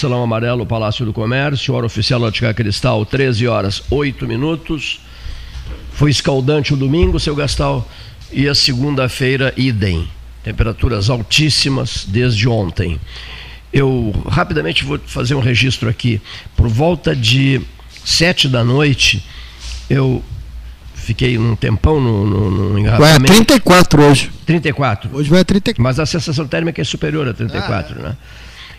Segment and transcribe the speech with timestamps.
[0.00, 5.00] Salão Amarelo, Palácio do Comércio, hora oficial Ótica Cristal, 13 horas 8 minutos.
[5.92, 7.86] Foi escaldante o domingo, seu Gastal,
[8.32, 10.08] e a segunda-feira, idem.
[10.42, 12.98] Temperaturas altíssimas desde ontem.
[13.72, 16.20] Eu rapidamente vou fazer um registro aqui.
[16.56, 17.60] Por volta de
[18.04, 19.22] sete da noite,
[19.88, 20.24] eu
[20.94, 23.26] fiquei um tempão no, no, no engarrafamento.
[23.28, 24.30] Vai a 34 hoje.
[24.46, 25.10] 34.
[25.12, 25.82] Hoje vai a 34.
[25.82, 28.02] Mas a sensação térmica é superior a 34, ah, é.
[28.08, 28.16] né?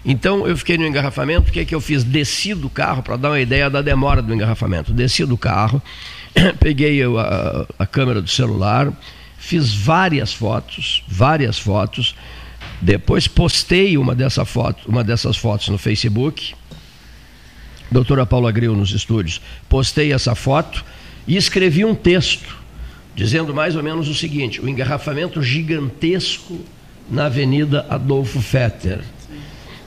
[0.03, 2.03] Então eu fiquei no engarrafamento, o que é que eu fiz?
[2.03, 4.91] Desci do carro, para dar uma ideia da demora do engarrafamento.
[4.91, 5.81] Desci do carro,
[6.59, 8.91] peguei a, a câmera do celular,
[9.37, 12.15] fiz várias fotos, várias fotos,
[12.81, 16.55] depois postei uma, dessa foto, uma dessas fotos no Facebook,
[17.91, 20.83] doutora Paula Gril nos estúdios, postei essa foto
[21.27, 22.57] e escrevi um texto
[23.15, 26.59] dizendo mais ou menos o seguinte: o engarrafamento gigantesco
[27.07, 29.01] na Avenida Adolfo Fetter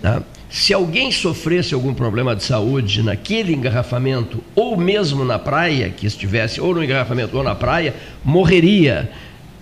[0.05, 0.23] Tá?
[0.51, 6.61] Se alguém sofresse algum problema de saúde naquele engarrafamento, ou mesmo na praia, que estivesse,
[6.61, 9.11] ou no engarrafamento ou na praia, morreria,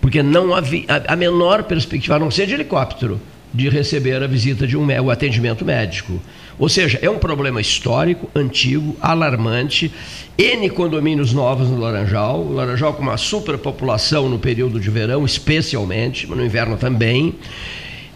[0.01, 3.21] porque não havia a menor perspectiva, a não ser de helicóptero,
[3.55, 6.21] de receber a visita de um o atendimento médico.
[6.59, 9.93] Ou seja, é um problema histórico, antigo, alarmante.
[10.37, 16.27] N condomínios novos no Laranjal, o Laranjal com uma superpopulação no período de verão, especialmente,
[16.27, 17.33] mas no inverno também.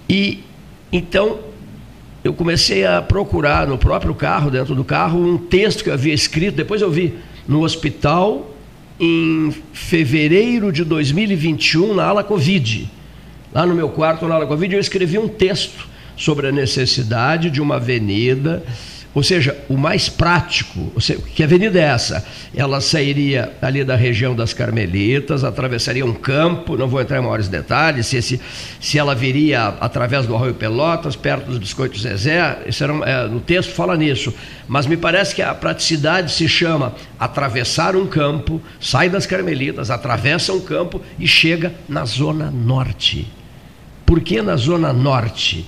[0.08, 0.42] E
[0.90, 1.54] então
[2.26, 6.12] eu comecei a procurar no próprio carro, dentro do carro, um texto que eu havia
[6.12, 7.14] escrito, depois eu vi
[7.46, 8.54] no hospital
[8.98, 12.90] em fevereiro de 2021, na ala Covid.
[13.52, 17.60] Lá no meu quarto, na ala Covid, eu escrevi um texto sobre a necessidade de
[17.60, 18.64] uma avenida
[19.16, 22.22] ou seja, o mais prático, seja, que avenida é essa?
[22.54, 27.48] Ela sairia ali da região das Carmelitas, atravessaria um campo, não vou entrar em maiores
[27.48, 28.38] detalhes, se, esse,
[28.78, 33.40] se ela viria através do Arroio Pelotas, perto dos Biscoitos Zezé, isso era, é, no
[33.40, 34.34] texto fala nisso,
[34.68, 40.52] mas me parece que a praticidade se chama atravessar um campo, sai das Carmelitas, atravessa
[40.52, 43.26] um campo e chega na Zona Norte.
[44.04, 45.66] Por que na Zona Norte?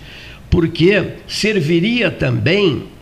[0.51, 2.98] Porque serviria também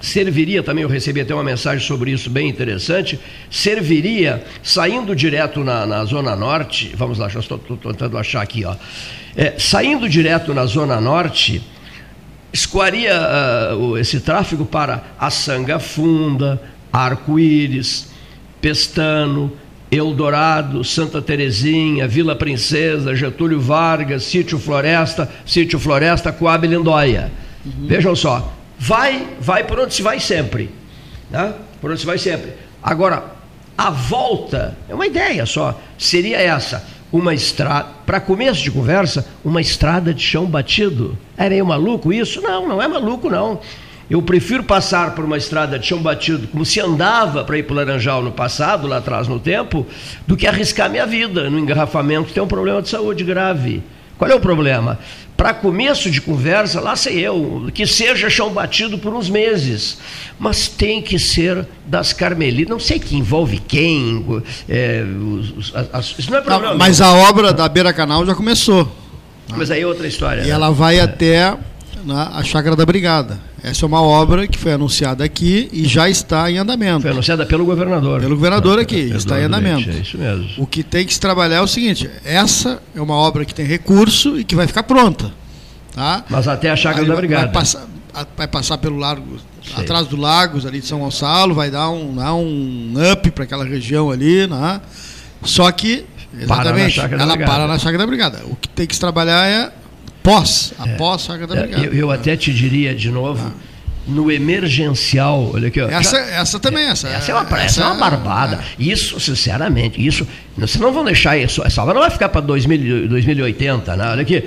[0.00, 3.18] serviria também, eu recebi até uma mensagem sobre isso bem interessante,
[3.50, 8.74] serviria, saindo direto na, na Zona Norte, vamos lá, estou, tentando achar aqui, ó,
[9.36, 11.62] é, saindo direto na Zona Norte,
[12.52, 13.14] escoaria
[13.76, 16.60] uh, esse tráfego para a Sanga Funda,
[16.92, 18.08] Arco-Íris,
[18.60, 19.52] Pestano,
[19.90, 27.30] Eldorado, Santa Terezinha, Vila Princesa, Getúlio Vargas, Sítio Floresta, Sítio Floresta, Coab Lindóia.
[27.64, 27.86] Uhum.
[27.86, 30.70] Vejam só, vai, vai por onde se vai sempre.
[31.30, 31.52] Né?
[31.82, 32.54] Por onde se vai sempre.
[32.82, 33.24] Agora,
[33.76, 36.82] a volta, é uma ideia só, seria essa,
[37.12, 41.16] uma estrada, para começo de conversa, uma estrada de chão batido.
[41.36, 42.40] É meio maluco isso?
[42.40, 43.60] Não, não é maluco não.
[44.08, 47.74] Eu prefiro passar por uma estrada de chão batido, como se andava para ir para
[47.74, 49.86] o Laranjal no passado, lá atrás no tempo,
[50.26, 53.82] do que arriscar minha vida no engarrafamento, tem um problema de saúde grave.
[54.18, 54.98] Qual é o problema?
[55.40, 59.96] Para começo de conversa, lá sei eu, que seja chão batido por uns meses,
[60.38, 62.68] mas tem que ser das Carmelitas.
[62.68, 64.42] Não sei que envolve quem.
[64.68, 65.02] É,
[65.56, 66.72] os, as, isso não é problema.
[66.72, 68.86] Não, mas a obra da Beira Canal já começou.
[69.56, 70.42] Mas aí é outra história.
[70.42, 70.50] E né?
[70.50, 71.00] ela vai é.
[71.00, 71.56] até
[72.04, 73.40] na, a Chácara da Brigada.
[73.62, 77.02] Essa é uma obra que foi anunciada aqui e já está em andamento.
[77.02, 78.20] Foi anunciada pelo governador.
[78.20, 79.90] Pelo governador aqui, está em andamento.
[79.90, 80.48] É isso mesmo.
[80.56, 83.66] O que tem que se trabalhar é o seguinte: essa é uma obra que tem
[83.66, 85.30] recurso e que vai ficar pronta.
[85.92, 86.24] Tá?
[86.28, 87.44] Mas até a chácara da brigada.
[87.44, 87.86] Vai passar,
[88.36, 89.82] vai passar pelo largo, Sei.
[89.82, 93.64] atrás do Lagos, ali de São Gonçalo, vai dar um, dar um up para aquela
[93.64, 94.80] região ali, né?
[95.42, 96.04] Só que,
[96.38, 98.40] exatamente, para ela para na chácara da brigada.
[98.44, 99.72] O que tem que se trabalhar é
[100.22, 100.94] pós, é.
[100.94, 101.84] após a Chácara da é, Brigada.
[101.86, 103.44] Eu, eu até te diria de novo.
[103.46, 103.70] Ah
[104.06, 105.80] no emergencial, olha aqui.
[105.80, 107.08] Ó, essa, essa também, essa.
[107.08, 108.56] Essa é uma, essa, essa é uma barbada.
[108.56, 108.82] É.
[108.82, 110.26] Isso, sinceramente, isso.
[110.56, 111.62] Vocês não vão deixar isso.
[111.64, 114.10] Essa obra não vai ficar para 2080, né?
[114.10, 114.44] Olha aqui.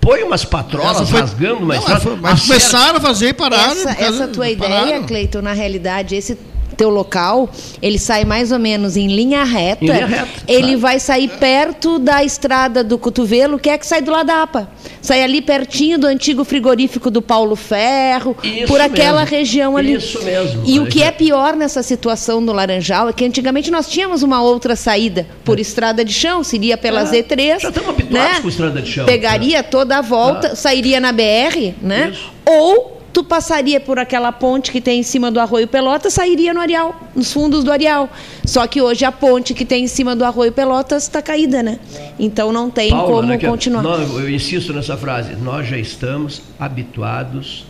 [0.00, 2.16] Põe umas patrolas foi, rasgando uma estrada.
[2.20, 3.72] Mas começaram a fazer e pararam.
[3.72, 6.38] Essa, essa tua ideia, Cleiton, na realidade, esse
[6.74, 7.48] teu local,
[7.80, 9.84] ele sai mais ou menos em linha reta.
[9.84, 14.02] Em linha reta ele vai sair perto da estrada do cotovelo, que é que sai
[14.02, 14.68] do lado da APA.
[15.00, 19.36] Sai ali pertinho do antigo frigorífico do Paulo Ferro, Isso por aquela mesmo.
[19.36, 19.94] região ali.
[19.94, 20.62] Isso mesmo.
[20.64, 24.42] E o que é pior nessa situação do Laranjal é que antigamente nós tínhamos uma
[24.42, 25.62] outra saída por é.
[25.62, 27.04] estrada de chão, seria pela é.
[27.04, 27.60] Z3.
[27.60, 28.42] Já estamos habituados né?
[28.42, 29.06] com estrada de chão.
[29.06, 29.62] Pegaria né?
[29.62, 30.56] toda a volta, ah.
[30.56, 32.10] sairia na BR, né?
[32.12, 32.30] Isso.
[32.44, 36.60] Ou tu passaria por aquela ponte que tem em cima do Arroio Pelotas, sairia no
[36.60, 38.08] Areal, nos fundos do Areal.
[38.44, 41.78] Só que hoje a ponte que tem em cima do Arroio Pelotas está caída, né?
[42.18, 43.82] Então não tem como né, continuar.
[43.82, 47.66] Nós, eu insisto nessa frase, nós já estamos habituados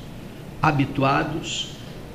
[0.63, 1.72] habituados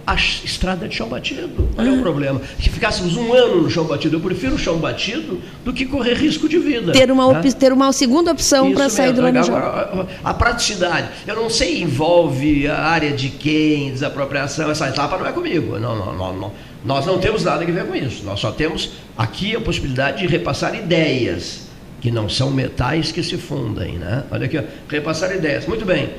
[0.07, 1.67] à estrada de chão batido.
[1.75, 2.41] Qual é o problema?
[2.57, 6.13] Se ficássemos um ano no chão batido, eu prefiro o chão batido do que correr
[6.13, 6.93] risco de vida.
[6.93, 7.51] Ter uma, né?
[7.51, 9.57] ter uma segunda opção para sair do Laranjal.
[9.57, 11.09] A, a, praticidade.
[11.27, 15.77] Eu não sei, envolve a área de quem, desapropriação, essa etapa não é comigo.
[15.77, 16.51] Não, não, não, não.
[16.85, 18.23] Nós não temos nada a ver com isso.
[18.23, 21.67] Nós só temos aqui a possibilidade de repassar ideias,
[21.99, 23.97] que não são metais que se fundem.
[23.97, 24.23] Né?
[24.31, 24.63] Olha aqui, ó.
[24.87, 25.65] repassar ideias.
[25.65, 26.11] Muito bem.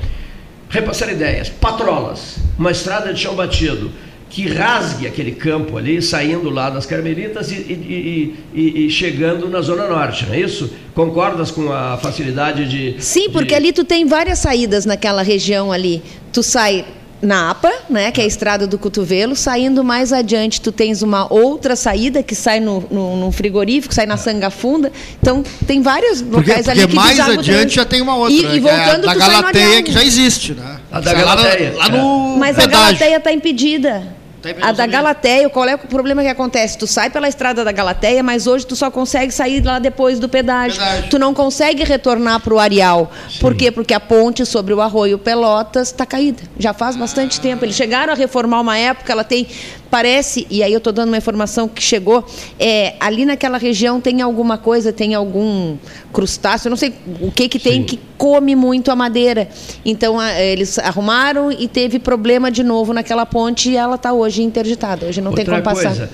[0.69, 1.49] Repassar ideias.
[1.49, 3.91] Patrolas, uma estrada de chão batido
[4.29, 9.59] que rasgue aquele campo ali, saindo lá das Carmelitas e, e, e, e, chegando na
[9.61, 10.71] Zona Norte, não é isso?
[10.93, 13.01] Concordas com a facilidade de.
[13.01, 13.55] Sim, porque de...
[13.55, 16.03] ali tu tem várias saídas naquela região ali.
[16.31, 16.85] Tu sai
[17.21, 19.35] na APA, né, que é a estrada do cotovelo.
[19.35, 24.05] Saindo mais adiante, tu tens uma outra saída que sai no, no, no frigorífico, sai
[24.05, 24.91] na Sanga Funda.
[25.21, 28.33] Então, tem vários locais porque ali que mais adiante já tem uma outra.
[28.33, 30.79] E, e voltando, é a da Galateia, que já existe, né?
[30.91, 31.73] A da Galateia.
[31.75, 32.77] Lá, lá no Mas pedágio.
[32.77, 34.18] a Galateia está impedida.
[34.61, 36.77] A da Galateia, qual é o problema que acontece?
[36.77, 40.29] Tu sai pela estrada da Galateia, mas hoje tu só consegue sair lá depois do
[40.29, 40.79] pedágio.
[40.79, 41.09] pedágio.
[41.09, 43.11] Tu não consegue retornar para o Areal.
[43.29, 43.39] Sim.
[43.39, 43.71] Por quê?
[43.71, 46.43] Porque a ponte sobre o Arroio Pelotas está caída.
[46.57, 47.41] Já faz bastante ah.
[47.41, 47.65] tempo.
[47.65, 49.47] Eles chegaram a reformar uma época, ela tem
[49.89, 52.25] parece, e aí eu estou dando uma informação que chegou,
[52.59, 55.77] é, ali naquela região tem alguma coisa, tem algum
[56.13, 57.83] crustáceo, não sei o que que tem Sim.
[57.83, 59.49] que come muito a madeira.
[59.83, 64.43] Então a, eles arrumaram e teve problema de novo naquela ponte e ela está hoje
[64.43, 65.07] interditada.
[65.07, 65.89] Hoje não Outra tem como passar.
[65.89, 66.09] Coisa,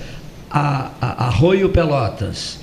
[0.50, 2.58] a, a Arroio Pelotas,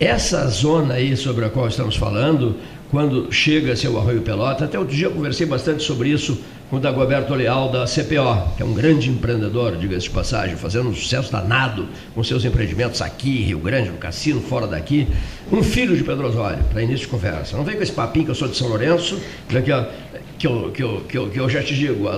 [0.00, 2.56] essa zona aí sobre a qual estamos falando,
[2.90, 6.38] quando chega-se ao Arroio Pelota, até outro dia eu conversei bastante sobre isso
[6.72, 10.94] o Dagoberto Leal da CPO, que é um grande empreendedor, diga-se de passagem, fazendo um
[10.94, 15.06] sucesso danado com seus empreendimentos aqui, Rio Grande, no cassino, fora daqui.
[15.52, 17.58] Um filho de Pedro Osório, para início de conversa.
[17.58, 19.20] Não vem com esse papinho que eu sou de São Lourenço,
[19.62, 19.84] que, ó,
[20.42, 22.08] que, eu, que, eu, que, eu, que eu já te digo,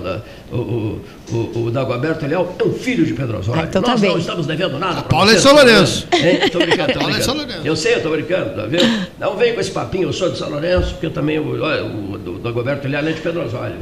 [0.51, 1.01] o, o,
[1.31, 3.61] o, o Dagoberto Leal é um filho de Pedro Osório.
[3.61, 5.03] Ah, então Nós tá não estamos devendo nada.
[5.03, 6.09] Paulo é de São Lourenço.
[6.11, 7.53] Estou brincando, tô brincando.
[7.63, 9.09] Eu sei, eu estou brincando, tá vendo?
[9.21, 12.15] Não vem com esse papinho, eu sou de São Lourenço, porque eu também, olha, o,
[12.15, 13.77] o Dagoberto Leal é de Pedro Osório.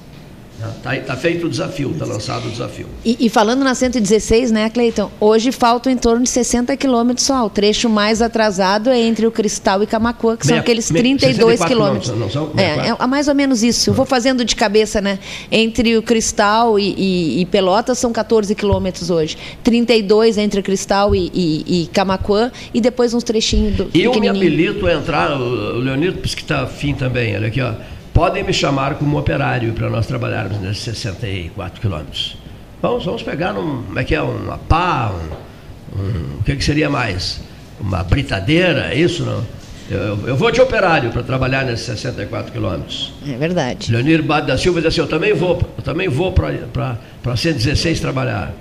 [0.58, 2.86] Está tá feito o desafio, está lançado o desafio.
[3.04, 5.10] E, e, falando na 116, né, Cleiton?
[5.20, 7.44] Hoje faltam em torno de 60 quilômetros só.
[7.44, 12.08] O trecho mais atrasado é entre o Cristal e Camacuã, que são aqueles 32 quilômetros.
[12.16, 12.52] Não, são?
[12.56, 13.90] É, é, é, mais ou menos isso.
[13.90, 15.18] Eu vou fazendo de cabeça, né?
[15.52, 19.36] Entre o Cristal e, e, e Pelotas são 14 quilômetros hoje.
[19.62, 24.28] 32 entre o Cristal e, e, e Camacuã e depois uns trechinhos do Eu me
[24.28, 27.74] habilito a entrar, o Leonito, que está afim também, olha aqui, ó
[28.16, 32.38] podem me chamar como operário para nós trabalharmos nesses 64 quilômetros.
[32.80, 36.64] Vamos, vamos pegar um, como é que é, uma pá, um, um, o que, que
[36.64, 37.42] seria mais?
[37.78, 39.44] Uma britadeira, é isso não?
[39.90, 43.12] Eu, eu, vou de operário para trabalhar nesses 64 quilômetros.
[43.28, 43.92] É verdade.
[43.92, 48.54] Leonir Bade da Silva diz assim, eu também vou, eu também vou para 116 trabalhar.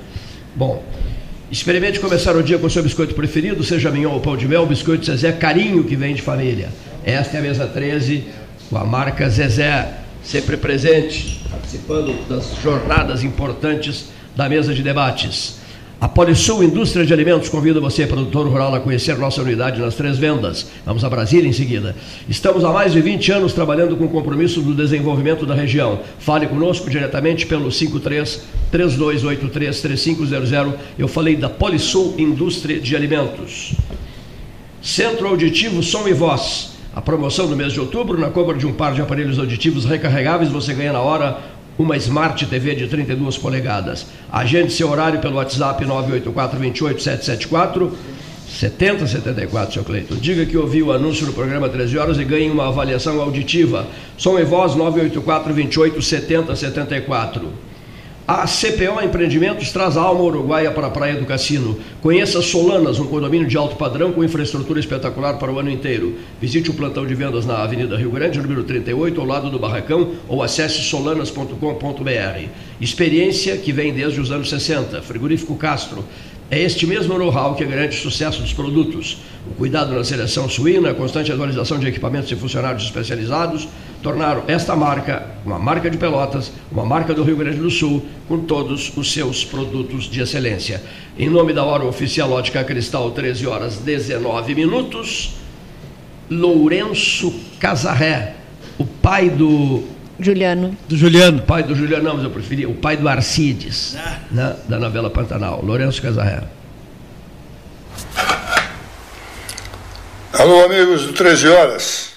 [0.53, 0.83] Bom,
[1.49, 4.65] experimente começar o dia com o seu biscoito preferido, seja mignon ou pão de mel,
[4.65, 6.67] biscoito Zezé, carinho que vem de família.
[7.05, 8.44] Esta é a mesa 13
[8.75, 15.59] com a marca Zezé, sempre presente, participando das jornadas importantes da mesa de debates.
[16.01, 20.17] A Polisul Indústria de Alimentos convida você, produtor rural, a conhecer nossa unidade nas três
[20.17, 20.67] vendas.
[20.85, 21.95] Vamos a Brasília em seguida.
[22.27, 26.01] Estamos há mais de 20 anos trabalhando com o compromisso do desenvolvimento da região.
[26.19, 30.75] Fale conosco diretamente pelo 53 3283 3500.
[30.99, 33.73] Eu falei da Polisul Indústria de Alimentos.
[34.81, 38.71] Centro Auditivo Som e Voz a promoção do mês de outubro, na compra de um
[38.71, 41.39] par de aparelhos auditivos recarregáveis, você ganha na hora
[41.77, 44.07] uma Smart TV de 32 polegadas.
[44.31, 47.97] Agende seu horário pelo WhatsApp 984 28 774
[48.47, 50.15] 7074, seu Cleiton.
[50.15, 53.85] Diga que ouviu o anúncio no programa 13 horas e ganhe uma avaliação auditiva.
[54.17, 57.49] Som e voz 984 28 70 74.
[58.27, 61.77] A CPO Empreendimentos traz a alma uruguaia para a Praia do Cassino.
[62.01, 66.15] Conheça Solanas, um condomínio de alto padrão com infraestrutura espetacular para o ano inteiro.
[66.41, 70.13] Visite o plantão de vendas na Avenida Rio Grande, número 38, ao lado do Barracão,
[70.27, 72.49] ou acesse solanas.com.br.
[72.81, 75.03] Experiência que vem desde os anos 60.
[75.03, 76.03] Frigorífico Castro
[76.49, 79.19] é este mesmo know-how que garante o sucesso dos produtos.
[79.51, 83.67] O cuidado na seleção suína, a constante atualização de equipamentos e funcionários especializados
[84.05, 88.37] tornaram esta marca uma marca de Pelotas, uma marca do Rio Grande do Sul, com
[88.37, 90.79] todos os seus produtos de excelência.
[91.17, 95.37] Em nome da hora oficial Ótica Cristal, 13 horas 19 minutos,
[96.29, 98.35] Lourenço Casarré,
[98.77, 99.83] o pai do
[100.19, 100.77] Juliano.
[100.87, 101.41] Do Juliano.
[101.41, 104.19] Pai do Juliano, não, mas eu preferi o pai do Arcides, ah.
[104.29, 106.43] né, da novela Pantanal, Lourenço Casarré.
[110.31, 112.14] Alô, amigos do 13 Horas.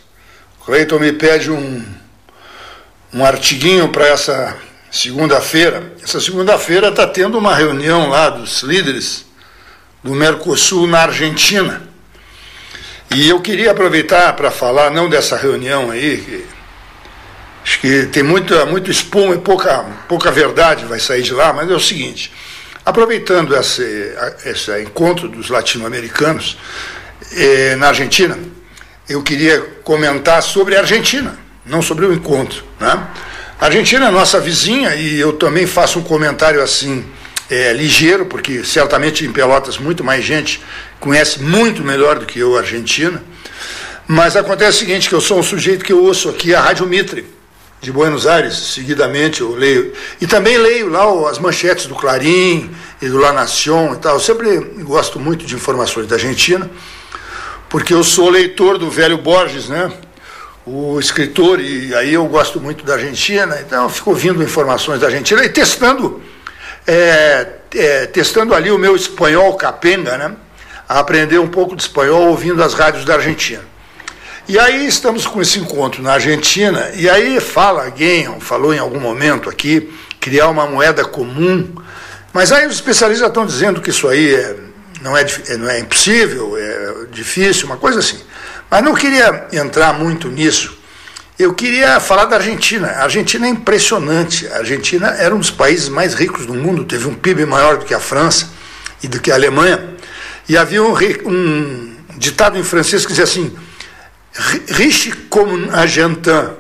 [0.69, 1.83] Cleiton me pede um,
[3.15, 4.55] um artiguinho para essa
[4.91, 5.95] segunda-feira.
[6.05, 9.25] Essa segunda-feira está tendo uma reunião lá dos líderes
[10.05, 11.89] do Mercosul na Argentina.
[13.15, 16.47] E eu queria aproveitar para falar, não dessa reunião aí, que
[17.65, 21.71] Acho que tem muita, muito espuma e pouca, pouca verdade vai sair de lá, mas
[21.71, 22.31] é o seguinte:
[22.85, 26.59] aproveitando esse, esse encontro dos latino-americanos
[27.33, 28.39] eh, na Argentina,
[29.09, 32.63] eu queria comentar sobre a Argentina, não sobre o encontro.
[32.79, 33.07] Né?
[33.61, 37.05] A Argentina é nossa vizinha e eu também faço um comentário assim.
[37.51, 40.63] É, ligeiro, porque certamente em Pelotas muito mais gente
[41.01, 43.23] conhece muito melhor do que eu a Argentina.
[44.07, 46.87] Mas acontece o seguinte, que eu sou um sujeito que eu ouço aqui a Rádio
[46.87, 47.27] Mitre,
[47.81, 49.93] de Buenos Aires, seguidamente eu leio.
[50.21, 54.15] E também leio lá as manchetes do Clarim e do La Nación e tal.
[54.15, 56.71] Eu sempre gosto muito de informações da Argentina,
[57.69, 59.93] porque eu sou leitor do velho Borges, né?
[60.67, 65.07] O escritor, e aí eu gosto muito da Argentina, então eu fico ouvindo informações da
[65.07, 66.23] Argentina e testando,
[66.87, 70.35] é, é, testando ali o meu espanhol capenga, né?
[70.89, 73.63] A aprender um pouco de espanhol ouvindo as rádios da Argentina.
[74.47, 79.01] E aí estamos com esse encontro na Argentina, e aí fala alguém, falou em algum
[79.01, 81.75] momento aqui, criar uma moeda comum,
[82.33, 84.57] mas aí os especialistas estão dizendo que isso aí é,
[85.01, 85.25] não, é,
[85.59, 88.19] não é impossível, é difícil, uma coisa assim.
[88.71, 90.77] Mas não queria entrar muito nisso.
[91.39, 92.89] Eu queria falar da Argentina.
[92.89, 94.47] A Argentina é impressionante.
[94.49, 97.85] A Argentina era um dos países mais ricos do mundo, teve um PIB maior do
[97.85, 98.51] que a França
[99.03, 99.97] e do que a Alemanha.
[100.49, 100.93] E havia um,
[101.27, 103.57] um ditado em francês que dizia assim:
[104.69, 106.51] riche como um argentin,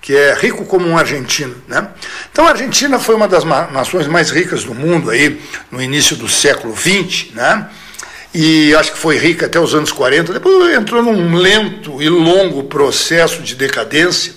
[0.00, 1.56] que é rico como um argentino.
[1.66, 1.88] Né?
[2.30, 5.40] Então a Argentina foi uma das nações mais ricas do mundo aí
[5.70, 7.68] no início do século XX, né?
[8.34, 12.64] E acho que foi rica até os anos 40, depois entrou num lento e longo
[12.64, 14.32] processo de decadência.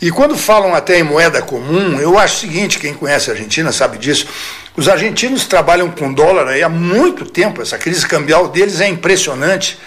[0.00, 3.70] E quando falam até em moeda comum, eu acho o seguinte, quem conhece a Argentina
[3.70, 4.26] sabe disso,
[4.76, 9.78] os argentinos trabalham com dólar há muito tempo, essa crise cambial deles é impressionante,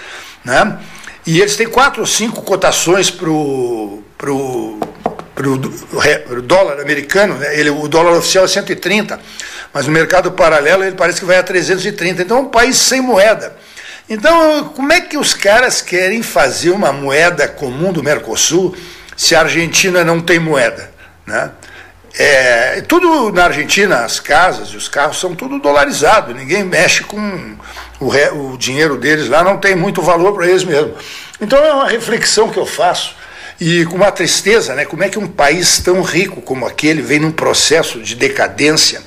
[0.43, 0.77] né?
[1.25, 4.79] E eles têm quatro ou cinco cotações para o pro,
[5.33, 7.59] pro, pro dólar americano, né?
[7.59, 9.19] ele, o dólar oficial é 130,
[9.73, 12.21] mas no mercado paralelo ele parece que vai a 330.
[12.21, 13.55] Então é um país sem moeda.
[14.07, 18.75] Então, como é que os caras querem fazer uma moeda comum do Mercosul
[19.17, 20.91] se a Argentina não tem moeda?
[21.25, 21.49] Né?
[22.17, 27.57] É, tudo na Argentina, as casas e os carros são tudo dolarizados, ninguém mexe com
[27.99, 30.93] o, re, o dinheiro deles lá, não tem muito valor para eles mesmo.
[31.39, 33.15] Então é uma reflexão que eu faço,
[33.59, 37.19] e com uma tristeza, né, como é que um país tão rico como aquele vem
[37.19, 39.01] num processo de decadência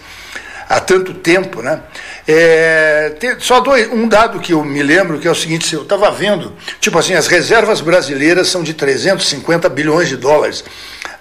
[0.68, 1.62] há tanto tempo.
[1.62, 1.80] Né?
[2.26, 5.82] É, tem, só dois, um dado que eu me lembro, que é o seguinte, eu
[5.82, 10.64] estava vendo, tipo assim, as reservas brasileiras são de 350 bilhões de dólares.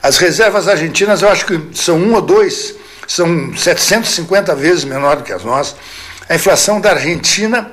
[0.02, 2.76] As reservas argentinas, eu acho que são um ou dois,
[3.08, 5.76] são 750 vezes menor do que as nossas.
[6.30, 7.72] A inflação da Argentina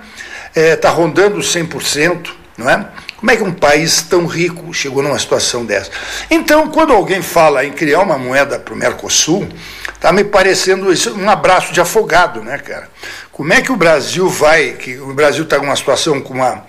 [0.49, 2.87] está é, tá rondando 100%, não é?
[3.17, 5.91] Como é que um país tão rico chegou numa situação dessa?
[6.31, 9.49] Então, quando alguém fala em criar uma moeda para o Mercosul,
[9.95, 12.91] está me parecendo isso, um abraço de afogado, né, cara?
[13.33, 16.65] Como é que o Brasil vai, que o Brasil está numa situação com uma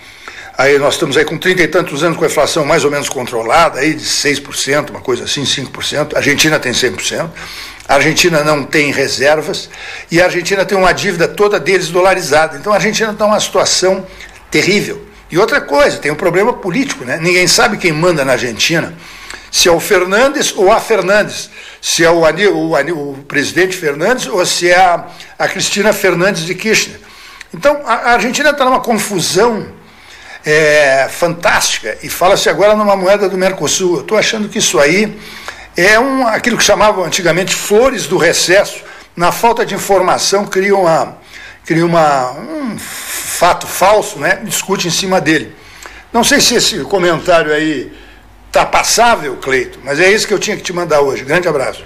[0.58, 3.10] Aí nós estamos aí com 30 e tantos anos com a inflação mais ou menos
[3.10, 6.14] controlada, aí de 6%, uma coisa assim, 5%.
[6.14, 7.30] A Argentina tem 100%.
[7.88, 9.70] A Argentina não tem reservas
[10.10, 12.58] e a Argentina tem uma dívida toda deles dolarizada.
[12.58, 14.08] Então a Argentina está numa situação
[14.50, 15.06] terrível.
[15.30, 17.18] E outra coisa, tem um problema político, né?
[17.22, 18.94] Ninguém sabe quem manda na Argentina.
[19.52, 21.50] Se é o Fernandes ou a Fernandes.
[21.82, 25.06] Se é o, o, o presidente Fernandes ou se é a,
[25.38, 27.00] a Cristina Fernandes de Kirchner.
[27.54, 29.75] Então, a Argentina está numa confusão
[30.46, 33.96] é, fantástica e fala-se agora numa moeda do Mercosul.
[33.96, 35.18] Eu estou achando que isso aí
[35.76, 38.84] é um, aquilo que chamavam antigamente flores do recesso.
[39.16, 41.18] Na falta de informação, cria, uma,
[41.66, 44.42] cria uma, um fato falso, né?
[44.44, 45.56] discute em cima dele.
[46.14, 47.92] Não sei se esse comentário aí
[48.48, 51.24] está passável, Cleito, mas é isso que eu tinha que te mandar hoje.
[51.24, 51.84] Grande abraço.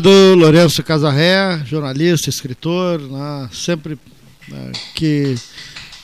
[0.00, 3.98] Do Lourenço Casarré, jornalista, escritor, né, sempre
[4.48, 5.34] né, que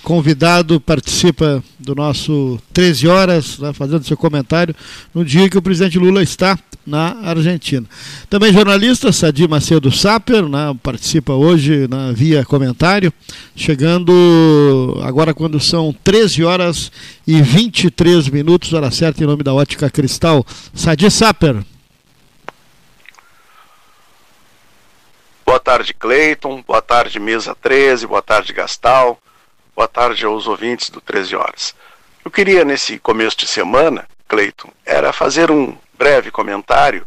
[0.02, 4.74] convidado participa do nosso 13 horas, né, fazendo seu comentário
[5.14, 7.86] no dia que o presidente Lula está na Argentina.
[8.28, 13.12] Também jornalista Sadi Macedo Saper, né, participa hoje né, via comentário,
[13.56, 16.92] chegando agora quando são 13 horas
[17.26, 20.44] e 23 minutos, hora certa em nome da Ótica Cristal.
[20.74, 21.64] Sadi Saper.
[25.46, 26.62] Boa tarde, Cleiton.
[26.62, 28.06] Boa tarde, mesa 13.
[28.06, 29.18] Boa tarde, Gastal.
[29.74, 31.74] Boa tarde aos ouvintes do 13 Horas.
[32.22, 37.06] Eu queria, nesse começo de semana, Cleiton, era fazer um breve comentário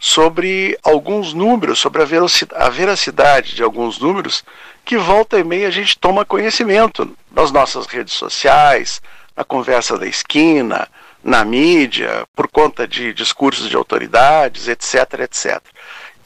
[0.00, 4.42] sobre alguns números, sobre a veracidade de alguns números
[4.86, 9.02] que volta e meia a gente toma conhecimento nas nossas redes sociais,
[9.36, 10.88] na conversa da esquina,
[11.22, 15.60] na mídia, por conta de discursos de autoridades, etc, etc.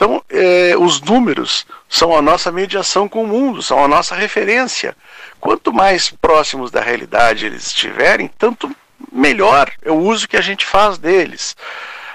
[0.02, 4.96] Então, eh, os números são a nossa mediação com o mundo, são a nossa referência.
[5.38, 8.68] Quanto mais próximos da realidade eles estiverem, tanto
[9.12, 11.56] melhor é o uso que a gente faz deles.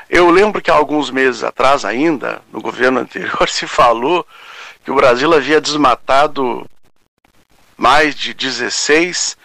[0.09, 4.27] Eu lembro que há alguns meses atrás, ainda, no governo anterior, se falou
[4.83, 6.69] que o Brasil havia desmatado
[7.77, 9.37] mais de 16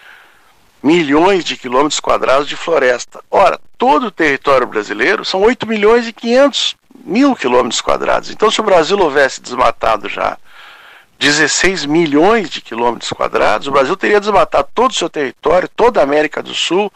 [0.82, 3.22] milhões de quilômetros quadrados de floresta.
[3.30, 8.30] Ora, todo o território brasileiro são 8 milhões e 500 mil quilômetros quadrados.
[8.30, 10.36] Então, se o Brasil houvesse desmatado já
[11.22, 16.02] 16 milhões de quilômetros quadrados, o Brasil teria desmatado todo o seu território, toda a
[16.02, 16.92] América do Sul,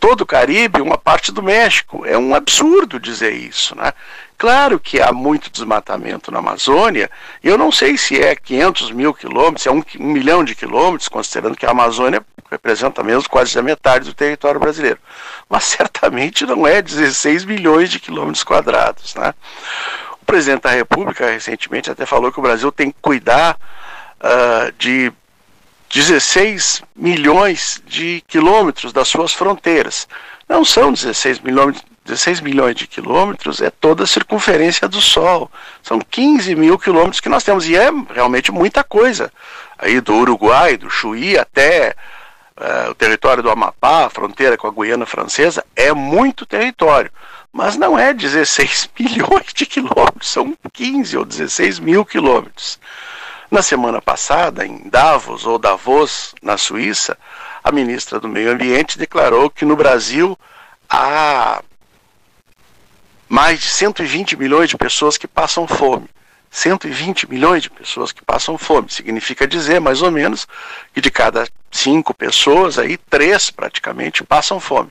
[0.00, 2.02] todo o Caribe, uma parte do México.
[2.06, 3.92] É um absurdo dizer isso, né?
[4.38, 7.10] Claro que há muito desmatamento na Amazônia,
[7.44, 11.08] eu não sei se é 500 mil quilômetros, se é um, um milhão de quilômetros,
[11.08, 14.98] considerando que a Amazônia representa menos quase a metade do território brasileiro.
[15.48, 19.14] Mas certamente não é 16 milhões de quilômetros quadrados.
[19.14, 19.34] Né?
[20.20, 23.56] O presidente da República recentemente até falou que o Brasil tem que cuidar
[24.20, 25.12] uh, de
[25.92, 30.08] 16 milhões de quilômetros das suas fronteiras.
[30.48, 35.50] Não são 16 milhões 16 milhões de quilômetros é toda a circunferência do Sol.
[35.82, 37.68] São 15 mil quilômetros que nós temos.
[37.68, 39.32] E é realmente muita coisa.
[39.76, 41.94] Aí do Uruguai, do Chuí até
[42.56, 47.10] uh, o território do Amapá, a fronteira com a Guiana Francesa, é muito território.
[47.52, 52.78] Mas não é 16 milhões de quilômetros, são 15 ou 16 mil quilômetros.
[53.50, 57.16] Na semana passada, em Davos ou Davos, na Suíça,
[57.62, 60.36] a ministra do Meio Ambiente declarou que no Brasil
[60.88, 61.62] há
[63.28, 66.08] mais de 120 milhões de pessoas que passam fome.
[66.56, 68.88] 120 milhões de pessoas que passam fome.
[68.90, 70.48] Significa dizer, mais ou menos,
[70.94, 74.90] que de cada cinco pessoas, aí três praticamente passam fome.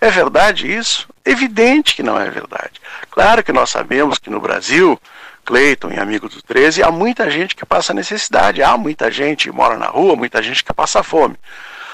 [0.00, 1.08] É verdade isso?
[1.24, 2.80] Evidente que não é verdade.
[3.10, 4.98] Claro que nós sabemos que no Brasil,
[5.44, 9.54] Cleiton e amigo do 13, há muita gente que passa necessidade, há muita gente que
[9.54, 11.36] mora na rua, muita gente que passa fome.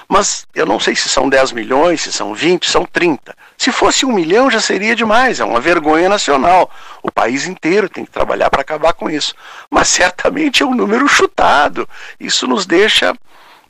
[0.07, 3.35] Mas eu não sei se são 10 milhões, se são 20, são 30.
[3.59, 6.71] Se fosse um milhão já seria demais, é uma vergonha nacional.
[7.03, 9.35] O país inteiro tem que trabalhar para acabar com isso.
[9.71, 11.89] Mas certamente é um número chutado.
[12.21, 13.15] Isso nos deixa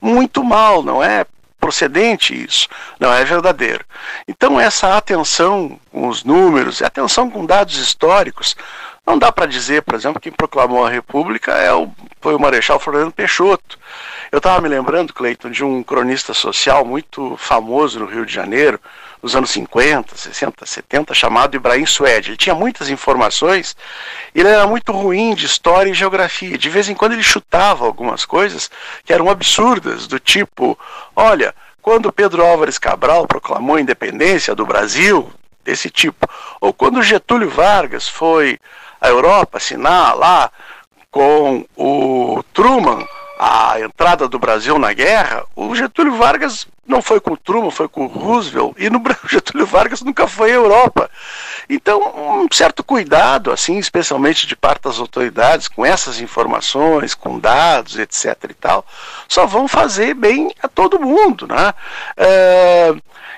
[0.01, 1.25] muito mal, não é
[1.59, 2.69] procedente isso,
[3.01, 3.85] não é verdadeiro.
[4.29, 8.55] Então essa atenção com os números, atenção com dados históricos,
[9.07, 11.89] não dá para dizer, por exemplo, que quem proclamou a República é o,
[12.21, 13.79] foi o Marechal Floriano Peixoto.
[14.33, 18.81] Eu estava me lembrando, Cleiton, de um cronista social muito famoso no Rio de Janeiro,
[19.27, 22.31] nos anos 50, 60, 70, chamado Ibrahim Suede.
[22.31, 23.77] Ele tinha muitas informações,
[24.33, 26.57] ele era muito ruim de história e geografia.
[26.57, 28.71] De vez em quando ele chutava algumas coisas
[29.05, 30.79] que eram absurdas, do tipo,
[31.17, 35.29] olha, quando Pedro Álvares Cabral proclamou a independência do Brasil,
[35.65, 38.61] desse tipo, ou quando Getúlio Vargas foi
[39.01, 40.53] a Europa assinar lá
[41.11, 43.05] com o Truman
[43.41, 47.89] a entrada do Brasil na guerra, o Getúlio Vargas não foi com o Truman, foi
[47.89, 51.11] com o Roosevelt, e no Getúlio Vargas nunca foi à Europa.
[51.69, 52.01] Então,
[52.43, 58.37] um certo cuidado, assim, especialmente de parte das autoridades, com essas informações, com dados, etc.
[58.51, 58.87] e tal,
[59.29, 61.75] só vão fazer bem a todo mundo, né?
[62.17, 62.95] É,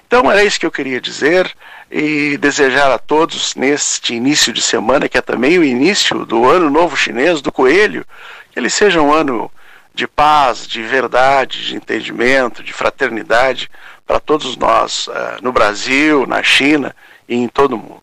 [0.06, 1.54] então, era isso que eu queria dizer.
[1.90, 6.68] e desejar a todos neste início de semana, que é também o início do ano
[6.68, 8.04] novo chinês do coelho,
[8.52, 9.50] que ele seja um ano
[9.98, 13.68] de paz, de verdade, de entendimento, de fraternidade
[14.06, 16.94] para todos nós uh, no Brasil, na China
[17.28, 18.02] e em todo o mundo.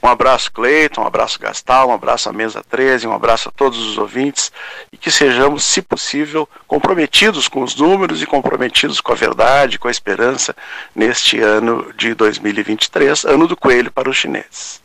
[0.00, 3.76] Um abraço, Cleiton, um abraço, Gastal, um abraço à Mesa 13, um abraço a todos
[3.76, 4.52] os ouvintes
[4.92, 9.88] e que sejamos, se possível, comprometidos com os números e comprometidos com a verdade, com
[9.88, 10.54] a esperança
[10.94, 14.80] neste ano de 2023, ano do coelho para os chineses.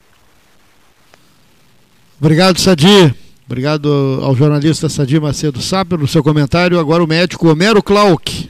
[2.19, 3.20] Obrigado, Sadi.
[3.51, 6.79] Obrigado ao jornalista Sadi Macedo Sá pelo seu comentário.
[6.79, 8.49] Agora o médico Homero Clauck.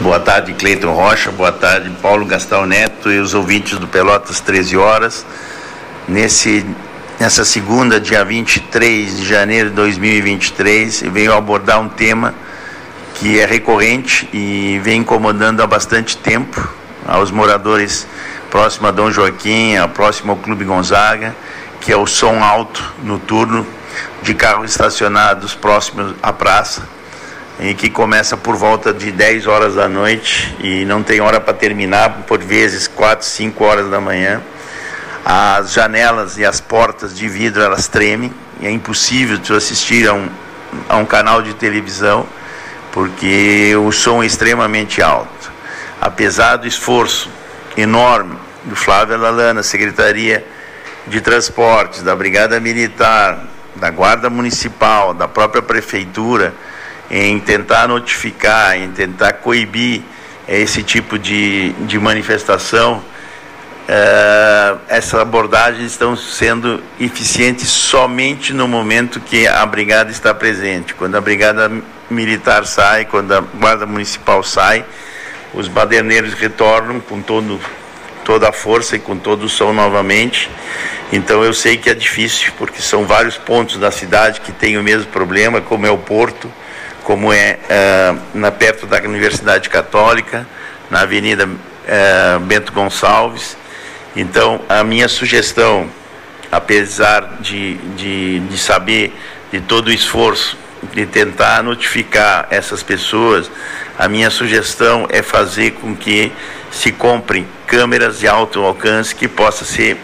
[0.00, 1.30] Boa tarde, Cleiton Rocha.
[1.30, 5.24] Boa tarde, Paulo Gastal Neto e os ouvintes do Pelotas 13 horas.
[6.08, 6.66] Nesse,
[7.20, 12.34] nessa segunda, dia 23 de janeiro de 2023, eu venho abordar um tema
[13.14, 16.74] que é recorrente e vem incomodando há bastante tempo
[17.06, 18.04] aos moradores
[18.50, 21.36] próximo a Dom Joaquim, próximo ao Clube Gonzaga,
[21.80, 23.66] que é o som alto noturno
[24.22, 26.82] de carros estacionados próximos à praça
[27.58, 31.52] em que começa por volta de 10 horas da noite e não tem hora para
[31.52, 34.40] terminar, por vezes 4, 5 horas da manhã.
[35.22, 40.14] As janelas e as portas de vidro elas tremem, e é impossível tu assistir a
[40.14, 40.28] um,
[40.88, 42.26] a um canal de televisão
[42.92, 45.52] porque o som é extremamente alto.
[46.00, 47.30] Apesar do esforço
[47.76, 50.44] enorme do Flávio Lalana, Secretaria
[51.06, 53.44] de Transportes, da Brigada Militar,
[53.76, 56.54] da Guarda Municipal, da própria Prefeitura,
[57.10, 60.02] em tentar notificar, em tentar coibir
[60.46, 63.02] esse tipo de, de manifestação,
[63.88, 70.94] uh, essas abordagens estão sendo eficientes somente no momento que a brigada está presente.
[70.94, 71.70] Quando a brigada
[72.08, 74.84] militar sai, quando a guarda municipal sai,
[75.52, 77.60] os baderneiros retornam com todo,
[78.24, 80.50] toda a força e com todo o som novamente.
[81.12, 84.82] Então eu sei que é difícil, porque são vários pontos da cidade que têm o
[84.82, 86.50] mesmo problema, como é o Porto,
[87.02, 90.46] como é uh, na, perto da Universidade Católica,
[90.88, 93.56] na Avenida uh, Bento Gonçalves.
[94.14, 95.90] Então, a minha sugestão,
[96.50, 99.12] apesar de, de, de saber
[99.52, 100.56] de todo o esforço
[100.92, 103.50] de tentar notificar essas pessoas,
[103.98, 106.32] a minha sugestão é fazer com que
[106.70, 109.96] se comprem câmeras de alto alcance que possa ser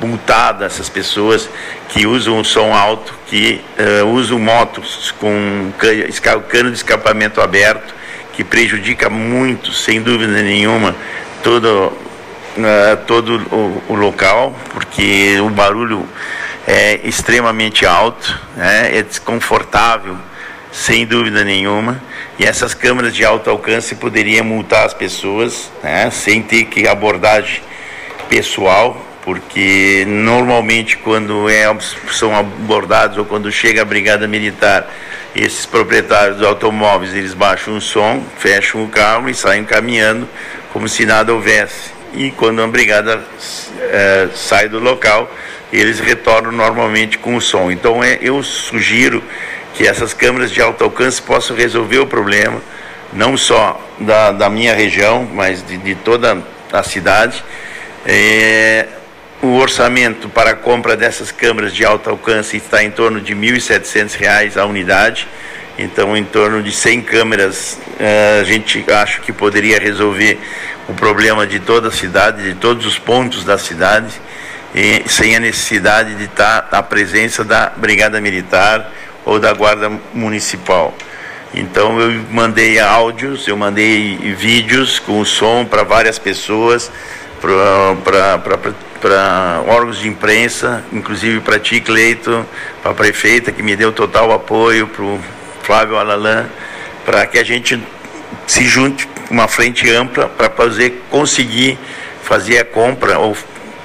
[0.00, 1.48] multada essas pessoas
[1.88, 3.60] que usam som alto, que
[4.02, 5.72] uh, usam motos com
[6.48, 7.94] cano de escapamento aberto,
[8.32, 10.96] que prejudica muito, sem dúvida nenhuma,
[11.42, 11.92] todo,
[12.56, 16.08] uh, todo o, o, local, porque o barulho
[16.66, 20.16] é extremamente alto, né, é desconfortável,
[20.70, 22.02] sem dúvida nenhuma.
[22.38, 27.62] E essas câmeras de alto alcance poderiam multar as pessoas, né, sem ter que abordagem
[28.28, 31.64] pessoal, porque normalmente quando é,
[32.10, 34.88] são abordados ou quando chega a brigada militar,
[35.34, 40.28] esses proprietários dos automóveis eles baixam o som, fecham o carro e saem caminhando
[40.72, 42.01] como se nada houvesse.
[42.14, 43.22] E quando a brigada
[43.80, 45.30] é, sai do local,
[45.72, 47.70] eles retornam normalmente com o som.
[47.70, 49.22] Então é, eu sugiro
[49.74, 52.60] que essas câmeras de alto alcance possam resolver o problema,
[53.12, 56.38] não só da, da minha região, mas de, de toda
[56.70, 57.42] a cidade.
[58.04, 58.86] É,
[59.40, 63.52] o orçamento para a compra dessas câmeras de alto alcance está em torno de R$
[63.52, 65.26] 1.700 a unidade.
[65.78, 70.38] Então, em torno de 100 câmeras, é, a gente acha que poderia resolver
[70.88, 74.20] o problema de toda a cidade, de todos os pontos da cidade,
[75.06, 78.90] sem a necessidade de estar a presença da Brigada Militar,
[79.24, 80.92] ou da Guarda Municipal.
[81.54, 86.90] Então eu mandei áudios, eu mandei vídeos com som para várias pessoas,
[87.40, 88.40] para
[89.66, 92.46] órgãos de imprensa, inclusive para ti, Cleito,
[92.82, 95.20] para a prefeita, que me deu total apoio, para o
[95.62, 96.46] Flávio Alalan,
[97.04, 97.80] para que a gente
[98.46, 101.78] se junte uma frente ampla para fazer conseguir
[102.22, 103.36] fazer a compra ou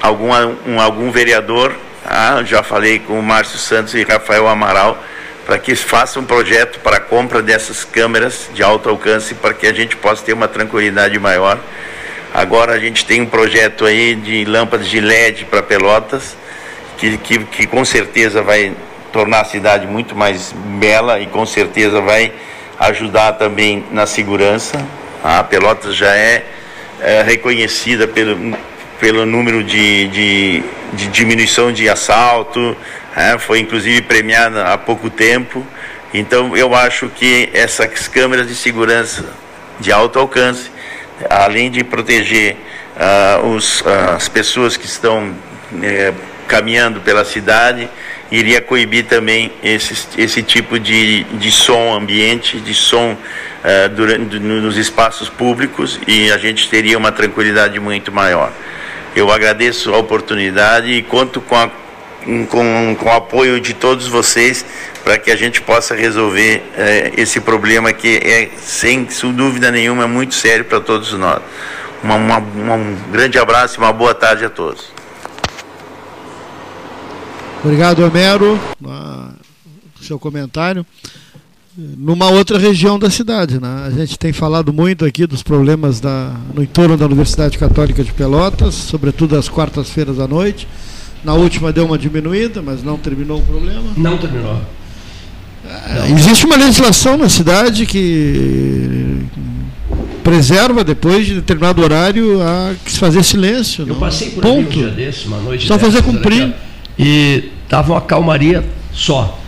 [0.01, 0.31] algum,
[0.65, 1.73] um, algum vereador,
[2.05, 5.01] ah, já falei com o Márcio Santos e Rafael Amaral,
[5.45, 9.65] para que faça um projeto para a compra dessas câmeras de alto alcance para que
[9.65, 11.57] a gente possa ter uma tranquilidade maior.
[12.33, 16.35] Agora a gente tem um projeto aí de lâmpadas de LED para Pelotas,
[16.97, 18.73] que, que, que com certeza vai
[19.13, 22.33] tornar a cidade muito mais bela e com certeza vai
[22.79, 24.77] ajudar também na segurança.
[25.23, 26.45] A Pelotas já é,
[27.01, 28.57] é reconhecida pelo,
[28.99, 30.63] pelo número de, de,
[30.93, 32.75] de diminuição de assalto,
[33.15, 35.65] é, foi inclusive premiada há pouco tempo.
[36.13, 39.25] Então eu acho que essas câmeras de segurança
[39.79, 40.71] de alto alcance
[41.29, 42.55] além de proteger
[42.95, 46.15] uh, os, uh, as pessoas que estão uh,
[46.47, 47.89] caminhando pela cidade,
[48.31, 54.77] iria coibir também esse, esse tipo de, de som ambiente, de som uh, durante, nos
[54.77, 58.51] espaços públicos e a gente teria uma tranquilidade muito maior.
[59.15, 61.69] Eu agradeço a oportunidade e conto com, a,
[62.49, 64.65] com, com o apoio de todos vocês
[65.03, 70.07] para que a gente possa resolver uh, esse problema que é, sem, sem dúvida nenhuma,
[70.07, 71.41] muito sério para todos nós.
[72.03, 74.96] Uma, uma, um grande abraço e uma boa tarde a todos.
[77.63, 79.33] Obrigado, Homero, no
[80.01, 80.85] seu comentário.
[81.77, 83.85] Numa outra região da cidade, né?
[83.85, 88.11] A gente tem falado muito aqui dos problemas da, no entorno da Universidade Católica de
[88.11, 90.67] Pelotas, sobretudo às quartas-feiras à noite.
[91.23, 93.83] Na última deu uma diminuída, mas não terminou o problema.
[93.95, 94.59] Não terminou.
[95.65, 99.19] É, existe uma legislação na cidade que
[100.23, 103.83] preserva depois de determinado horário a se fazer silêncio.
[103.83, 103.95] Eu não?
[103.99, 104.67] passei por Ponto.
[104.67, 105.67] um dia desse, uma noite.
[105.67, 106.53] Só fazer cumprir.
[106.97, 109.39] E estava uma calmaria só,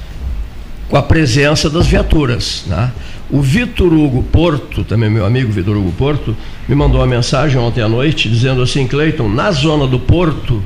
[0.90, 2.64] com a presença das viaturas.
[2.68, 2.92] Né?
[3.30, 6.36] O Vitor Hugo Porto, também meu amigo Vitor Hugo Porto,
[6.68, 10.64] me mandou uma mensagem ontem à noite dizendo assim, Cleiton, na zona do Porto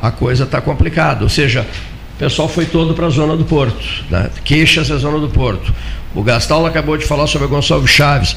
[0.00, 1.66] a coisa está complicada, ou seja,
[2.14, 4.30] o pessoal foi todo para a zona do Porto, né?
[4.44, 5.74] queixas da zona do Porto.
[6.14, 8.36] O Gastal acabou de falar sobre a Gonçalves Chaves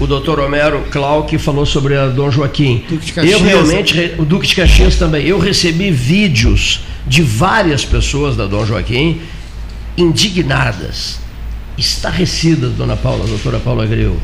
[0.00, 2.82] o doutor Homero Clark falou sobre a Dom Joaquim.
[3.16, 8.64] Eu realmente, o Duque de Caxias também, eu recebi vídeos de várias pessoas da Dom
[8.64, 9.20] Joaquim
[9.96, 11.20] indignadas,
[11.76, 14.16] estarrecidas, dona Paula, doutora Paula Gril,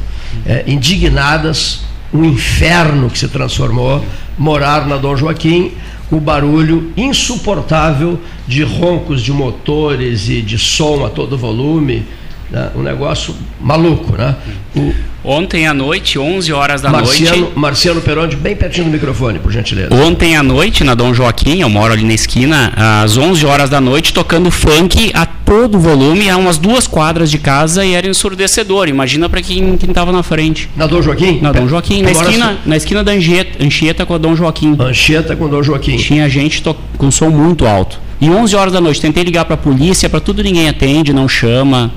[0.46, 1.80] é, indignadas,
[2.12, 4.04] um inferno que se transformou,
[4.36, 5.72] morar na Dom Joaquim,
[6.10, 12.04] o barulho insuportável de roncos de motores e de som a todo volume,
[12.50, 12.70] né?
[12.74, 14.36] um negócio maluco, né?
[14.74, 17.58] O, Ontem à noite, 11 horas da Marciano, noite.
[17.58, 19.94] Marciano Peronde, bem pertinho do microfone, por gentileza.
[19.94, 23.82] Ontem à noite, na Dom Joaquim, eu moro ali na esquina, às 11 horas da
[23.82, 28.88] noite, tocando funk a todo volume, a umas duas quadras de casa e era ensurdecedor.
[28.88, 30.70] Imagina para quem estava na frente.
[30.74, 31.38] Na Dom Joaquim?
[31.42, 34.74] Na Dom Joaquim, na esquina, na esquina da Anchieta, Anchieta com a Dom Joaquim.
[34.80, 35.98] Anchieta com Dom Joaquim.
[35.98, 36.62] Tinha gente
[36.96, 38.00] com som muito alto.
[38.18, 41.28] E 11 horas da noite, tentei ligar para a polícia, para tudo ninguém atende, não
[41.28, 41.90] chama,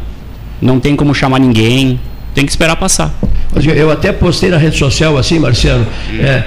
[0.63, 1.99] não tem como chamar ninguém
[2.33, 3.13] tem que esperar passar.
[3.75, 5.85] Eu até postei na rede social assim, Marciano,
[6.19, 6.43] é,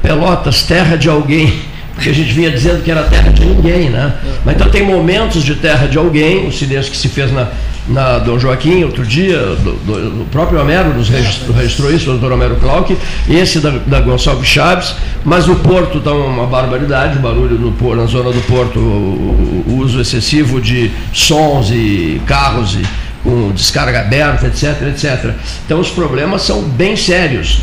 [0.00, 1.52] Pelotas, terra de alguém,
[1.94, 4.14] porque a gente vinha dizendo que era terra de ninguém, né?
[4.44, 7.48] Mas então tem momentos de terra de alguém, o silêncio que se fez na,
[7.88, 12.12] na Dom Joaquim outro dia, do, do, do próprio Homero nos registrou, registrou isso, o
[12.12, 12.96] doutor Homero Clark,
[13.28, 18.06] esse da, da Gonçalves Chaves, mas o Porto está uma barbaridade, o barulho no, na
[18.06, 22.82] zona do Porto, o, o uso excessivo de sons e carros e
[23.22, 25.34] com descarga aberta, etc, etc.
[25.64, 27.60] Então os problemas são bem sérios.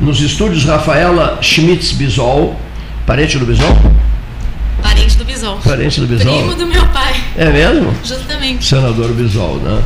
[0.00, 2.58] Nos estúdios Rafaela Schmitz Bisol,
[3.06, 3.76] parente do Bisol?
[4.82, 5.58] Parente do Bisol.
[5.58, 6.36] Parente do Bisol.
[6.36, 7.14] Primo do meu pai.
[7.36, 7.94] É mesmo?
[8.04, 8.64] Justamente.
[8.64, 9.82] Senador Bisol, né?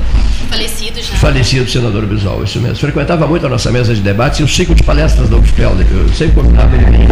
[0.51, 1.15] Falecido já.
[1.17, 2.77] Falecido senador Bisol, isso mesmo.
[2.77, 5.77] Frequentava muito a nossa mesa de debates e o ciclo de palestras da UFPEL.
[5.91, 7.09] Eu sempre convidava ele vir.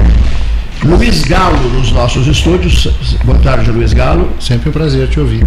[0.84, 2.88] Luiz Galo nos nossos estúdios.
[3.24, 4.30] Boa tarde, Luiz Galo.
[4.40, 5.46] Sempre um prazer te ouvir.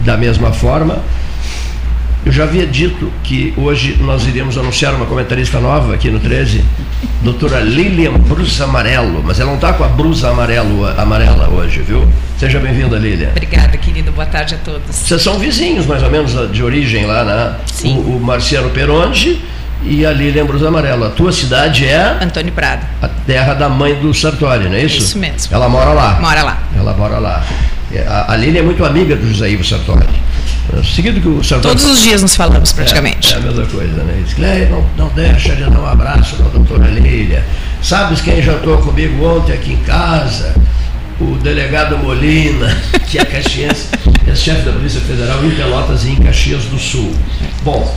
[0.00, 0.98] Da mesma forma.
[2.24, 6.64] Eu já havia dito que hoje nós iríamos anunciar uma comentarista nova aqui no 13,
[7.20, 12.08] doutora Lilian Brusa Amarelo, mas ela não está com a brusa amarelo, amarela hoje, viu?
[12.38, 13.30] Seja bem-vinda, Lilian.
[13.30, 14.12] Obrigada, querido.
[14.12, 14.94] Boa tarde a todos.
[14.94, 17.56] Vocês são vizinhos, mais ou menos, de origem lá, né?
[17.66, 17.96] Sim.
[17.96, 19.40] O, o Marciano Peronde
[19.82, 21.04] e a Lilian Brusa Amarelo.
[21.04, 22.18] A tua cidade é?
[22.22, 22.86] Antônio Prado.
[23.02, 24.98] A terra da mãe do Sartori, não é isso?
[24.98, 25.52] Isso mesmo.
[25.52, 26.20] Ela mora lá?
[26.20, 26.62] Mora lá.
[26.76, 27.44] Ela mora lá.
[28.06, 30.06] A, a Lilian é muito amiga do José Ivo Sartori.
[30.84, 31.74] Seguido que o Sartori...
[31.74, 33.32] Todos os dias nos falamos praticamente.
[33.32, 34.22] É, é a mesma coisa, né?
[34.24, 37.44] Diz, não, não deixa de dar um abraço para a doutora Lília.
[37.82, 40.54] Sabes quem jantou comigo ontem aqui em casa?
[41.20, 42.76] O delegado Molina,
[43.06, 43.88] que é caxiense,
[44.26, 47.12] é chefe da Polícia Federal em Pelotas e em Caxias do Sul.
[47.62, 47.94] Bom,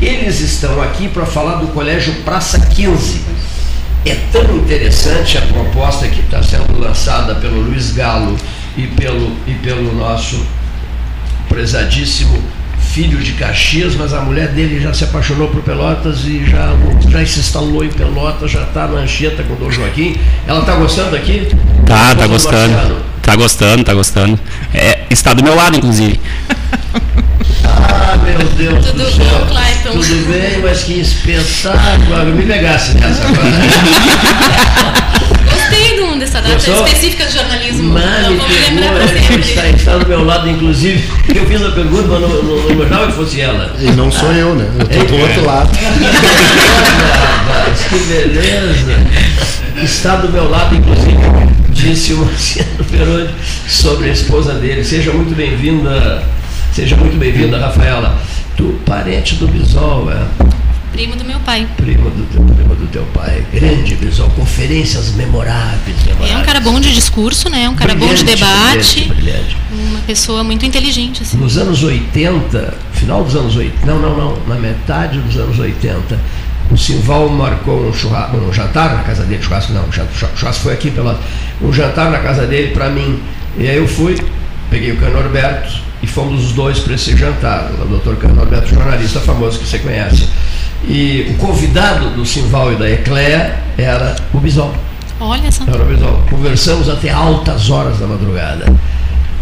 [0.00, 3.20] eles estão aqui para falar do Colégio Praça 15.
[4.04, 8.36] É tão interessante a proposta que está sendo lançada pelo Luiz Galo
[8.76, 10.44] e pelo, e pelo nosso
[11.48, 12.42] prezadíssimo
[12.96, 16.72] filho de Caxias, mas a mulher dele já se apaixonou por Pelotas e já,
[17.08, 20.16] já se instalou em Pelotas, já está na Anchieta com o Dom Joaquim.
[20.46, 21.48] Ela está gostando aqui?
[21.84, 22.96] Tá, tá gostando.
[23.20, 24.40] Tá gostando, tá gostando.
[24.72, 26.18] É, está do meu lado, inclusive.
[27.68, 29.24] Ah, meu Deus Tudo do céu.
[29.26, 29.90] bom, Clayton?
[29.90, 32.34] Tudo bem, mas que espetáculo.
[32.34, 33.42] Me pegasse nessa agora.
[35.68, 37.92] Gostei do, dessa data específica de jornalismo.
[37.92, 41.04] Mas me pegou, está, está do meu lado, inclusive.
[41.34, 43.74] Eu fiz a pergunta, mas não, não, imaginava que fosse ela.
[43.78, 44.68] E não sou eu, né?
[44.78, 45.70] Eu estou do outro lado.
[47.88, 49.06] que beleza.
[49.82, 51.18] Está do meu lado, inclusive,
[51.70, 53.28] disse o Marciano Peroni
[53.68, 54.84] sobre a esposa dele.
[54.84, 56.22] Seja muito bem-vinda,
[56.72, 58.16] seja muito bem-vinda, Rafaela.
[58.56, 60.22] Tu, parente do Bisol, é?
[60.96, 61.68] Primo do meu pai.
[61.76, 63.44] Primo do teu, primo do teu pai.
[63.52, 66.32] Grande Bisol, conferências memoráveis, memoráveis.
[66.32, 67.68] É um cara bom de discurso, né?
[67.68, 69.00] Um cara brilhante, bom de debate.
[69.04, 69.56] Brilhante, brilhante.
[69.90, 71.22] Uma pessoa muito inteligente.
[71.22, 71.36] Assim.
[71.36, 76.18] Nos anos 80, final dos anos 80, não, não, não, na metade dos anos 80,
[76.70, 80.90] o Simval marcou um, churrasco, um jantar na casa dele, churrasco não, churrasco foi aqui
[80.90, 81.20] pela.
[81.60, 83.20] Um jantar na casa dele para mim.
[83.58, 84.16] E aí eu fui,
[84.70, 87.70] peguei o Cano Norberto e fomos os dois para esse jantar.
[87.82, 90.28] O doutor Cano Norberto, jornalista famoso que você conhece.
[90.88, 94.72] E o convidado do Simval e da Ecléa era o Bisol.
[95.18, 95.64] Olha só.
[95.64, 96.22] Era o Bisol.
[96.30, 98.72] Conversamos até altas horas da madrugada.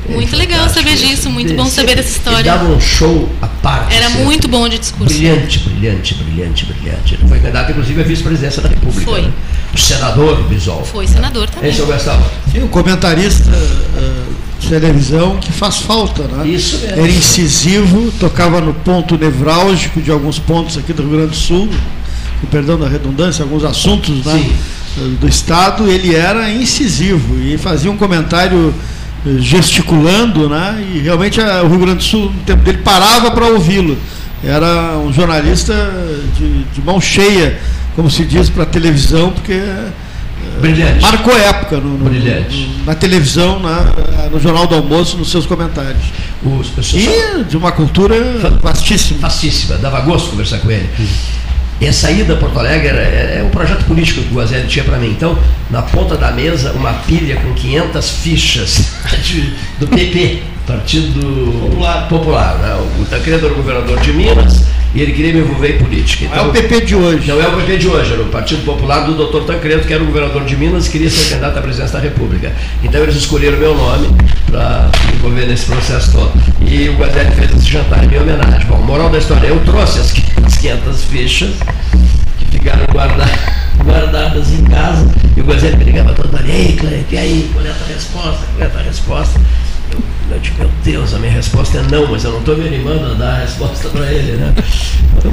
[0.09, 2.39] Muito legal saber disso, muito bom saber dessa história.
[2.39, 3.95] Ele dava um show à parte.
[3.95, 4.25] Era sempre.
[4.25, 5.15] muito bom de discurso.
[5.15, 7.15] Brilhante, brilhante, brilhante, brilhante.
[7.15, 9.11] Ele foi candidato, inclusive, à vice-presidência da República.
[9.11, 9.23] Foi.
[9.23, 9.33] Né?
[9.73, 10.85] O senador Bisol.
[10.85, 11.71] Foi senador também.
[11.71, 12.21] Esse é.
[12.53, 16.47] Sim, o comentarista uh, de televisão que faz falta, né?
[16.49, 16.99] Isso mesmo.
[16.99, 21.69] Era incisivo, tocava no ponto nevrálgico de alguns pontos aqui do Rio Grande do Sul,
[22.41, 24.51] com perdão da redundância, alguns assuntos né,
[25.21, 28.75] do Estado, ele era incisivo e fazia um comentário
[29.39, 30.85] gesticulando, né?
[30.95, 33.97] E realmente a, o Rio Grande do Sul, no tempo dele, parava para ouvi-lo.
[34.43, 35.75] Era um jornalista
[36.37, 37.59] de, de, mão cheia,
[37.97, 39.89] como se diz, para a televisão, porque eh,
[40.73, 41.03] Brilhante.
[41.03, 46.03] marcou época no, no, no, na televisão, na, no Jornal do Almoço, nos seus comentários.
[46.95, 48.17] e de uma cultura
[48.63, 49.21] vastíssima.
[49.21, 50.89] Vastíssima, dava gosto conversar com ele.
[51.81, 54.69] E a saída a Porto Alegre era, é, é um projeto político que o Guazelli
[54.69, 55.11] tinha para mim.
[55.11, 55.37] Então,
[55.71, 62.09] na ponta da mesa, uma pilha com 500 fichas de, do PP, Partido Popular.
[62.09, 62.75] Popular né?
[63.01, 64.63] O Tancredo era o governador de Minas
[64.95, 66.25] e ele queria me envolver em política.
[66.27, 67.29] Então, é o PP de hoje.
[67.29, 69.45] Não é o PP de hoje, era o Partido Popular do Dr.
[69.45, 72.53] Tancredo, que era o governador de Minas e queria ser candidato à presidência da República.
[72.83, 74.09] Então eles escolheram meu nome
[74.47, 76.33] para me envolver nesse processo todo.
[76.61, 78.67] E o Guadelli fez esse jantar em minha homenagem.
[78.69, 81.51] Bom, moral da história, eu trouxe as 500 fichas
[82.39, 83.35] que ficaram guardadas,
[83.85, 87.67] guardadas em casa e o Guadelli me ligava todo dia, ei, Cleide, e aí, qual
[87.67, 88.47] é a tua resposta?
[88.55, 89.41] Qual é a tua resposta?
[90.31, 93.13] Eu digo, meu Deus, a minha resposta é não, mas eu não estou me animando
[93.13, 94.55] a dar a resposta para ele, né?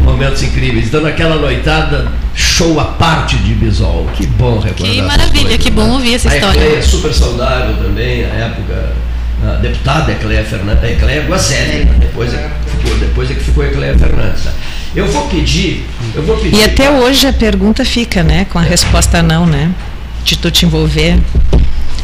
[0.03, 0.87] Momentos incríveis.
[0.87, 4.07] Então, naquela noitada, show à parte de Bisol.
[4.15, 4.93] Que bom recordar.
[4.93, 5.93] Que maravilha, coisas, que bom né?
[5.93, 6.61] ouvir essa a história.
[6.61, 8.93] A é super saudável também, na época.
[9.43, 11.95] A deputada Ecleia Fernandes, Ecleia né?
[11.99, 14.45] depois, é, ficou, depois é que ficou Ecleia Fernandes.
[14.45, 14.51] Né?
[14.95, 16.57] Eu vou pedir, eu vou pedir.
[16.57, 18.45] E até hoje a pergunta fica, né?
[18.51, 19.71] Com a resposta não, né?
[20.23, 21.17] De tu te envolver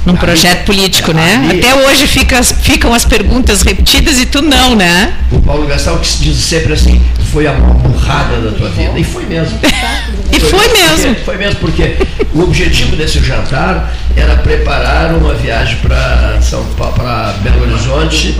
[0.07, 1.49] num projeto político, né?
[1.51, 5.13] Até hoje fica, ficam as perguntas repetidas e tu não, né?
[5.29, 7.01] O Paulo Gastal que diz sempre assim,
[7.33, 8.97] foi a burrada da tua vida.
[8.97, 9.59] E foi mesmo.
[10.31, 11.13] e foi, foi mesmo.
[11.13, 11.97] Porque, foi mesmo, porque
[12.33, 18.39] o objetivo desse jantar era preparar uma viagem para São Paulo, para Belo Horizonte.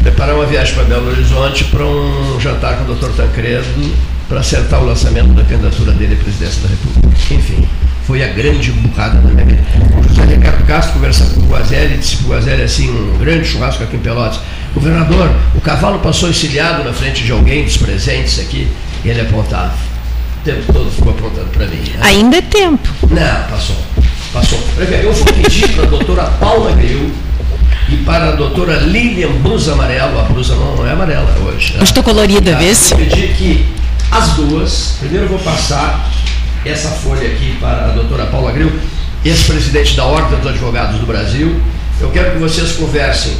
[0.00, 3.10] Preparar uma viagem para Belo Horizonte para um jantar com o Dr.
[3.14, 3.94] Tancredo
[4.26, 7.34] para acertar o lançamento da candidatura dele à presidência da República.
[7.34, 7.68] Enfim
[8.06, 9.62] foi a grande burrada da minha vida.
[9.98, 13.46] O José Ricardo Castro conversando com o Guazelli, disse para o Guazelli assim, um grande
[13.46, 14.40] churrasco aqui em Pelotas.
[14.74, 18.68] Governador, o cavalo passou encilhado na frente de alguém dos presentes aqui,
[19.04, 19.74] e ele apontava.
[20.40, 21.76] O tempo todo ficou apontando para mim.
[21.76, 21.98] Né?
[22.00, 22.88] Ainda é tempo.
[23.08, 23.76] Não, passou.
[24.32, 24.58] Passou.
[24.78, 27.12] Eu vou pedir para a doutora Paula Gril
[27.88, 31.74] e para a doutora Lilian Blusa Amarelo, a blusa não, não é amarela hoje.
[31.74, 31.84] Né?
[31.84, 32.92] Estou colorida, vê se.
[32.92, 33.66] Eu vou pedir que
[34.10, 36.10] as duas, primeiro eu vou passar
[36.64, 38.72] essa folha aqui para a doutora Paula Gril,
[39.24, 41.60] ex-presidente da Ordem dos Advogados do Brasil.
[42.00, 43.32] Eu quero que vocês conversem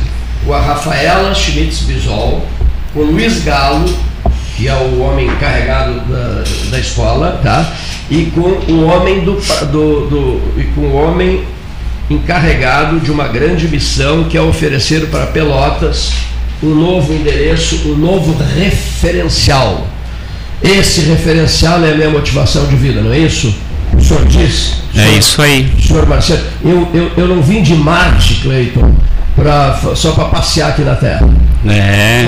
[0.44, 2.46] com a Rafaela Schmitz Bisol,
[2.92, 3.92] com o Luiz Galo,
[4.56, 7.72] que é o homem encarregado da, da escola, tá?
[8.10, 11.44] e com o homem do, do, do, e com o homem
[12.10, 16.12] encarregado de uma grande missão que é oferecer para Pelotas
[16.62, 19.86] um novo endereço, um novo referencial
[20.62, 23.54] esse referencial é a minha motivação de vida, não é isso?
[23.92, 24.82] O senhor diz?
[24.94, 25.72] É senhor, é isso aí.
[25.86, 28.94] Senhor Marcelo, eu, eu, eu não vim de Marte, Cleiton,
[29.34, 31.28] pra, só para passear aqui na Terra.
[31.66, 32.26] É.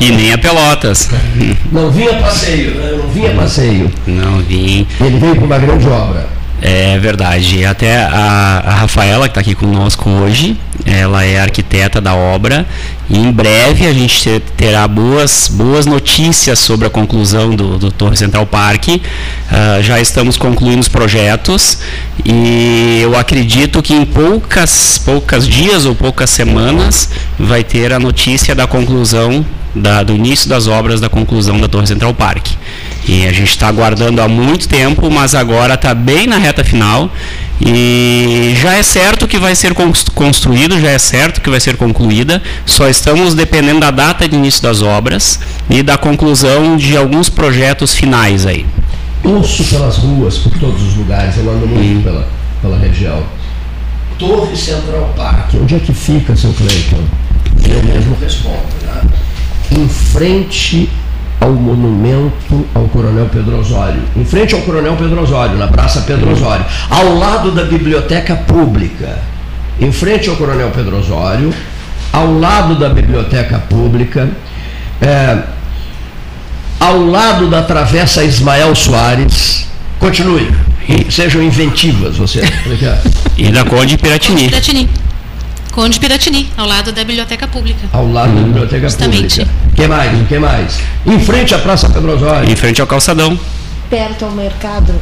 [0.00, 1.08] e nem a Pelotas.
[1.72, 2.92] Não vinha passeio, né?
[2.96, 3.90] Não vinha passeio.
[4.06, 4.86] Não vim.
[5.00, 6.28] Ele veio para uma grande obra.
[6.62, 7.64] É verdade.
[7.64, 12.66] Até a, a Rafaela, que está aqui conosco hoje, ela é arquiteta da obra.
[13.08, 18.16] E em breve a gente terá boas, boas notícias sobre a conclusão do, do Torre
[18.16, 18.88] Central Park.
[18.88, 21.78] Uh, já estamos concluindo os projetos
[22.24, 28.54] e eu acredito que em poucas, poucas dias ou poucas semanas vai ter a notícia
[28.54, 32.46] da conclusão da, do início das obras da conclusão da Torre Central Park.
[33.06, 37.10] E a gente está aguardando há muito tempo, mas agora está bem na reta final
[37.60, 39.74] e já é certo que vai ser
[40.14, 44.62] construído, já é certo que vai ser concluída, só estamos dependendo da data de início
[44.62, 45.40] das obras
[45.70, 48.66] e da conclusão de alguns projetos finais aí.
[49.22, 52.02] Ouço pelas ruas, por todos os lugares, eu ando muito hum.
[52.02, 52.28] pela,
[52.60, 53.22] pela região.
[54.18, 57.02] Torre Central Park, onde é que fica, seu Cleiton?
[57.68, 59.02] Eu mesmo respondo, né?
[59.72, 60.88] Em frente
[61.44, 66.32] ao monumento ao Coronel Pedro Osório, em frente ao Coronel Pedro Osório, na Praça Pedro
[66.32, 69.18] Osório, ao lado da Biblioteca Pública,
[69.78, 71.52] em frente ao Coronel Pedro Osório,
[72.10, 74.26] ao lado da Biblioteca Pública,
[75.02, 75.38] é,
[76.80, 79.66] ao lado da Travessa Ismael Soares,
[79.98, 80.50] continue,
[81.10, 82.40] sejam inventivas você.
[82.40, 83.02] É
[83.36, 84.48] e da Conde Piratini.
[84.48, 84.88] Piratini.
[85.74, 87.80] Conde Piratini, ao lado da Biblioteca Pública.
[87.92, 89.40] Ao lado da Biblioteca Justamente.
[89.40, 89.52] Pública.
[89.72, 90.20] O que mais?
[90.20, 90.80] O que mais?
[91.04, 92.48] Em frente à Praça Pedro Osório.
[92.48, 93.36] Em frente ao calçadão.
[93.90, 94.94] Perto ao mercado.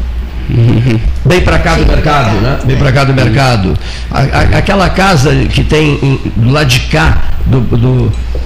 [1.26, 2.58] Bem para cá do mercado, né?
[2.64, 3.78] Bem para cá do mercado.
[4.10, 7.76] A, a, aquela casa que tem em, do lado de cá do, do,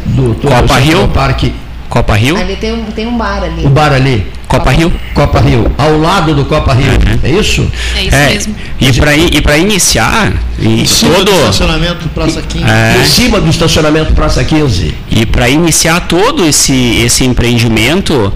[0.04, 1.54] do, do Copa Rio Parque.
[1.88, 2.36] Copa Rio?
[2.36, 3.64] Ali tem um, tem um bar ali.
[3.64, 4.26] O bar ali.
[4.48, 4.92] Copa Rio?
[5.12, 7.18] Copa Rio, ao lado do Copa Rio, uhum.
[7.22, 7.70] é isso?
[7.96, 8.54] É isso é, mesmo.
[8.80, 12.64] E para e para iniciar, em cima todo do estacionamento Praça 15.
[12.64, 14.94] É, em cima do estacionamento Praça 15.
[15.10, 18.32] E para iniciar todo esse esse empreendimento, uh,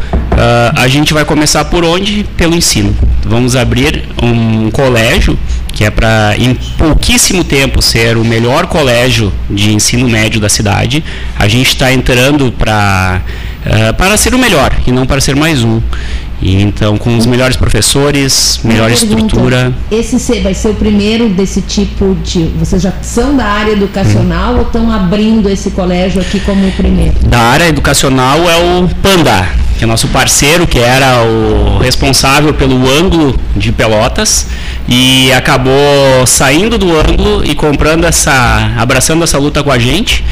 [0.75, 2.25] a gente vai começar por onde?
[2.37, 2.95] Pelo ensino.
[3.25, 5.39] Vamos abrir um colégio
[5.73, 11.05] que é para em pouquíssimo tempo ser o melhor colégio de ensino médio da cidade.
[11.39, 13.23] A gente está entrando para
[13.67, 15.81] uh, para ser o melhor e não para ser mais um.
[16.43, 19.75] E então, com os melhores professores, melhor estrutura.
[19.91, 22.45] Esse vai ser o primeiro desse tipo de.
[22.59, 24.59] Vocês já são da área educacional hum.
[24.59, 27.13] ou estão abrindo esse colégio aqui como o primeiro?
[27.27, 32.89] Da área educacional é o Panda, que é nosso parceiro, que era o responsável pelo
[32.89, 34.47] ângulo de Pelotas
[34.89, 40.25] e acabou saindo do ângulo e comprando essa, abraçando essa luta com a gente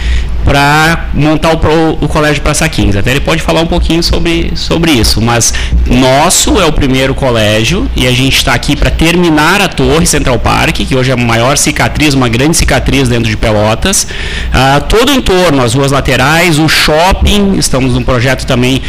[0.49, 2.99] para montar o, o Colégio Praça 15.
[2.99, 5.53] Até ele pode falar um pouquinho sobre, sobre isso, mas
[5.87, 10.39] nosso é o primeiro colégio e a gente está aqui para terminar a Torre Central
[10.39, 14.07] Park, que hoje é a maior cicatriz, uma grande cicatriz dentro de Pelotas.
[14.51, 18.81] Ah, todo o entorno, as ruas laterais, o shopping, estamos num projeto também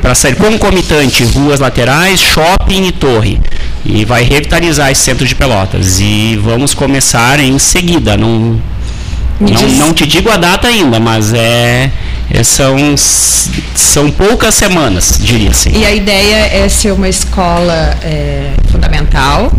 [0.00, 3.38] para sair concomitante ruas laterais, shopping e torre.
[3.84, 6.00] E vai revitalizar esse centro de Pelotas.
[6.00, 8.58] E vamos começar em seguida, não
[9.50, 11.90] não, não te digo a data ainda, mas é,
[12.30, 12.76] é, são,
[13.74, 15.70] são poucas semanas, diria assim.
[15.74, 19.52] E a ideia é ser uma escola é, fundamental,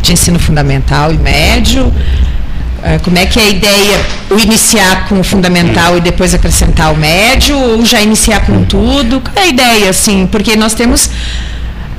[0.00, 1.92] de ensino fundamental e médio.
[2.82, 4.06] É, como é que é a ideia?
[4.30, 9.20] O iniciar com o fundamental e depois acrescentar o médio, ou já iniciar com tudo?
[9.20, 10.26] Qual é a ideia, assim?
[10.26, 11.08] Porque nós temos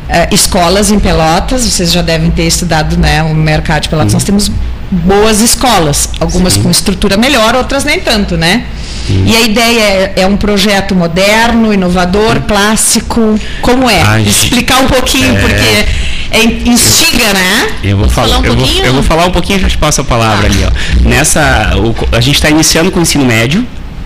[0.08, 4.24] é, escolas em Pelotas, vocês já devem ter estudado né, o mercado de Pelotas, nós
[4.24, 4.52] temos
[4.92, 6.64] boas escolas, algumas Sim.
[6.64, 8.66] com estrutura melhor, outras nem tanto, né?
[9.08, 9.24] Sim.
[9.28, 14.02] E a ideia é, é, um projeto moderno, inovador, clássico, como é?
[14.02, 15.40] Ai, Explicar um pouquinho, é...
[15.40, 15.86] porque
[16.32, 17.68] é, instiga, né?
[17.84, 19.78] Eu vou falar, falar um eu, vou, eu vou falar um pouquinho e já te
[19.78, 20.52] passo a palavra ah.
[20.52, 20.66] ali.
[20.66, 21.08] Ó.
[21.08, 23.66] Nessa, o, a gente está iniciando com o ensino médio,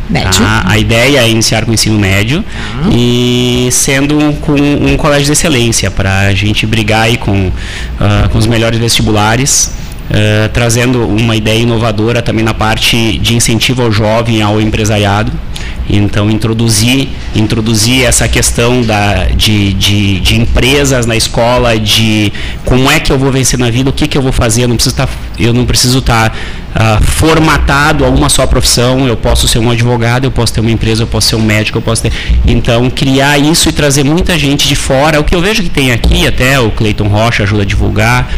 [0.10, 0.42] Médio.
[0.42, 0.64] Tá?
[0.66, 2.44] A ideia é iniciar com o ensino médio
[2.84, 2.90] uhum.
[2.92, 8.30] e sendo um, com um colégio de excelência para a gente brigar aí com, uh,
[8.32, 9.72] com os melhores vestibulares
[10.10, 15.32] uh, trazendo uma ideia inovadora também na parte de incentivo ao jovem, ao empresariado.
[15.89, 22.32] Então, introduzir, introduzir essa questão da, de, de, de, empresas na escola, de
[22.64, 24.76] como é que eu vou vencer na vida, o que, que eu vou fazer, não
[24.76, 25.10] preciso estar,
[25.40, 29.72] eu não preciso estar tá, uh, formatado a uma só profissão, eu posso ser um
[29.72, 32.12] advogado, eu posso ter uma empresa, eu posso ser um médico, eu posso ter.
[32.46, 35.92] Então, criar isso e trazer muita gente de fora, o que eu vejo que tem
[35.92, 38.30] aqui, até o Cleiton Rocha ajuda a divulgar,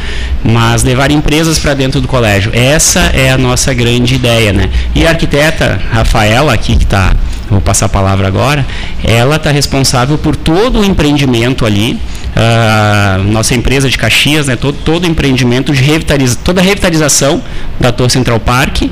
[0.44, 2.52] mas levar empresas para dentro do colégio.
[2.54, 4.70] Essa é a nossa grande ideia, né?
[4.96, 7.14] E a arquiteta Rafaela, aqui que está
[7.52, 8.66] vou passar a palavra agora,
[9.04, 12.00] ela está responsável por todo o empreendimento ali,
[12.36, 17.42] uh, nossa empresa de Caxias, né, todo, todo o empreendimento de revitaliza, toda a revitalização
[17.80, 18.84] da Torre Central Park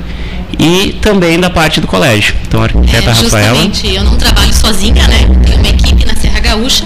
[0.58, 2.34] e também da parte do colégio.
[2.46, 3.70] Então, a arquiteta é, Rafaela.
[3.84, 5.28] eu não trabalho sozinha, né?
[5.44, 6.84] Tenho uma equipe na Serra Gaúcha.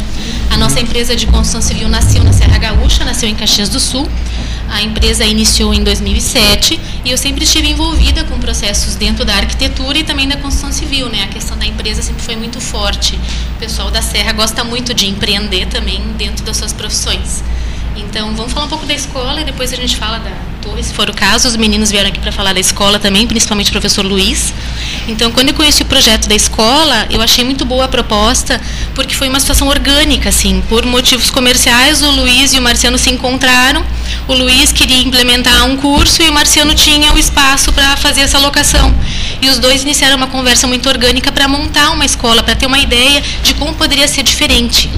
[0.51, 4.09] A nossa empresa de construção civil nasceu na Serra Gaúcha, nasceu em Caxias do Sul.
[4.69, 9.99] A empresa iniciou em 2007 e eu sempre estive envolvida com processos dentro da arquitetura
[9.99, 11.23] e também da construção civil, né?
[11.23, 13.19] A questão da empresa sempre foi muito forte.
[13.57, 17.43] O pessoal da Serra gosta muito de empreender também dentro das suas profissões.
[17.97, 20.31] Então, vamos falar um pouco da escola e depois a gente fala da
[20.61, 21.47] Torre, se for o caso.
[21.47, 24.53] Os meninos vieram aqui para falar da escola também, principalmente o professor Luiz.
[25.07, 28.61] Então, quando eu conheci o projeto da escola, eu achei muito boa a proposta,
[28.95, 30.63] porque foi uma situação orgânica, assim.
[30.69, 33.85] Por motivos comerciais, o Luiz e o Marciano se encontraram.
[34.27, 38.39] O Luiz queria implementar um curso e o Marciano tinha o espaço para fazer essa
[38.39, 38.93] locação.
[39.41, 42.79] E os dois iniciaram uma conversa muito orgânica para montar uma escola, para ter uma
[42.79, 44.91] ideia de como poderia ser diferente.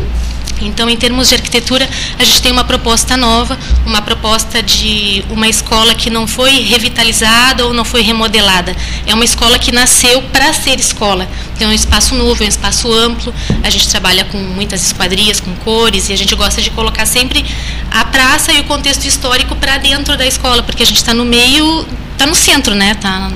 [0.61, 1.89] Então, em termos de arquitetura,
[2.19, 7.67] a gente tem uma proposta nova, uma proposta de uma escola que não foi revitalizada
[7.67, 8.75] ou não foi remodelada.
[9.07, 11.29] É uma escola que nasceu para ser escola.
[11.59, 13.35] Tem um espaço novo, é um espaço amplo.
[13.63, 17.45] A gente trabalha com muitas esquadrias, com cores, e a gente gosta de colocar sempre
[17.91, 21.25] a praça e o contexto histórico para dentro da escola, porque a gente está no
[21.25, 22.93] meio, está no centro, né?
[22.93, 23.31] Está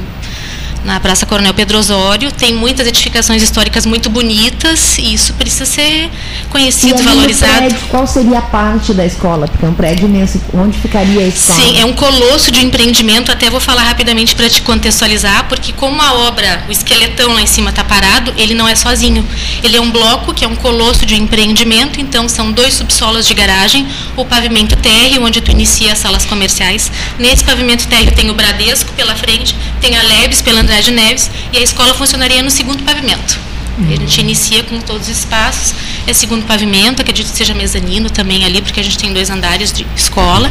[0.85, 2.33] na Praça Coronel Pedro Osório.
[2.33, 6.11] Tem muitas edificações históricas muito bonitas e isso precisa ser
[6.49, 7.59] conhecido, e valorizado.
[7.59, 9.47] Prédio, qual seria a parte da escola?
[9.47, 10.41] Porque é um prédio imenso.
[10.55, 11.61] Onde ficaria a escola?
[11.61, 13.31] Sim, é um colosso de empreendimento.
[13.31, 17.47] Até vou falar rapidamente para te contextualizar, porque como a obra, o esqueletão lá em
[17.47, 19.27] cima está parado, ele não é sozinho.
[19.63, 22.01] Ele é um bloco que é um colosso de empreendimento.
[22.01, 26.91] Então são dois subsolos de garagem, o pavimento térreo, onde tu inicia as salas comerciais.
[27.19, 31.59] Nesse pavimento térreo tem o Bradesco pela frente, tem a Lebes pela Andrade Neves e
[31.59, 33.41] a escola funcionaria no segundo pavimento.
[33.79, 35.75] A gente inicia com todos os espaços,
[36.07, 39.73] é segundo pavimento, acredito que seja mezanino também ali, porque a gente tem dois andares
[39.73, 40.51] de escola.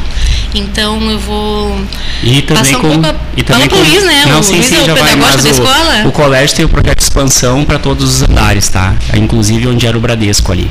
[0.54, 1.80] Então eu vou
[2.24, 4.26] e também passar com, um pouco e também com, Luiz, né?
[4.26, 6.08] Não, o sim, Luiz sim, é o já vai, mas da o, escola.
[6.08, 8.96] o colégio tem o projeto de expansão para todos os andares, tá?
[9.16, 10.70] Inclusive onde era o Bradesco ali.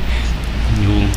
[0.81, 1.09] E o,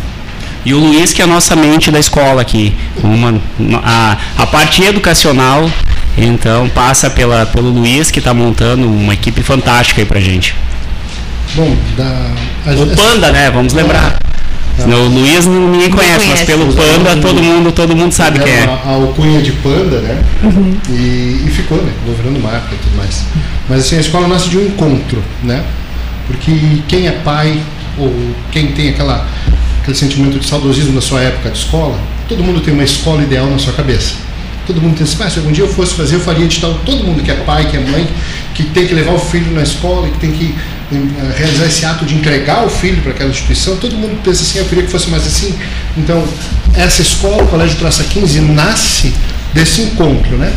[0.65, 2.73] e o Luiz, que é a nossa mente da escola aqui.
[3.03, 3.41] Uma,
[3.83, 5.69] a, a parte educacional,
[6.17, 10.55] então, passa pela, pelo Luiz, que está montando uma equipe fantástica aí pra gente.
[11.55, 12.31] Bom, da,
[12.67, 13.51] a, o Panda, né?
[13.51, 14.19] Vamos lembrar.
[14.79, 18.53] Ah, o Luiz ninguém conhece, conhece, mas pelo Panda todo mundo, todo mundo sabe quem
[18.53, 18.65] é.
[18.65, 20.23] A, a alcunha de Panda, né?
[20.43, 20.77] Uhum.
[20.89, 21.93] E, e, ficou, né?
[22.07, 23.25] Governo marca e tudo mais.
[23.69, 25.63] Mas assim, a escola nasce de um encontro, né?
[26.27, 26.53] Porque
[26.89, 27.61] quem é pai
[27.99, 28.13] ou
[28.51, 29.27] quem tem aquela
[29.83, 31.99] aquele sentimento de saudosismo da sua época de escola,
[32.29, 34.15] todo mundo tem uma escola ideal na sua cabeça.
[34.67, 36.75] Todo mundo assim, ah, se algum dia eu fosse fazer, eu faria de tal.
[36.87, 38.09] Todo mundo que é pai, que é mãe,
[38.55, 40.55] que tem que levar o filho na escola, que tem que
[40.93, 44.59] eh, realizar esse ato de entregar o filho para aquela instituição, todo mundo pensa assim,
[44.59, 45.55] eu queria que fosse mais assim.
[45.97, 46.23] Então,
[46.75, 49.13] essa escola, o Colégio Praça 15, nasce
[49.55, 50.53] desse encontro, né?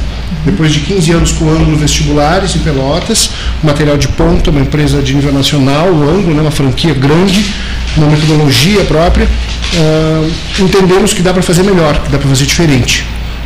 [0.45, 3.32] Depois de 15 anos com o Ângulo Vestibulares em Pelotas,
[3.64, 7.53] material de ponta, uma empresa de nível nacional, o Ângulo, né, uma franquia grande,
[7.97, 13.06] uma metodologia própria, uh, entendemos que dá para fazer melhor, que dá para fazer diferente.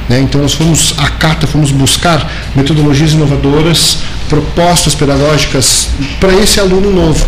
[0.10, 0.20] Né?
[0.22, 5.90] Então nós fomos à cata, fomos buscar metodologias inovadoras, propostas pedagógicas
[6.20, 7.26] para esse aluno novo.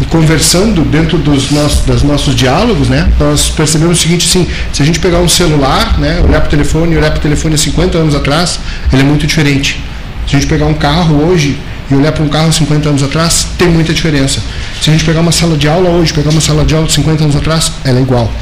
[0.00, 4.82] E conversando dentro dos nossos, dos nossos diálogos, né, nós percebemos o seguinte, assim, se
[4.82, 7.58] a gente pegar um celular, né, olhar para o telefone, olhar para o telefone há
[7.58, 8.58] 50 anos atrás,
[8.92, 9.80] ele é muito diferente.
[10.26, 11.58] Se a gente pegar um carro hoje
[11.90, 14.42] e olhar para um carro há 50 anos atrás, tem muita diferença.
[14.80, 16.94] Se a gente pegar uma sala de aula hoje, pegar uma sala de aula de
[16.94, 18.32] 50 anos atrás, ela é igual.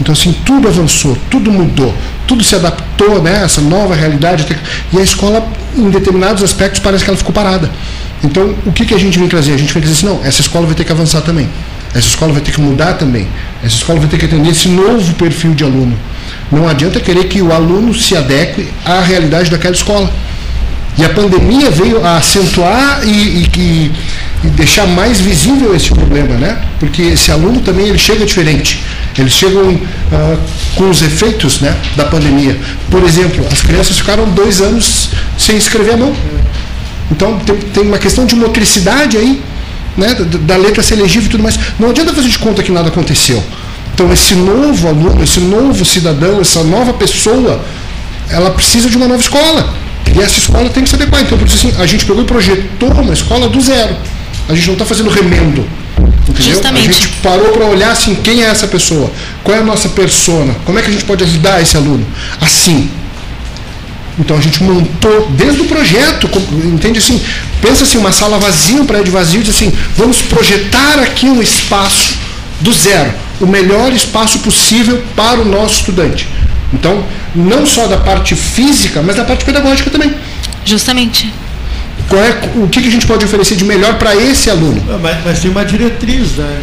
[0.00, 1.94] Então, assim, tudo avançou, tudo mudou,
[2.32, 3.42] tudo se adaptou, né?
[3.44, 4.46] Essa nova realidade.
[4.90, 7.70] E a escola, em determinados aspectos, parece que ela ficou parada.
[8.24, 9.52] Então, o que, que a gente vem trazer?
[9.52, 11.46] A gente vem dizer assim, não, essa escola vai ter que avançar também.
[11.90, 13.28] Essa escola vai ter que mudar também.
[13.62, 15.94] Essa escola vai ter que atender esse novo perfil de aluno.
[16.50, 20.10] Não adianta querer que o aluno se adeque à realidade daquela escola.
[20.96, 23.10] E a pandemia veio a acentuar e,
[23.56, 23.92] e,
[24.44, 26.58] e, deixar mais visível esse problema, né?
[26.78, 28.82] Porque esse aluno também ele chega diferente.
[29.18, 30.38] Eles chegam uh,
[30.74, 32.58] com os efeitos né, da pandemia.
[32.90, 36.14] Por exemplo, as crianças ficaram dois anos sem escrever a mão.
[37.10, 39.42] Então tem, tem uma questão de motricidade aí,
[39.96, 41.58] né, da, da letra ser legível e tudo mais.
[41.78, 43.42] Não adianta fazer de conta que nada aconteceu.
[43.94, 47.62] Então esse novo aluno, esse novo cidadão, essa nova pessoa,
[48.30, 49.74] ela precisa de uma nova escola.
[50.14, 51.22] E essa escola tem que se adequar.
[51.22, 53.96] Então, por isso, assim, a gente pegou e projetou uma escola do zero.
[54.48, 55.64] A gente não está fazendo remendo.
[55.98, 56.54] Entendeu?
[56.54, 56.88] Justamente.
[56.88, 59.10] A gente parou para olhar assim, quem é essa pessoa?
[59.42, 60.54] Qual é a nossa persona?
[60.64, 62.06] Como é que a gente pode ajudar esse aluno?
[62.40, 62.90] Assim.
[64.18, 66.28] Então a gente montou desde o projeto,
[66.64, 67.20] entende assim?
[67.60, 72.18] Pensa assim, uma sala vazia, um prédio vazio, diz assim, vamos projetar aqui um espaço
[72.60, 76.28] do zero, o melhor espaço possível para o nosso estudante.
[76.74, 80.14] Então, não só da parte física, mas da parte pedagógica também.
[80.64, 81.32] Justamente
[82.12, 84.78] qual é, o que, que a gente pode oferecer de melhor para esse aluno.
[85.00, 86.60] Mas, mas, tem uma diretriz, né?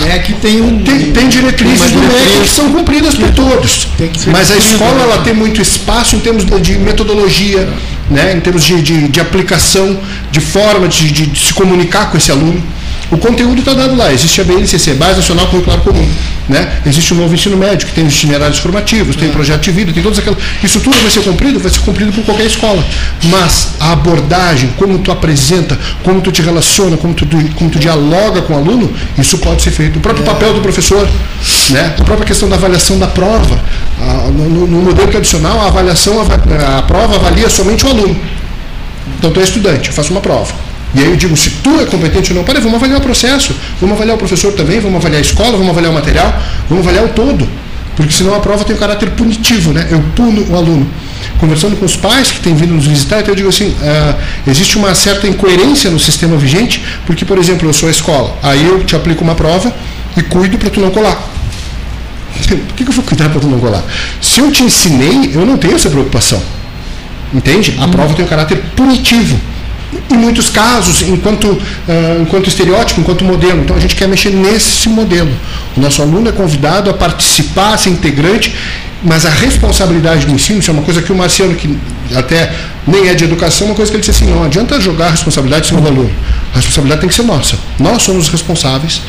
[0.00, 0.80] O MEC tem um.
[0.84, 3.88] Tem, tem diretrizes tem do MEC que são cumpridas por todos.
[4.30, 5.02] Mas a escola né?
[5.02, 7.68] ela tem muito espaço em termos de metodologia,
[8.08, 8.34] né?
[8.34, 9.98] em termos de, de, de aplicação,
[10.30, 12.62] de forma de, de, se comunicar com esse aluno.
[13.12, 16.08] O conteúdo está dado lá, existe a BNCC, Base Nacional Curricular Comum.
[16.48, 16.80] Né?
[16.86, 19.92] Existe o novo ensino médio, que tem os itinerários formativos, tem o projeto de vida,
[19.92, 20.38] tem todas aquelas.
[20.64, 22.82] Isso tudo vai ser cumprido, vai ser cumprido por qualquer escola.
[23.24, 28.40] Mas a abordagem, como tu apresenta, como tu te relaciona, como tu, como tu dialoga
[28.40, 29.98] com o aluno, isso pode ser feito.
[29.98, 31.06] O próprio papel do professor,
[31.68, 31.94] né?
[31.98, 33.62] a própria questão da avaliação da prova.
[34.34, 38.16] no, no, modelo tradicional, a avaliação, a, a prova avalia somente o aluno.
[39.18, 40.71] Então tu é estudante, eu faço uma prova.
[40.94, 43.54] E aí eu digo, se tu é competente ou não, peraí, vamos avaliar o processo,
[43.80, 47.06] vamos avaliar o professor também, vamos avaliar a escola, vamos avaliar o material, vamos avaliar
[47.06, 47.48] o todo.
[47.96, 49.86] Porque senão a prova tem um caráter punitivo, né?
[49.90, 50.86] Eu puno o aluno.
[51.38, 54.14] Conversando com os pais que têm vindo nos visitar, então eu digo assim, uh,
[54.46, 58.64] existe uma certa incoerência no sistema vigente, porque, por exemplo, eu sou a escola, aí
[58.64, 59.74] eu te aplico uma prova
[60.16, 61.30] e cuido para tu não colar.
[62.48, 63.82] Por que, que eu vou cuidar para tu não colar?
[64.20, 66.42] Se eu te ensinei, eu não tenho essa preocupação.
[67.32, 67.76] Entende?
[67.78, 69.38] A prova tem um caráter punitivo
[70.10, 71.60] em muitos casos, enquanto, uh,
[72.22, 73.60] enquanto estereótipo, enquanto modelo.
[73.62, 75.30] Então a gente quer mexer nesse modelo.
[75.76, 78.54] O nosso aluno é convidado a participar, a ser integrante,
[79.02, 81.76] mas a responsabilidade do ensino, isso é uma coisa que o Marciano, que
[82.14, 82.52] até
[82.86, 85.66] nem é de educação, uma coisa que ele disse assim, não adianta jogar a responsabilidade
[85.66, 86.10] em cima do aluno.
[86.52, 87.56] A responsabilidade tem que ser nossa.
[87.78, 89.02] Nós somos responsáveis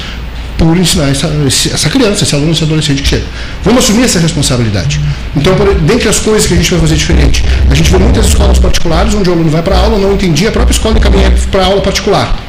[0.64, 1.28] por ensinar essa,
[1.74, 3.26] essa criança, esse aluno, esse adolescente que chega.
[3.66, 5.01] Vamos assumir essa responsabilidade.
[5.36, 8.28] Então, por, dentre as coisas que a gente vai fazer diferente, a gente vê muitas
[8.28, 11.66] escolas particulares onde o aluno vai para aula, não entendia, a própria escola encaminha para
[11.66, 12.39] aula particular.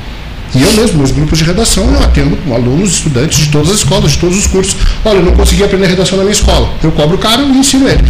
[0.55, 4.13] E eu mesmo, nos grupos de redação, eu atendo alunos, estudantes de todas as escolas,
[4.13, 4.77] de todos os cursos.
[5.05, 6.73] Olha, eu não consegui aprender redação na minha escola.
[6.81, 8.05] Eu cobro o cara e ensino ele.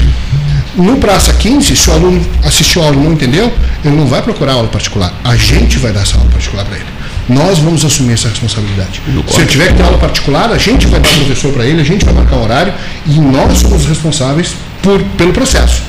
[0.76, 3.50] No Praça 15, se o aluno assistiu a aula e não entendeu,
[3.82, 5.14] ele não vai procurar aula particular.
[5.24, 6.93] A gente vai dar essa aula particular para ele.
[7.28, 9.00] Nós vamos assumir essa responsabilidade.
[9.28, 11.84] Se eu tiver que ter aula particular, a gente vai dar professor para ele, a
[11.84, 12.74] gente vai marcar um horário
[13.06, 15.82] e nós somos responsáveis por, pelo processo.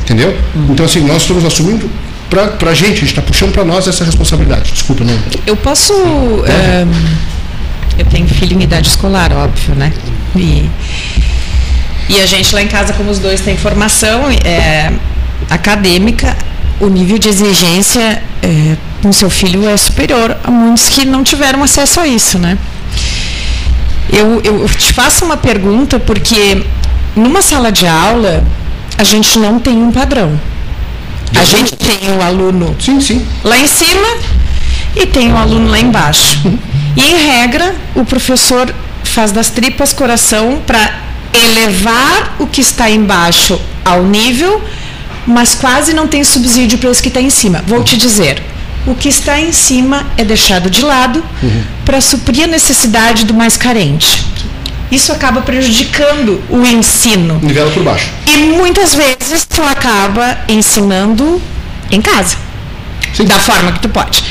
[0.00, 0.36] Entendeu?
[0.54, 0.68] Uhum.
[0.70, 1.88] Então, assim, nós estamos assumindo
[2.28, 4.72] para a gente, a gente está puxando para nós essa responsabilidade.
[4.72, 5.18] Desculpa, não.
[5.46, 5.92] Eu posso.
[6.46, 6.86] É,
[7.98, 9.92] eu tenho filho em idade escolar, óbvio, né?
[10.34, 10.68] E,
[12.08, 14.92] e a gente lá em casa, como os dois têm formação é,
[15.48, 16.36] acadêmica,
[16.80, 21.62] o nível de exigência é, com seu filho é superior a muitos que não tiveram
[21.62, 22.58] acesso a isso, né?
[24.12, 26.64] Eu, eu te faço uma pergunta porque
[27.14, 28.44] numa sala de aula
[28.96, 30.38] a gente não tem um padrão.
[31.38, 33.26] A gente tem o aluno sim, sim.
[33.42, 34.06] lá em cima
[34.94, 36.40] e tem o aluno lá embaixo.
[36.96, 38.72] E em regra, o professor
[39.04, 40.94] faz das tripas coração para
[41.32, 44.62] elevar o que está embaixo ao nível
[45.26, 47.62] mas quase não tem subsídio para esse que está em cima.
[47.66, 48.42] Vou te dizer,
[48.86, 51.62] o que está em cima é deixado de lado uhum.
[51.84, 54.24] para suprir a necessidade do mais carente.
[54.90, 57.40] Isso acaba prejudicando o ensino.
[57.42, 58.08] Nivela por baixo.
[58.26, 61.42] E muitas vezes tu acaba ensinando
[61.90, 62.36] em casa.
[63.12, 63.24] Sim.
[63.24, 64.22] Da forma que tu pode.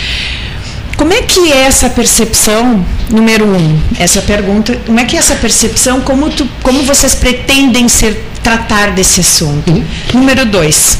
[0.95, 5.35] Como é que é essa percepção, número um, essa pergunta, como é que é essa
[5.35, 9.71] percepção, como, tu, como vocês pretendem ser tratar desse assunto.
[9.71, 9.83] Uhum.
[10.13, 10.99] Número dois,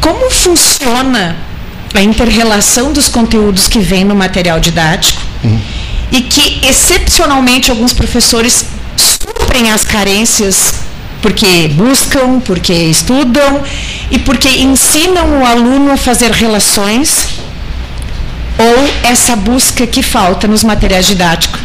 [0.00, 1.36] como funciona
[1.94, 5.60] a interrelação dos conteúdos que vem no material didático uhum.
[6.10, 10.74] e que, excepcionalmente, alguns professores suprem as carências
[11.22, 13.62] porque buscam, porque estudam
[14.10, 17.28] e porque ensinam o aluno a fazer relações
[18.58, 21.60] ou essa busca que falta nos materiais didáticos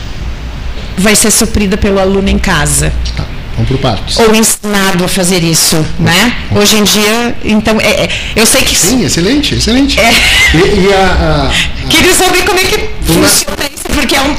[0.97, 2.93] vai ser suprida pelo aluno em casa.
[3.17, 3.25] Tá.
[3.55, 4.19] Vamos por partes.
[4.19, 6.35] Ou ensinado a fazer isso, né?
[6.51, 8.75] Hoje em dia, então, é, é, eu sei que...
[8.75, 9.99] Sim, excelente, excelente.
[9.99, 10.13] É.
[10.53, 11.87] E, e a, a, a...
[11.89, 12.75] Queria saber como é que
[13.11, 13.27] Uma...
[13.27, 14.35] funciona isso, porque é um,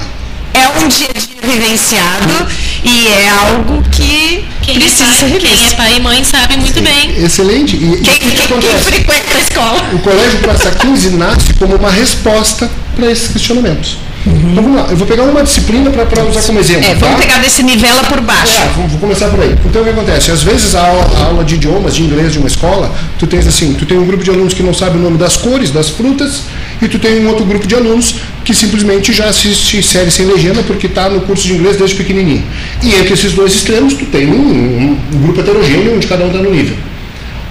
[0.53, 2.47] é um dia a dia vivenciado
[2.85, 5.57] e é algo que quem é precisa é pai, ser revisto.
[5.57, 6.85] Quem é pai e mãe sabe muito Sim.
[6.85, 7.25] bem.
[7.25, 7.77] Excelente.
[7.77, 9.91] E, quem, quem, quem frequenta a escola?
[9.93, 13.97] O Colégio Praça 15 nasce como uma resposta para esses questionamentos.
[14.27, 14.51] Uhum.
[14.51, 16.85] Então vamos lá, eu vou pegar uma disciplina para usar como exemplo.
[16.85, 17.22] É, vamos tá?
[17.22, 18.61] pegar desse nivela por baixo.
[18.61, 19.55] É, vou, vou, começar por aí.
[19.64, 20.33] Então o que acontece?
[20.33, 23.47] Às vezes a aula, a aula, de idiomas, de inglês de uma escola, tu tens
[23.47, 25.91] assim, tu tem um grupo de alunos que não sabe o nome das cores, das
[25.91, 26.43] frutas,
[26.83, 30.62] e tu tem um outro grupo de alunos que simplesmente já assiste série sem legenda
[30.64, 32.45] porque está no curso de inglês desde pequenininho.
[32.83, 36.29] E entre esses dois extremos, tu tem um, um, um grupo heterogêneo onde cada um
[36.29, 36.77] está no nível.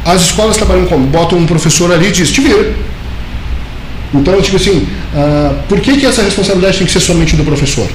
[0.04, 1.08] As escolas trabalham como?
[1.08, 2.85] Botam um professor ali e diz, te vira
[4.14, 7.88] então, tipo assim, uh, por que, que essa responsabilidade tem que ser somente do professor?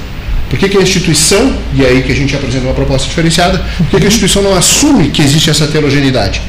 [0.49, 3.63] Por que, que a instituição, e é aí que a gente apresenta uma proposta diferenciada,
[3.77, 6.41] por que, que a instituição não assume que existe essa heterogeneidade?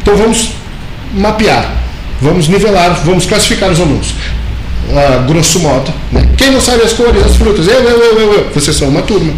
[0.00, 0.52] Então vamos
[1.14, 1.70] mapear,
[2.20, 4.14] vamos nivelar, vamos classificar os alunos.
[4.88, 5.92] Uh, grosso modo.
[6.10, 6.26] Né?
[6.36, 8.50] Quem não sabe as cores, as frutas, eu, eu, eu, eu, eu.
[8.54, 9.32] Vocês são uma turma.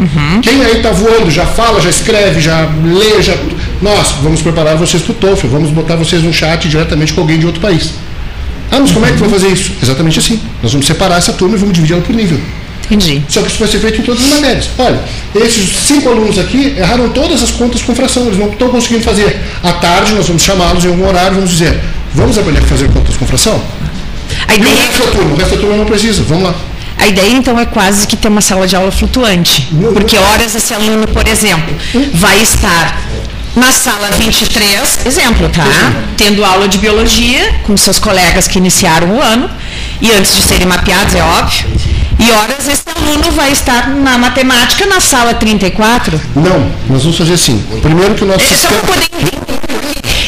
[0.00, 0.40] Uhum.
[0.40, 3.34] Quem aí está voando, já fala, já escreve, já lê, já.
[3.80, 7.38] Nós vamos preparar vocês para o TOEFL, vamos botar vocês no chat diretamente com alguém
[7.38, 7.92] de outro país.
[8.70, 9.72] Ah, mas como é que vai fazer isso?
[9.82, 10.40] Exatamente assim.
[10.62, 12.38] Nós vamos separar essa turma e vamos dividir ela por nível.
[12.90, 13.22] Entendi.
[13.28, 14.70] Só que isso vai ser feito em todas as matérias.
[14.78, 15.00] Olha,
[15.34, 19.40] esses cinco alunos aqui erraram todas as contas com fração, eles não estão conseguindo fazer.
[19.62, 21.80] À tarde nós vamos chamá-los em algum horário, vamos dizer,
[22.12, 23.62] vamos aprender a fazer contas com fração?
[24.48, 24.70] A ideia...
[24.70, 25.34] E o resto da turma?
[25.34, 26.54] O resto da turma não precisa, vamos lá.
[26.98, 29.68] A ideia, então, é quase que ter uma sala de aula flutuante.
[29.94, 31.74] Porque horas esse aluno, por exemplo,
[32.12, 33.00] vai estar
[33.56, 35.64] na sala 23, exemplo, tá?
[36.16, 39.50] Tendo aula de biologia com seus colegas que iniciaram o ano,
[40.00, 41.66] e antes de serem mapeados, é óbvio.
[42.18, 46.20] E horas esse aluno vai estar na matemática na sala 34?
[46.36, 47.64] Não, nós vamos fazer assim.
[47.82, 48.76] Primeiro que o nosso sistema...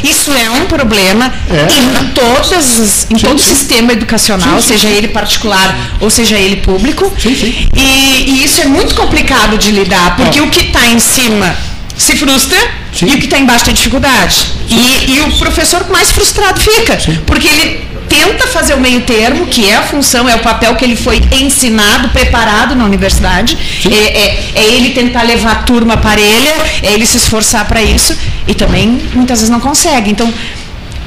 [0.02, 1.68] Isso é um problema é.
[1.72, 4.68] em, todas, em sim, todo o sistema educacional, sim, sim.
[4.68, 7.12] seja ele particular ou seja ele público.
[7.24, 11.54] E, e, isso é muito complicado de lidar, porque o que está em cima
[11.96, 12.58] se frustra
[12.92, 13.06] Sim.
[13.06, 14.46] e o que está embaixo tem dificuldade.
[14.68, 17.18] E, e, o professor mais frustrado fica, Sim.
[17.26, 20.84] porque ele tenta fazer o meio termo, que é a função, é o papel que
[20.84, 23.56] ele foi ensinado, preparado na universidade.
[23.90, 28.16] É, é, é, ele tentar levar a turma parelha, é ele se esforçar para isso,
[28.46, 30.10] e também muitas vezes não consegue.
[30.10, 30.32] Então,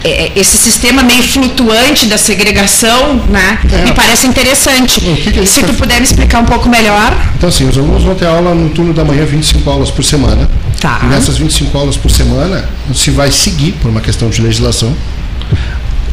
[0.03, 3.85] é, é, esse sistema meio flutuante da segregação, né, é.
[3.85, 4.99] me parece interessante.
[4.99, 7.15] Que que Se tu puder me explicar um pouco melhor.
[7.35, 10.49] Então, assim, os alunos vão ter aula no turno da manhã, 25 aulas por semana.
[10.85, 10.99] Tá.
[11.01, 12.63] E nessas 25 aulas por semana,
[12.93, 14.95] se vai seguir, por uma questão de legislação,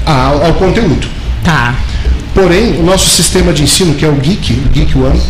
[0.06, 1.06] ao, ao conteúdo.
[1.44, 1.74] Tá.
[2.32, 5.20] Porém, o nosso sistema de ensino, que é o GEEK, o GEEK One,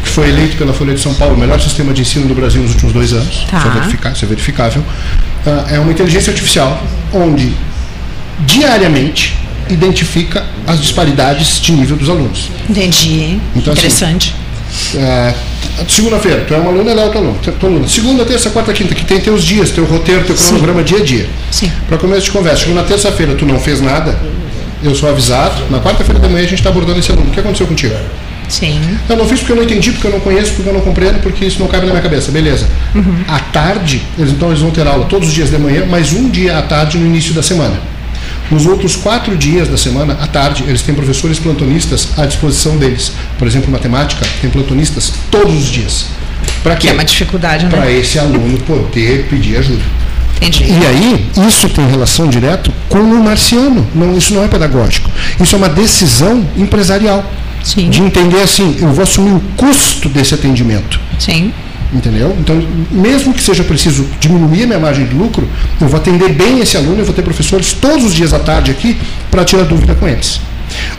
[0.00, 2.62] que foi eleito pela Folha de São Paulo o melhor sistema de ensino do Brasil
[2.62, 3.58] nos últimos dois anos, tá.
[3.84, 4.84] isso, é é verificável,
[5.44, 6.80] ah, é uma inteligência artificial
[7.12, 7.52] onde
[8.46, 9.36] diariamente
[9.68, 12.48] identifica as disparidades de nível dos alunos.
[12.70, 13.40] Entendi.
[13.56, 14.36] Então, assim, Interessante.
[14.70, 15.34] Assim, é,
[15.88, 17.38] Segunda-feira, tu é um aluno, ela é outro aluno.
[17.42, 17.88] Tu aluno.
[17.88, 20.84] Segunda, terça, quarta, quinta, que tem teus dias, teu roteiro, teu cronograma Sim.
[20.84, 21.26] dia a dia.
[21.50, 21.72] Sim.
[21.88, 22.60] Para começo de conversa.
[22.60, 24.18] Chegou na terça-feira, tu não fez nada,
[24.82, 25.62] eu sou avisado.
[25.70, 27.28] Na quarta-feira da manhã a gente está abordando esse aluno.
[27.28, 27.94] O que aconteceu contigo?
[28.48, 28.80] Sim.
[29.08, 31.20] Eu não fiz porque eu não entendi, porque eu não conheço, porque eu não compreendo,
[31.22, 32.30] porque isso não cabe na minha cabeça.
[32.30, 32.66] Beleza.
[32.94, 33.24] Uhum.
[33.26, 36.28] À tarde, eles, então eles vão ter aula todos os dias de manhã, mais um
[36.28, 37.93] dia à tarde no início da semana.
[38.50, 43.12] Nos outros quatro dias da semana, à tarde, eles têm professores plantonistas à disposição deles.
[43.38, 46.06] Por exemplo, matemática, tem plantonistas todos os dias.
[46.62, 46.82] Para quê?
[46.82, 47.70] Que é uma dificuldade, né?
[47.70, 49.82] Para esse aluno poder pedir ajuda.
[50.36, 50.64] Entendi.
[50.64, 53.86] E aí, isso tem relação direta com o marciano.
[53.94, 55.10] Não, isso não é pedagógico.
[55.40, 57.24] Isso é uma decisão empresarial.
[57.62, 57.88] Sim.
[57.88, 61.00] De entender assim, eu vou assumir o custo desse atendimento.
[61.18, 61.52] Sim.
[61.94, 62.36] Entendeu?
[62.40, 65.48] Então, mesmo que seja preciso diminuir a minha margem de lucro,
[65.80, 68.72] eu vou atender bem esse aluno, eu vou ter professores todos os dias à tarde
[68.72, 68.98] aqui
[69.30, 70.40] para tirar dúvida com eles.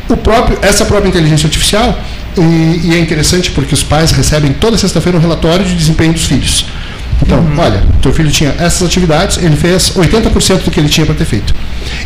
[0.08, 2.00] O próprio, essa própria inteligência artificial,
[2.38, 6.26] e, e é interessante porque os pais recebem toda sexta-feira um relatório de desempenho dos
[6.26, 6.66] filhos.
[7.22, 7.58] Então, uhum.
[7.58, 11.26] olha, teu filho tinha essas atividades, ele fez 80% do que ele tinha para ter
[11.26, 11.54] feito.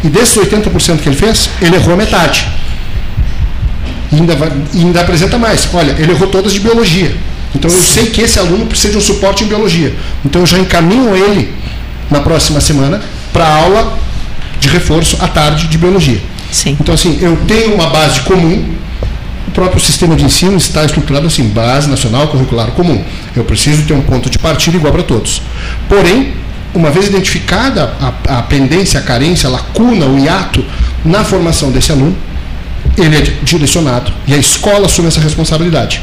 [0.03, 2.47] E desses 80% que ele fez, ele errou metade.
[4.11, 5.67] E ainda, vai, ainda apresenta mais.
[5.73, 7.15] Olha, ele errou todas de biologia.
[7.56, 9.95] Então eu sei que esse aluno precisa de um suporte em biologia.
[10.24, 11.54] Então eu já encaminho ele
[12.10, 13.02] na próxima semana
[13.34, 13.97] para a aula
[14.60, 16.22] de reforço à tarde de biologia.
[16.52, 16.78] Sim.
[16.80, 18.76] Então assim, eu tenho uma base comum.
[19.47, 23.04] O próprio sistema de ensino está estruturado assim, base nacional curricular comum.
[23.36, 25.41] Eu preciso ter um ponto de partida igual para todos.
[25.88, 26.34] Porém,
[26.74, 30.64] uma vez identificada a, a pendência, a carência, a lacuna, o hiato
[31.04, 32.16] na formação desse aluno,
[32.97, 36.02] ele é direcionado e a escola assume essa responsabilidade.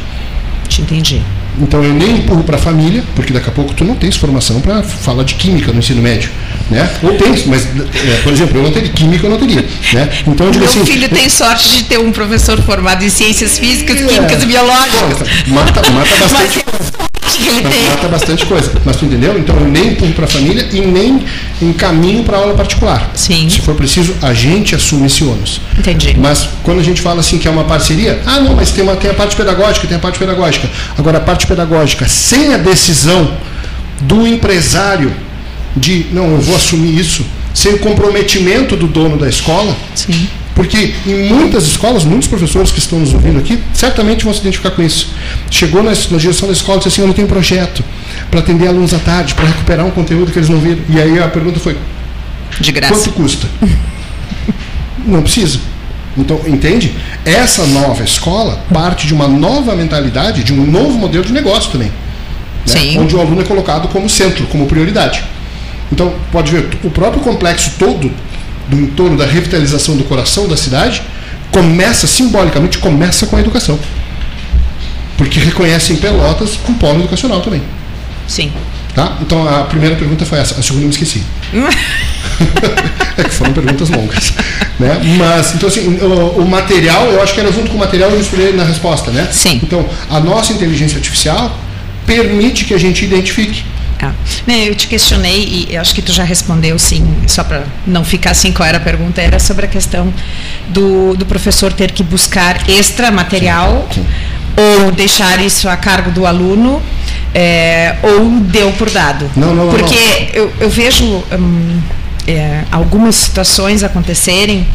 [0.69, 1.23] Te entendi.
[1.59, 4.61] Então eu nem empurro para a família, porque daqui a pouco tu não tens formação
[4.61, 6.31] para falar de química no ensino médio,
[6.71, 6.89] né?
[7.03, 10.09] Ou tens, mas é, por exemplo, eu não teria química, eu não teria, né?
[10.27, 14.05] Então Meu assim, filho tem sorte de ter um professor formado em ciências físicas, é,
[14.05, 15.29] químicas e biológicas.
[15.49, 17.07] Mata, mata bastante coisa.
[17.91, 18.73] Mata bastante coisa.
[18.85, 19.39] Mas tu entendeu?
[19.39, 21.25] Então eu nem empurro para a família e nem
[21.61, 23.11] encaminho para aula particular.
[23.15, 23.49] Sim.
[23.49, 25.61] Se for preciso, a gente assume esse ônus.
[25.79, 26.17] Entendi.
[26.19, 28.97] Mas quando a gente fala assim que é uma parceria, ah não, mas tem, uma,
[28.97, 30.69] tem a parte pedagógica, tem a parte pedagógica.
[30.97, 33.37] Agora a parte pedagógica sem a decisão
[34.01, 35.13] do empresário
[35.77, 39.77] de não, eu vou assumir isso, sem o comprometimento do dono da escola.
[39.95, 40.29] Sim.
[40.55, 44.71] Porque em muitas escolas, muitos professores que estão nos ouvindo aqui, certamente vão se identificar
[44.71, 45.11] com isso.
[45.51, 47.85] Chegou na, na direção da escola e disse assim, eu tenho um projeto
[48.31, 50.79] para atender alunos à tarde, para recuperar um conteúdo que eles não viram.
[50.89, 51.77] E aí a pergunta foi,
[52.59, 52.95] de graça.
[52.95, 53.47] Quanto custa?
[55.05, 55.61] não precisa.
[56.17, 56.95] Então, entende?
[57.25, 61.93] Essa nova escola parte de uma nova mentalidade, de um novo modelo de negócio também.
[62.67, 62.97] Né?
[62.99, 65.23] Onde o aluno é colocado como centro, como prioridade.
[65.93, 68.11] Então, pode ver, o próprio complexo todo
[68.69, 71.03] do entorno da revitalização do coração da cidade
[71.53, 73.79] começa, simbolicamente, começa com a educação.
[75.17, 77.63] Porque reconhecem Pelotas um polo educacional também.
[78.27, 78.53] Sim.
[78.95, 79.17] Tá?
[79.21, 81.23] Então a primeira pergunta foi essa, a segunda eu me esqueci.
[83.19, 84.33] é que foram perguntas longas.
[84.79, 85.01] Né?
[85.19, 88.21] Mas, então assim, o, o, material, eu acho que era junto com o material eu
[88.21, 89.29] escolhi na resposta, né?
[89.31, 89.61] Sim.
[89.63, 91.59] Então, a nossa inteligência artificial
[92.07, 93.65] permite que a gente identifique.
[94.01, 94.13] Ah.
[94.47, 98.53] Eu te questionei e acho que tu já respondeu sim, só para não ficar assim
[98.53, 100.13] qual era a pergunta, era sobre a questão
[100.69, 104.07] do, do professor ter que buscar extra material sim, sim.
[104.85, 106.83] ou deixar isso a cargo do aluno
[107.35, 109.31] é, ou deu por dado.
[109.37, 110.43] Não, não, Porque não.
[110.43, 111.81] Eu, eu vejo hum,
[112.27, 114.67] é, algumas situações acontecerem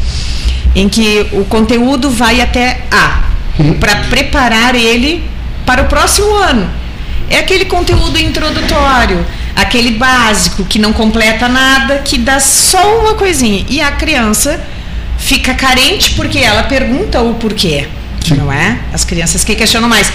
[0.74, 3.24] em que o conteúdo vai até A,
[3.58, 3.74] uhum.
[3.74, 5.22] para preparar ele
[5.66, 6.81] para o próximo ano.
[7.32, 9.24] É aquele conteúdo introdutório,
[9.56, 13.64] aquele básico que não completa nada, que dá só uma coisinha.
[13.70, 14.62] E a criança
[15.18, 17.88] fica carente porque ela pergunta o porquê,
[18.22, 18.34] Sim.
[18.34, 18.78] não é?
[18.92, 20.12] As crianças que questionam mais.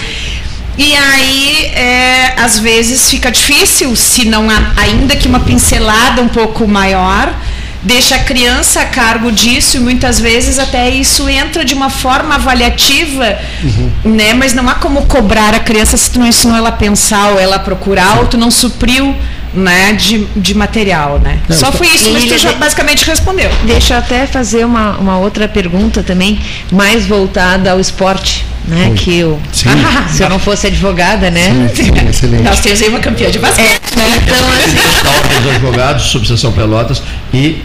[0.78, 6.28] E aí, é, às vezes, fica difícil, se não há ainda que uma pincelada um
[6.28, 7.34] pouco maior,
[7.82, 12.34] deixa a criança a cargo disso e muitas vezes até isso entra de uma forma
[12.34, 13.90] avaliativa, uhum.
[14.04, 14.34] né?
[14.34, 17.40] Mas não há como cobrar a criança se tu não ensinou ela a pensar ou
[17.40, 19.14] ela a procurar ou tu não supriu
[19.54, 21.40] né, de, de material, né?
[21.48, 23.50] Não, Só foi isso, mas tu já basicamente respondeu.
[23.64, 26.38] Deixa eu até fazer uma, uma outra pergunta também,
[26.70, 28.92] mais voltada ao esporte né?
[28.94, 31.70] Que eu, ah, se eu não fosse advogada, né?
[31.74, 32.42] Sim, sim, excelente.
[32.42, 34.20] Nós temos aí uma campeã de basquete, é, né?
[34.22, 34.36] Então,
[35.32, 35.42] assim.
[35.42, 37.02] dos advogados, subseção Pelotas
[37.32, 37.62] e.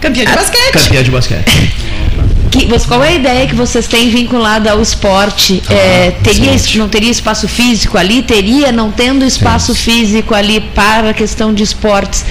[0.00, 0.72] Campeã de basquete.
[0.72, 1.74] Campeã de basquete.
[2.50, 5.62] Que, qual é a ideia que vocês têm vinculada ao esporte?
[5.68, 8.22] Ah, é, teria, não teria espaço físico ali?
[8.22, 12.24] Teria, não tendo espaço físico ali para a questão de esportes?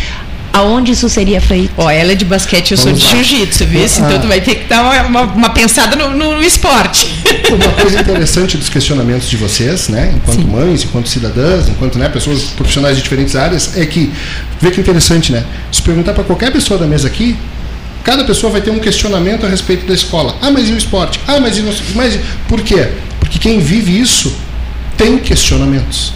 [0.52, 1.72] aonde isso seria feito?
[1.78, 3.82] Ó, ela é de basquete, eu Vamos sou de jiu-jitsu, viu?
[3.82, 3.86] Ah.
[3.86, 7.08] Então tu vai ter que dar uma, uma, uma pensada no, no, no, esporte.
[7.50, 10.48] Uma coisa interessante dos questionamentos de vocês, né, enquanto Sim.
[10.48, 14.12] mães, enquanto cidadãs, enquanto né, pessoas profissionais de diferentes áreas, é que,
[14.62, 15.44] vê que interessante, né?
[15.72, 17.36] Se perguntar para qualquer pessoa da mesa aqui,
[18.10, 20.36] cada pessoa vai ter um questionamento a respeito da escola.
[20.42, 21.20] Ah, mas e o esporte?
[21.28, 22.90] Ah, mas e não, mas por quê?
[23.20, 24.36] Porque quem vive isso
[24.98, 26.12] tem questionamentos.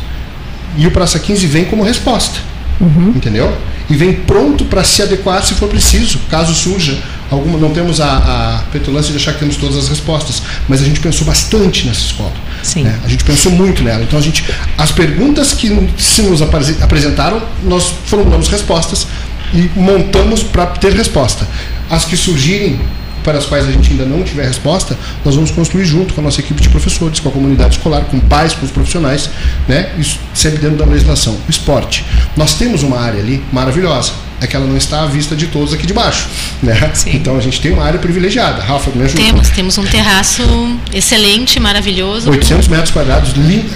[0.76, 2.40] E o Praça 15 vem como resposta.
[2.82, 3.14] Uhum.
[3.16, 3.56] Entendeu?
[3.90, 6.98] e vem pronto para se adequar se for preciso, caso surja
[7.30, 7.58] alguma.
[7.58, 11.00] Não temos a, a, petulância de achar que temos todas as respostas, mas a gente
[11.00, 12.34] pensou bastante nessa escola.
[12.78, 13.00] Né?
[13.04, 14.04] A gente pensou muito nela.
[14.04, 14.46] Então a gente,
[14.78, 19.08] as perguntas que se nos apresentaram, nós formulamos respostas
[19.54, 21.48] e montamos para ter resposta.
[21.90, 22.80] As que surgirem
[23.24, 26.24] para as quais a gente ainda não tiver resposta, nós vamos construir junto com a
[26.26, 29.30] nossa equipe de professores, com a comunidade escolar, com pais, com os profissionais,
[29.68, 29.92] né?
[29.98, 31.38] Isso sempre dentro da legislação.
[31.48, 32.06] O esporte.
[32.36, 34.12] Nós temos uma área ali maravilhosa
[34.44, 36.28] é que ela não está à vista de todos aqui de baixo.
[36.62, 36.74] Né?
[37.08, 38.62] Então a gente tem uma área privilegiada.
[38.62, 39.22] Rafa, me ajuda.
[39.22, 40.44] Temos, temos um terraço
[40.92, 42.30] excelente, maravilhoso.
[42.30, 43.34] 800 metros quadrados.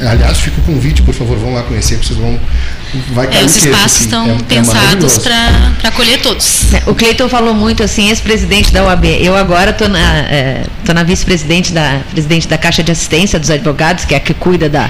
[0.10, 2.40] Aliás, fica o convite, por favor, vão lá conhecer, vocês vão.
[3.12, 6.74] Vai é, os espaços estão é, é pensados é para acolher todos.
[6.74, 9.06] É, o Cleiton falou muito assim, ex-presidente da UAB.
[9.22, 10.64] Eu agora estou na, é,
[10.94, 14.70] na vice-presidente da, presidente da Caixa de Assistência dos Advogados, que é a que cuida
[14.70, 14.90] da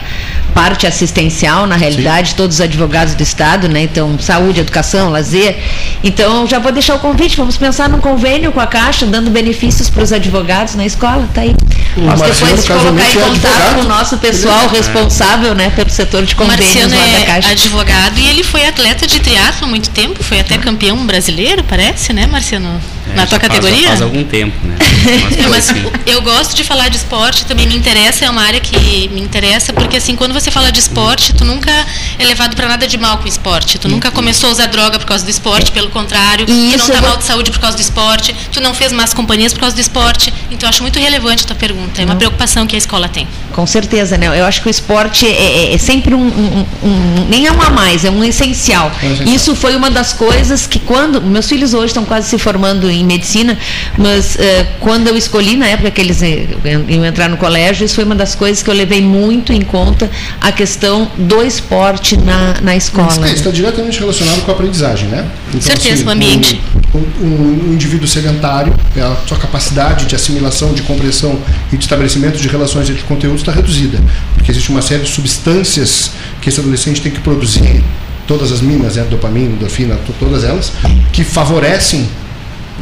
[0.54, 2.36] parte assistencial, na realidade, Sim.
[2.36, 3.82] todos os advogados do Estado, né?
[3.82, 5.56] Então, saúde, educação, lazer.
[6.04, 9.90] Então, já vou deixar o convite, vamos pensar num convênio com a Caixa, dando benefícios
[9.90, 11.56] para os advogados na escola, tá aí.
[11.96, 14.78] Posso depois colocar em contato com o nosso pessoal é.
[14.78, 17.50] responsável, né, pelo setor de convênios lá da é Caixa.
[17.50, 21.64] É advogado e ele foi atleta de teatro há muito tempo, foi até campeão brasileiro,
[21.64, 22.80] parece, né, Marciano?
[23.12, 23.88] É, na tua categoria?
[23.88, 24.76] Faz, faz algum tempo, né?
[25.50, 25.84] Mas, assim.
[26.06, 29.74] eu gosto de falar de esporte, também me interessa, é uma área que me interessa,
[29.74, 31.72] porque assim, quando você fala de esporte, tu nunca
[32.20, 33.78] é levado para nada de mal com o esporte.
[33.78, 36.46] Tu nunca começou a usar droga por causa do esporte, pelo contrário.
[36.48, 39.14] E tu não está mal de saúde por causa do esporte, tu não fez más
[39.14, 40.34] companhias por causa do esporte.
[40.52, 42.02] Então, eu acho muito relevante a tua pergunta.
[42.02, 43.28] É uma preocupação que a escola tem.
[43.54, 44.28] Com certeza, né?
[44.28, 47.62] Eu acho que o esporte é, é, é sempre um, um, um, Nem é um
[47.62, 48.92] a mais, é um essencial.
[49.26, 51.22] Isso foi uma das coisas que, quando.
[51.22, 53.58] Meus filhos hoje estão quase se formando em medicina,
[53.98, 54.40] mas uh,
[54.80, 56.48] quando eu escolhi, na época que eles eh,
[56.88, 60.10] iam entrar no colégio, isso foi uma das coisas que eu levei muito em conta
[60.40, 63.26] a questão do esporte na, na escola.
[63.26, 65.26] Isso está diretamente relacionado com a aprendizagem, né?
[65.50, 66.62] Então, Certeza, assim, o ambiente.
[66.94, 71.40] Um, um, um, indivíduo sedentário, é a sua capacidade de assimilação, de compreensão
[71.72, 74.00] e de estabelecimento de relações entre conteúdos está reduzida,
[74.36, 77.84] porque existe uma série de substâncias que esse adolescente tem que produzir
[78.28, 80.72] todas as minas, né, dopamina, endorfina, todas elas,
[81.12, 82.08] que favorecem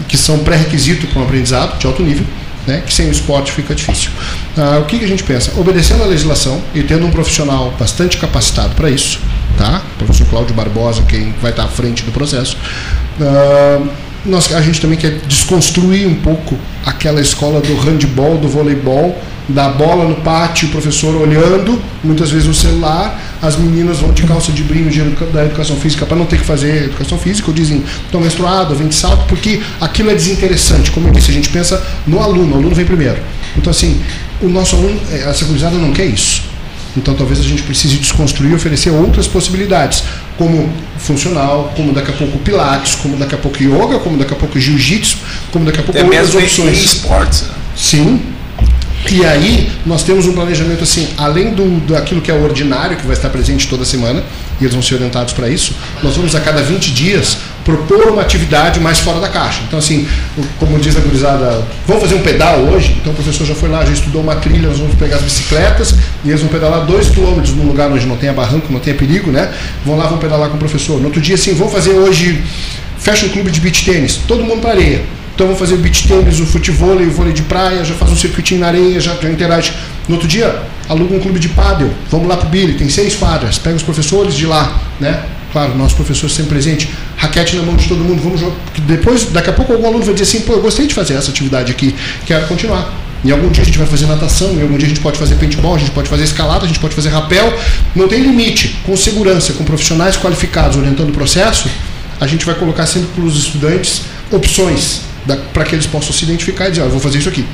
[0.08, 2.26] que são pré-requisito para um aprendizado de alto nível,
[2.68, 4.12] né, que sem o esporte fica difícil.
[4.58, 5.52] Ah, o que, que, a gente pensa?
[5.60, 9.20] Obedecendo à legislação e tendo um profissional bastante capacitado para isso,
[9.58, 9.82] tá?
[9.96, 12.58] o professor Cláudio Barbosa, quem vai estar à frente do processo,
[13.22, 13.82] ah,
[14.26, 19.16] nós, a gente também quer desconstruir um pouco aquela escola do handball, do voleibol,
[19.48, 24.24] da bola no pátio, o professor olhando, muitas vezes no celular, as meninas vão de
[24.24, 27.84] calça de brinco da educação física para não ter que fazer educação física, ou dizem,
[28.06, 30.92] estão menstruado, vem de salto, porque aquilo é desinteressante.
[30.92, 33.18] Como eu disse, a gente pensa no aluno, o aluno vem primeiro.
[33.58, 34.02] Então, assim,
[34.42, 36.56] o nosso aluno, eh, essa gurizada não quer isso.
[36.98, 40.04] Então talvez a gente precise desconstruir e oferecer outras possibilidades,
[40.38, 44.38] como funcional, como daqui a pouco pilates, como daqui a pouco yoga, como daqui a
[44.38, 45.18] pouco jiu-jitsu,
[45.52, 46.78] como daqui a pouco Até outras opções.
[46.78, 47.42] esportes.
[47.44, 47.50] Né?
[47.76, 48.22] Sim,
[49.12, 53.16] e aí nós temos um planejamento assim, além do daquilo que é ordinário, que vai
[53.16, 54.24] estar presente toda semana,
[54.60, 58.22] e eles vão ser orientados para isso, nós vamos a cada 20 dias propor uma
[58.22, 59.62] atividade mais fora da caixa.
[59.68, 60.08] Então, assim,
[60.60, 62.96] como diz a gurizada, vamos fazer um pedal hoje?
[63.00, 65.96] Então o professor já foi lá, já estudou uma trilha, nós vamos pegar as bicicletas
[66.24, 69.32] e eles vão pedalar dois quilômetros num lugar onde não tenha barranco, não tenha perigo,
[69.32, 69.52] né?
[69.86, 71.00] Vão lá, vão pedalar com o professor.
[71.00, 72.43] No outro dia, assim, vamos fazer hoje,
[73.00, 75.02] fecha um clube de beach tênis, todo mundo para areia
[75.36, 78.16] então vou fazer o beach tênis, o futebol, o vôlei de praia, já faz um
[78.16, 79.74] circuitinho na areia, já, já interage.
[80.08, 83.58] No outro dia, aluga um clube de pádel, vamos lá pro Billy, tem seis quadras,
[83.58, 85.24] pega os professores de lá, né?
[85.52, 88.56] Claro, nosso professor sempre presente, raquete na mão de todo mundo, vamos jogar.
[88.88, 91.32] Depois, daqui a pouco algum aluno vai dizer assim, pô, eu gostei de fazer essa
[91.32, 91.94] atividade aqui,
[92.26, 92.94] quero continuar.
[93.22, 95.36] E algum dia a gente vai fazer natação, e algum dia a gente pode fazer
[95.36, 97.54] paintball, a gente pode fazer escalada, a gente pode fazer rapel.
[97.94, 98.78] Não tem limite.
[98.86, 101.68] Com segurança, com profissionais qualificados orientando o processo,
[102.22, 105.02] a gente vai colocar sempre para os estudantes opções
[105.53, 107.45] para que eles possam se identificar e dizer, ah, vou fazer isso aqui.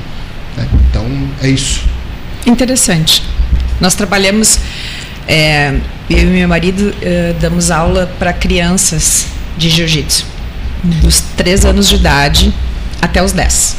[0.56, 0.68] Né?
[0.90, 1.06] Então,
[1.40, 1.82] é isso.
[2.46, 3.22] Interessante.
[3.80, 4.58] Nós trabalhamos,
[5.26, 5.74] é,
[6.10, 10.26] eu e meu marido é, damos aula para crianças de jiu-jitsu,
[10.84, 12.52] dos 3 anos de idade
[13.00, 13.76] até os 10.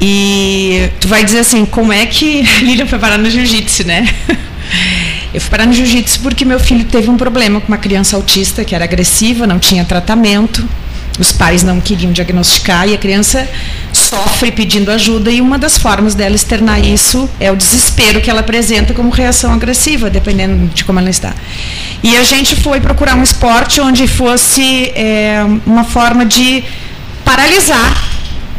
[0.00, 4.06] E tu vai dizer assim, como é que Lilian foi parar no jiu-jitsu, né?
[5.32, 8.64] Eu fui parar no jiu-jitsu porque meu filho teve um problema com uma criança autista
[8.64, 10.66] que era agressiva, não tinha tratamento
[11.18, 13.48] os pais não queriam diagnosticar e a criança
[13.92, 18.40] sofre pedindo ajuda e uma das formas dela externar isso é o desespero que ela
[18.40, 21.34] apresenta como reação agressiva, dependendo de como ela está.
[22.02, 26.62] E a gente foi procurar um esporte onde fosse é, uma forma de
[27.24, 28.04] paralisar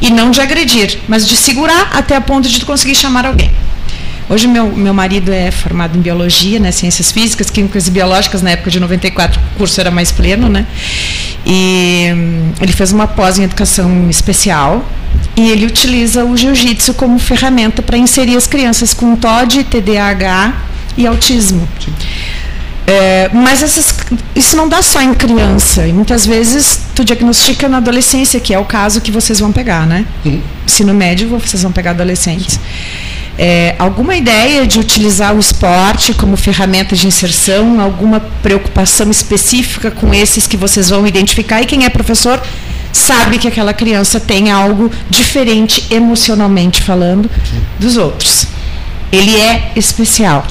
[0.02, 3.52] e não de agredir, mas de segurar até a ponto de conseguir chamar alguém.
[4.30, 8.52] Hoje meu, meu marido é formado em biologia, né, ciências físicas, químicas e biológicas, na
[8.52, 10.66] época de 94 o curso era mais pleno, né?
[11.46, 14.86] E hum, ele fez uma pós em educação especial
[15.34, 20.54] e ele utiliza o jiu-jitsu como ferramenta para inserir as crianças com TOD, TDAH
[20.98, 21.66] e autismo.
[22.86, 23.96] É, mas essas,
[24.36, 25.88] isso não dá só em criança.
[25.88, 29.86] E muitas vezes tu diagnostica na adolescência, que é o caso que vocês vão pegar,
[29.86, 30.06] né?
[30.26, 30.42] Uhum.
[30.66, 32.56] Ensino médio, vocês vão pegar adolescentes.
[32.56, 37.80] Sim é, alguma ideia de utilizar o esporte como ferramenta de inserção?
[37.80, 41.62] Alguma preocupação específica com esses que vocês vão identificar?
[41.62, 42.42] E quem é professor
[42.92, 47.30] sabe que aquela criança tem algo diferente emocionalmente falando
[47.80, 48.48] dos outros.
[49.12, 50.46] Ele é especial.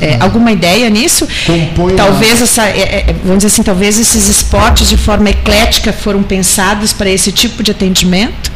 [0.00, 1.26] É, alguma ideia nisso?
[1.46, 6.22] Compõe talvez essa, é, é, vamos dizer assim, talvez esses esportes de forma eclética foram
[6.22, 8.50] pensados para esse tipo de atendimento,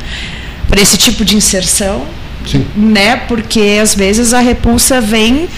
[0.68, 2.04] para esse tipo de inserção.
[2.50, 2.66] Sim.
[2.74, 3.16] né?
[3.16, 5.48] Porque às vezes a repulsa vem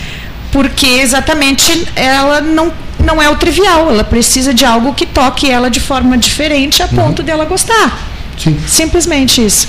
[0.51, 2.72] porque exatamente ela não,
[3.05, 6.86] não é o trivial, ela precisa de algo que toque ela de forma diferente a
[6.86, 6.91] uhum.
[6.97, 8.09] ponto dela gostar.
[8.36, 8.59] Sim.
[8.66, 9.68] Simplesmente isso.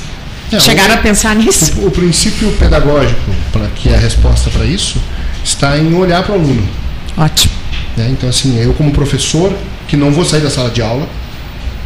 [0.52, 1.80] É, Chegaram o, a pensar nisso?
[1.80, 5.00] O, o princípio pedagógico, para que é a resposta para isso,
[5.44, 6.68] está em olhar para o aluno.
[7.16, 7.54] Ótimo.
[7.96, 8.10] Né?
[8.12, 9.54] Então, assim, eu como professor,
[9.88, 11.08] que não vou sair da sala de aula,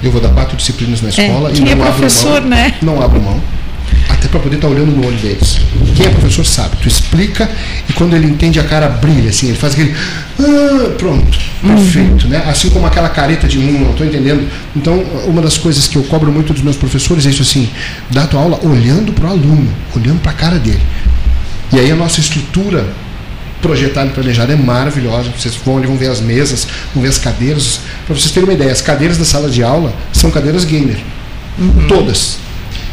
[0.02, 2.42] eu vou dar quatro disciplinas na é, escola é, e não é abro mão.
[2.42, 2.74] Né?
[2.82, 3.42] Não abro mão
[4.26, 5.60] até para poder estar tá olhando no olho deles.
[5.96, 7.50] Quem é professor sabe, tu explica
[7.88, 9.96] e quando ele entende a cara brilha, assim, ele faz aquele.
[10.40, 12.30] Ah, pronto, perfeito, uhum.
[12.30, 12.44] né?
[12.48, 14.48] Assim como aquela careta de hum, não estou entendendo.
[14.76, 17.70] Então, uma das coisas que eu cobro muito dos meus professores é isso assim,
[18.10, 20.82] dar a tua aula olhando para o aluno, olhando para a cara dele.
[21.72, 22.86] E aí a nossa estrutura
[23.62, 25.32] projetada e planejada é maravilhosa.
[25.38, 27.80] Vocês vão ali, vão ver as mesas, vão ver as cadeiras.
[28.06, 30.98] Para vocês terem uma ideia, as cadeiras da sala de aula são cadeiras gamer.
[31.58, 31.88] Uhum.
[31.88, 32.45] Todas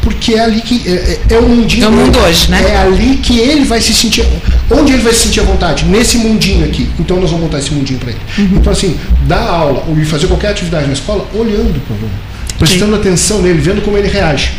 [0.03, 0.91] porque é ali que é,
[1.31, 1.85] é, é o mundinho.
[1.85, 2.61] É o mundo hoje, né?
[2.69, 4.25] É ali que ele vai se sentir.
[4.69, 5.85] Onde ele vai se sentir à vontade?
[5.85, 6.89] Nesse mundinho aqui.
[6.99, 8.19] Então nós vamos montar esse mundinho para ele.
[8.37, 8.57] Uhum.
[8.57, 8.97] Então, assim,
[9.27, 12.11] dar aula ou fazer qualquer atividade na escola olhando para o aluno,
[12.59, 12.99] prestando Sim.
[12.99, 14.51] atenção nele, vendo como ele reage.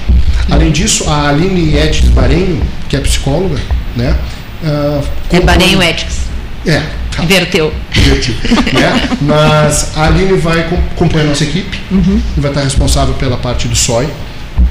[0.51, 3.59] Além disso, a Aline Etix Barenho, que é psicóloga,
[3.97, 4.17] né?
[4.63, 6.25] Uh, é Barenho Etix.
[6.67, 6.83] É.
[7.11, 7.23] Tá.
[7.23, 7.73] Inverteu.
[7.97, 8.35] Inverteu.
[8.73, 9.09] né?
[9.21, 10.67] Mas a Aline vai
[10.97, 12.21] compor a nossa equipe uhum.
[12.37, 14.09] e vai estar responsável pela parte do SOI,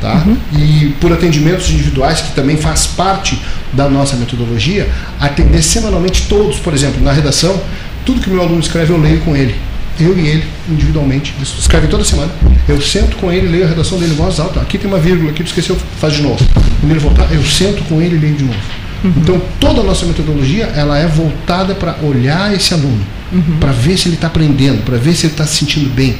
[0.01, 0.23] Tá?
[0.25, 0.37] Uhum.
[0.53, 6.73] E por atendimentos individuais, que também faz parte da nossa metodologia, atender semanalmente todos, por
[6.73, 7.61] exemplo, na redação,
[8.05, 9.55] tudo que o meu aluno escreve eu leio com ele.
[9.99, 11.33] Eu e ele, individualmente.
[11.37, 12.31] Eles escrevem toda semana.
[12.67, 14.59] Eu sento com ele, leio a redação dele em voz alta.
[14.59, 16.43] Aqui tem uma vírgula, aqui tu esqueceu, faz de novo.
[16.79, 18.59] Quando ele voltar, eu sento com ele e leio de novo.
[19.03, 19.13] Uhum.
[19.17, 23.57] Então, toda a nossa metodologia ela é voltada para olhar esse aluno, uhum.
[23.59, 26.17] para ver se ele está aprendendo, para ver se ele está se sentindo bem,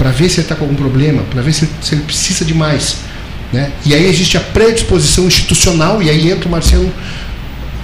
[0.00, 2.54] para ver se ele está com algum problema, para ver se, se, ele precisa de
[2.54, 2.96] mais.
[3.52, 3.70] Né?
[3.84, 6.90] E aí existe a predisposição institucional, e aí entra o Marcelo,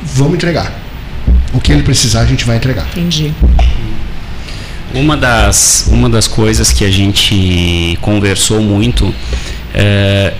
[0.03, 0.73] vamos entregar.
[1.53, 2.87] O que ele precisar, a gente vai entregar.
[2.93, 3.35] Entendi.
[4.95, 9.15] Uma das, uma das coisas que a gente conversou muito
[9.75, 10.33] é,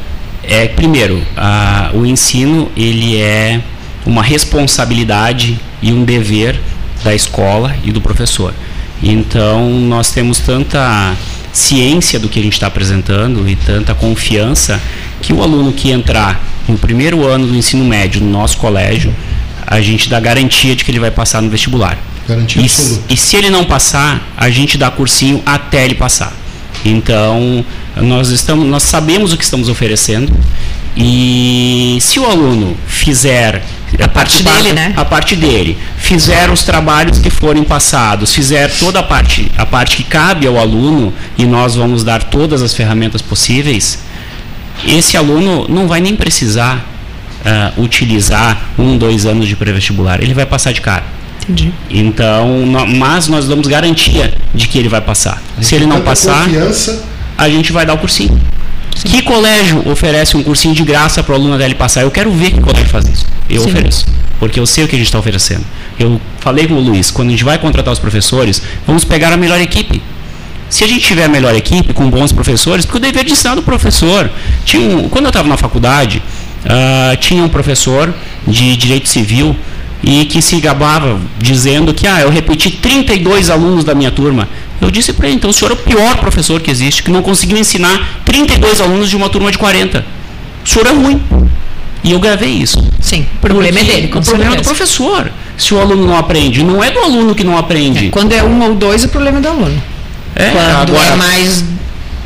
[0.45, 3.61] é primeiro, a, o ensino ele é
[4.07, 6.59] uma responsabilidade e um dever
[7.05, 8.55] da escola e do professor.
[9.03, 11.15] Então, nós temos tanta
[11.57, 14.81] ciência do que a gente está apresentando e tanta confiança
[15.21, 19.15] que o aluno que entrar no primeiro ano do ensino médio no nosso colégio,
[19.67, 21.99] a gente dá garantia de que ele vai passar no vestibular.
[22.29, 23.15] Garantia e, absoluta.
[23.15, 26.33] E se ele não passar, a gente dá cursinho até ele passar.
[26.85, 27.65] Então,
[27.97, 30.33] nós, estamos, nós sabemos o que estamos oferecendo
[30.97, 33.63] e se o aluno fizer
[34.05, 34.93] a parte dele, né?
[34.97, 35.79] A parte dele.
[35.97, 40.59] Fizer os trabalhos que forem passados, fizer toda a parte, a parte que cabe ao
[40.59, 44.01] aluno, e nós vamos dar todas as ferramentas possíveis,
[44.85, 46.85] esse aluno não vai nem precisar
[47.47, 50.23] uh, utilizar um, dois anos de pré-vestibular.
[50.23, 51.05] Ele vai passar de cara.
[51.43, 51.73] Entendi.
[51.89, 52.65] Então,
[52.97, 55.41] mas nós damos garantia de que ele vai passar.
[55.61, 57.05] Se ele não passar, confiança.
[57.39, 58.41] a gente vai dar o cursinho.
[58.97, 59.09] Sim.
[59.09, 62.03] Que colégio oferece um cursinho de graça para o aluno dele passar?
[62.03, 63.27] Eu quero ver que colégio faz isso.
[63.49, 63.69] Eu Sim.
[63.69, 64.07] ofereço.
[64.39, 65.65] Porque eu sei o que a gente está oferecendo.
[65.99, 69.37] Eu falei com o Luiz, quando a gente vai contratar os professores, vamos pegar a
[69.37, 70.03] melhor equipe.
[70.69, 73.55] Se a gente tiver a melhor equipe, com bons professores, porque o dever de ensinar
[73.55, 74.31] do professor.
[74.65, 76.23] Tinha um, quando eu estava na faculdade,
[76.65, 78.13] uh, tinha um professor
[78.47, 79.57] de direito civil
[80.03, 84.49] e que se gabava dizendo que ah, eu repeti 32 alunos da minha turma.
[84.81, 87.23] Eu disse para ele, então o senhor é o pior professor que existe, que não
[87.23, 90.05] conseguiu ensinar 32 alunos de uma turma de 40.
[90.65, 91.23] O senhor é ruim.
[92.05, 92.79] E eu gravei isso.
[93.01, 94.07] Sim, o problema é dele.
[94.15, 95.31] O problema é do professor.
[95.57, 98.07] Se o aluno não aprende, não é do aluno que não aprende.
[98.07, 99.83] É, quando é um ou dois, o problema é do aluno.
[100.35, 101.65] É, quando agora, é mais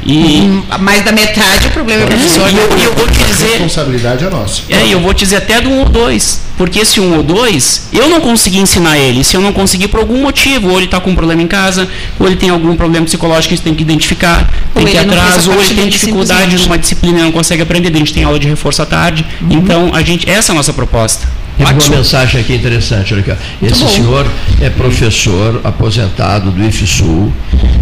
[0.05, 2.51] e mais da metade o problema é, é professor.
[2.51, 3.47] E eu, eu, vou te dizer.
[3.47, 4.63] A responsabilidade é nossa.
[4.69, 6.41] É, e eu vou te dizer até do 1 ou 2.
[6.57, 9.25] Porque esse 1 ou 2, eu não consegui ensinar ele.
[9.25, 11.89] Se eu não conseguir por algum motivo, ou ele está com um problema em casa,
[12.19, 14.99] ou ele tem algum problema psicológico que a gente tem que identificar, tem que ir
[14.99, 17.91] atrás, ou ele tem dificuldade numa disciplina e não consegue aprender.
[17.95, 19.25] A gente tem aula de reforço à tarde.
[19.41, 19.49] Uhum.
[19.53, 21.27] Então, a gente, essa é a nossa proposta.
[21.61, 23.43] Uma mensagem aqui interessante, olha aqui.
[23.63, 24.27] Esse senhor
[24.61, 27.33] é professor aposentado do IFSUL,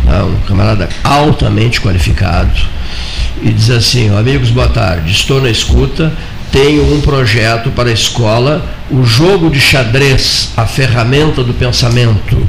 [0.05, 0.25] tá?
[0.25, 2.51] um camarada altamente qualificado,
[3.41, 6.13] e diz assim, amigos, boa tarde, estou na escuta,
[6.51, 12.49] tenho um projeto para a escola, o jogo de xadrez, a ferramenta do pensamento.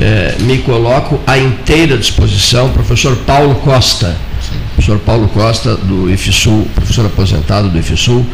[0.00, 4.27] É, me coloco à inteira disposição, professor Paulo Costa
[4.74, 8.24] professor Paulo Costa, do IFSUL, professor aposentado do IFSUL,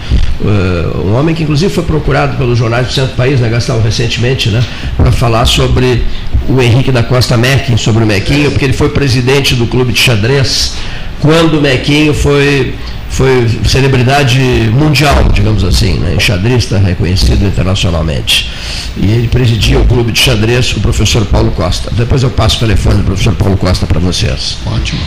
[0.41, 3.81] uh, um homem que inclusive foi procurado pelos jornais do centro do país, né, Gastão,
[3.81, 4.63] recentemente, né,
[4.97, 6.05] para falar sobre
[6.49, 10.01] o Henrique da Costa Meckin, sobre o Mequinho, porque ele foi presidente do clube de
[10.01, 10.75] xadrez
[11.21, 12.75] quando o Mequinho foi,
[13.09, 14.39] foi celebridade
[14.73, 18.51] mundial, digamos assim, né, xadrista reconhecido internacionalmente.
[18.97, 21.91] E ele presidia o clube de xadrez, o professor Paulo Costa.
[21.93, 24.59] Depois eu passo o telefone do professor Paulo Costa para vocês.
[24.67, 25.01] Ótimo.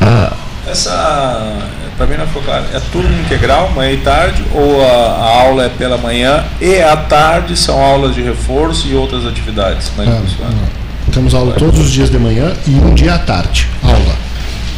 [0.00, 0.32] Ah,
[0.70, 1.58] essa,
[1.96, 5.64] para mim não ficou claro, é turno integral, manhã e tarde, ou a, a, aula
[5.64, 9.88] é pela manhã e à tarde são aulas de reforço e outras atividades?
[9.90, 10.52] Como é que funciona?
[10.52, 11.10] É.
[11.12, 14.16] Temos aula todos os dias de manhã e um dia à tarde, aula.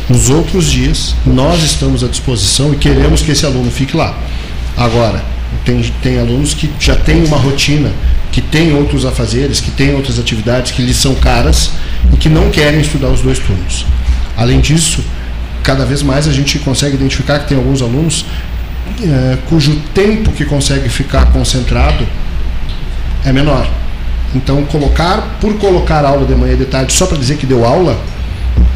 [0.09, 4.15] Nos outros dias, nós estamos à disposição e queremos que esse aluno fique lá.
[4.77, 5.23] Agora,
[5.65, 7.93] tem, tem alunos que já têm uma rotina,
[8.33, 11.71] que têm outros afazeres, que têm outras atividades que lhes são caras
[12.13, 13.87] e que não querem estudar os dois turnos.
[14.37, 15.05] Além disso,
[15.71, 18.25] cada vez mais a gente consegue identificar que tem alguns alunos
[19.05, 22.05] é, cujo tempo que consegue ficar concentrado
[23.25, 23.71] é menor.
[24.35, 27.65] Então, colocar, por colocar aula de manhã e de tarde só para dizer que deu
[27.65, 27.97] aula,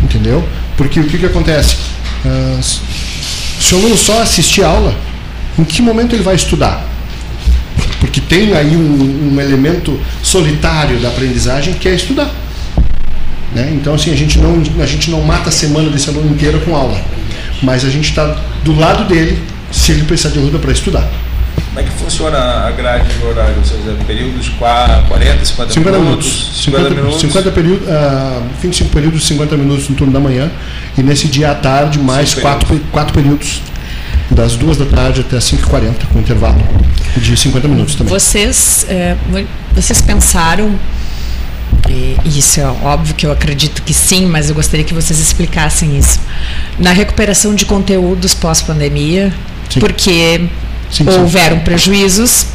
[0.04, 0.44] entendeu?
[0.76, 1.78] Porque o que, que acontece?
[2.24, 4.94] Uh, se o aluno só assistir aula,
[5.58, 6.86] em que momento ele vai estudar?
[7.98, 12.30] Porque tem aí um, um elemento solitário da aprendizagem que é estudar.
[13.54, 13.70] Né?
[13.72, 16.74] Então, assim, a gente, não, a gente não mata a semana desse aluno inteiro com
[16.74, 17.00] aula,
[17.62, 19.38] mas a gente está do lado dele
[19.70, 21.08] se ele precisar de ajuda para estudar.
[21.68, 23.56] Como é que funciona a grade de horário?
[23.56, 26.62] Ou seja, períodos de 40, 50, 50 minutos?
[26.64, 27.20] 50, 50 minutos.
[27.20, 30.50] 50 períodos, uh, 25 períodos, 50 minutos no turno da manhã.
[30.96, 32.90] E nesse dia à tarde, mais 4 períodos.
[32.92, 33.62] Quatro períodos.
[34.30, 36.62] Das 2 da tarde até as 5h40, com intervalo
[37.16, 38.12] de 50 minutos também.
[38.12, 39.16] Vocês, é,
[39.74, 40.78] vocês pensaram
[41.88, 45.98] e isso é óbvio que eu acredito que sim, mas eu gostaria que vocês explicassem
[45.98, 46.18] isso.
[46.78, 49.32] Na recuperação de conteúdos pós-pandemia,
[49.78, 50.48] porque
[50.90, 51.10] sim, sim.
[51.18, 52.46] houveram prejuízos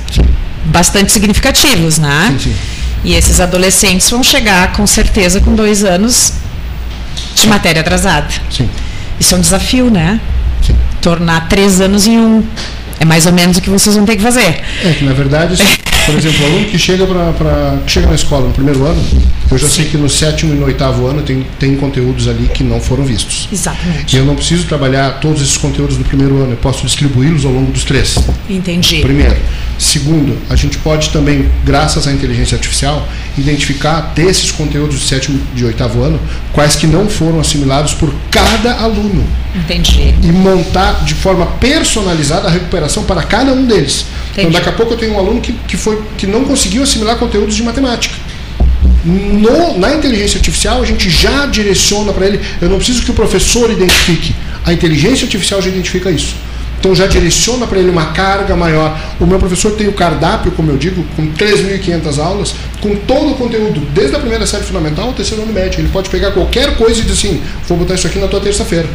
[0.66, 2.36] bastante significativos, né?
[2.38, 2.56] Sim, sim.
[3.04, 6.34] E esses adolescentes vão chegar com certeza com dois anos
[7.36, 8.28] de matéria atrasada.
[8.52, 8.70] Sim.
[9.20, 10.20] Isso é um desafio, né?
[10.66, 10.76] Sim.
[11.02, 12.44] Tornar três anos em um.
[13.00, 14.62] É mais ou menos o que vocês vão ter que fazer.
[14.84, 15.56] É que, na verdade,
[16.12, 19.02] por exemplo, o aluno que chega, pra, pra, que chega na escola no primeiro ano,
[19.52, 22.64] eu já sei que no sétimo e no oitavo ano tem, tem conteúdos ali que
[22.64, 23.48] não foram vistos.
[23.52, 24.16] Exatamente.
[24.16, 27.52] E eu não preciso trabalhar todos esses conteúdos no primeiro ano, eu posso distribuí-los ao
[27.52, 28.18] longo dos três.
[28.50, 29.02] Entendi.
[29.02, 29.38] Primeiro.
[29.78, 33.08] Segundo, a gente pode também, graças à inteligência artificial,
[33.40, 36.20] identificar desses conteúdos de sétimo e de oitavo ano,
[36.54, 39.26] quais que não foram assimilados por cada aluno.
[39.56, 40.14] Entendi.
[40.22, 44.06] E montar de forma personalizada a recuperação para cada um deles.
[44.32, 44.48] Entendi.
[44.48, 47.18] Então, daqui a pouco eu tenho um aluno que, que, foi, que não conseguiu assimilar
[47.18, 48.16] conteúdos de matemática
[49.04, 52.40] no, na inteligência artificial, a gente já direciona para ele.
[52.62, 54.36] Eu não preciso que o professor identifique.
[54.66, 56.36] A inteligência artificial já identifica isso.
[56.80, 58.98] Então já direciona para ele uma carga maior.
[59.20, 63.36] O meu professor tem o cardápio, como eu digo, com 3.500 aulas, com todo o
[63.36, 65.82] conteúdo, desde a primeira série fundamental ao terceiro ano médio.
[65.82, 68.88] Ele pode pegar qualquer coisa e dizer assim: vou botar isso aqui na tua terça-feira.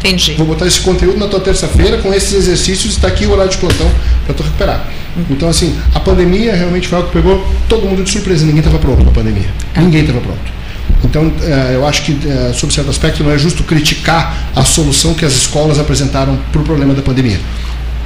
[0.00, 0.34] Entendi.
[0.34, 3.58] Vou botar esse conteúdo na tua terça-feira com esses exercícios, está aqui o horário de
[3.58, 3.90] plantão
[4.24, 4.86] para tu recuperar.
[5.16, 5.24] Uhum.
[5.30, 8.44] Então, assim, a pandemia realmente foi algo que pegou todo mundo de surpresa.
[8.44, 9.48] Ninguém estava pronto para a pandemia.
[9.74, 9.80] É.
[9.80, 10.57] Ninguém estava pronto.
[11.04, 15.14] Então, eh, eu acho que, eh, sob certo aspecto, não é justo criticar a solução
[15.14, 17.38] que as escolas apresentaram para o problema da pandemia.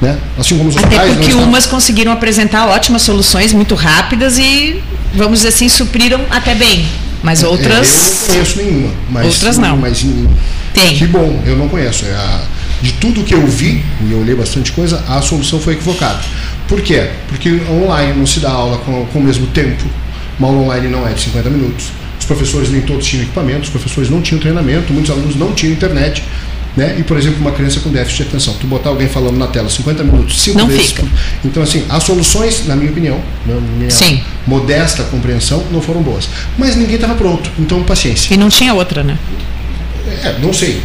[0.01, 0.17] Né?
[0.37, 4.81] Assim como os Até pais, porque umas conseguiram apresentar ótimas soluções muito rápidas e,
[5.13, 6.85] vamos dizer assim, supriram até bem.
[7.23, 8.27] Mas outras.
[8.27, 8.93] É, eu não conheço nenhuma.
[9.09, 9.77] Mas, outras não.
[9.77, 10.05] Mas
[10.73, 10.95] tem.
[10.97, 12.05] Que bom, eu não conheço.
[12.05, 12.39] É
[12.83, 16.19] de tudo que eu vi, e eu li bastante coisa, a solução foi equivocada.
[16.67, 17.09] Por quê?
[17.29, 19.85] Porque online não se dá aula com, com o mesmo tempo.
[20.37, 21.85] Uma aula online não é de 50 minutos.
[22.23, 25.73] Os professores nem todos tinham equipamento, os professores não tinham treinamento, muitos alunos não tinham
[25.73, 26.23] internet.
[26.75, 26.95] Né?
[26.97, 29.69] E, por exemplo, uma criança com déficit de atenção, tu botar alguém falando na tela
[29.69, 30.91] 50 minutos, 5 não vezes.
[30.91, 31.05] Fica.
[31.43, 34.23] Então, assim, as soluções, na minha opinião, na minha Sim.
[34.47, 36.29] modesta compreensão, não foram boas.
[36.57, 38.33] Mas ninguém estava pronto, então paciência.
[38.33, 39.17] E não tinha outra, né?
[40.23, 40.81] É, não sei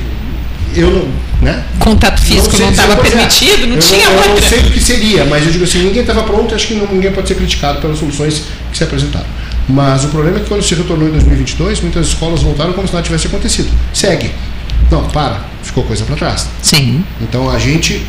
[0.74, 1.08] eu não.
[1.40, 1.62] Né?
[1.78, 4.30] Contato físico não estava permitido, não eu tinha não, outra.
[4.30, 6.74] Eu não sei o que seria, mas eu digo assim, ninguém estava pronto, acho que
[6.74, 8.42] não, ninguém pode ser criticado pelas soluções
[8.72, 9.26] que se apresentaram.
[9.68, 12.94] Mas o problema é que quando se retornou em 2022, muitas escolas voltaram como se
[12.94, 13.70] nada tivesse acontecido.
[13.92, 14.32] Segue.
[14.90, 15.40] Não, para.
[15.62, 16.48] Ficou coisa para trás.
[16.62, 17.04] Sim.
[17.20, 18.02] Então a gente,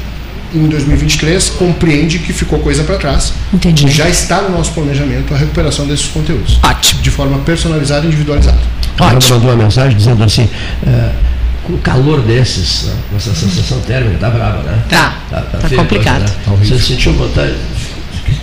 [0.54, 3.34] em 2023, compreende que ficou coisa para trás.
[3.54, 3.90] Entendi.
[3.92, 6.60] Já está no nosso planejamento a recuperação desses conteúdos.
[6.64, 7.02] Ótimo.
[7.02, 8.60] De forma personalizada e individualizada.
[8.98, 9.36] Ótimo.
[9.36, 10.44] mandou uma mensagem dizendo assim.
[10.84, 12.94] Uh, com calor desses, né?
[13.16, 14.82] essa sensação térmica, tá brava, né?
[14.90, 15.16] Tá.
[15.30, 16.32] Tá, tá, tá complicado.
[16.46, 16.66] Coisa, né?
[16.66, 17.54] Você sentiu vontade.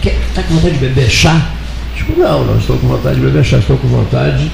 [0.04, 1.50] Está com vontade de beber chá?
[1.96, 4.50] Tipo, não, não estou com vontade de beber chá, estou com vontade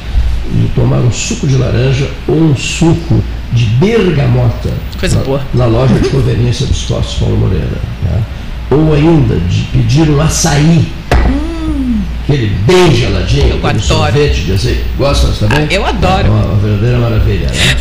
[0.50, 4.70] de tomar um suco de laranja ou um suco de bergamota.
[4.98, 5.40] Coisa na, boa.
[5.52, 7.66] Na loja de conveniência dos postos Paulo Moreira.
[8.02, 8.22] Né?
[8.70, 10.86] Ou ainda de pedir um açaí.
[11.28, 12.00] Hum.
[12.24, 13.80] Aquele bem geladinho, eu adoro.
[13.80, 14.84] sorvete de azeite.
[14.96, 15.66] Gosta também?
[15.68, 16.26] Ah, eu adoro.
[16.26, 17.48] É uma, uma verdadeira maravilha.
[17.48, 17.76] Né?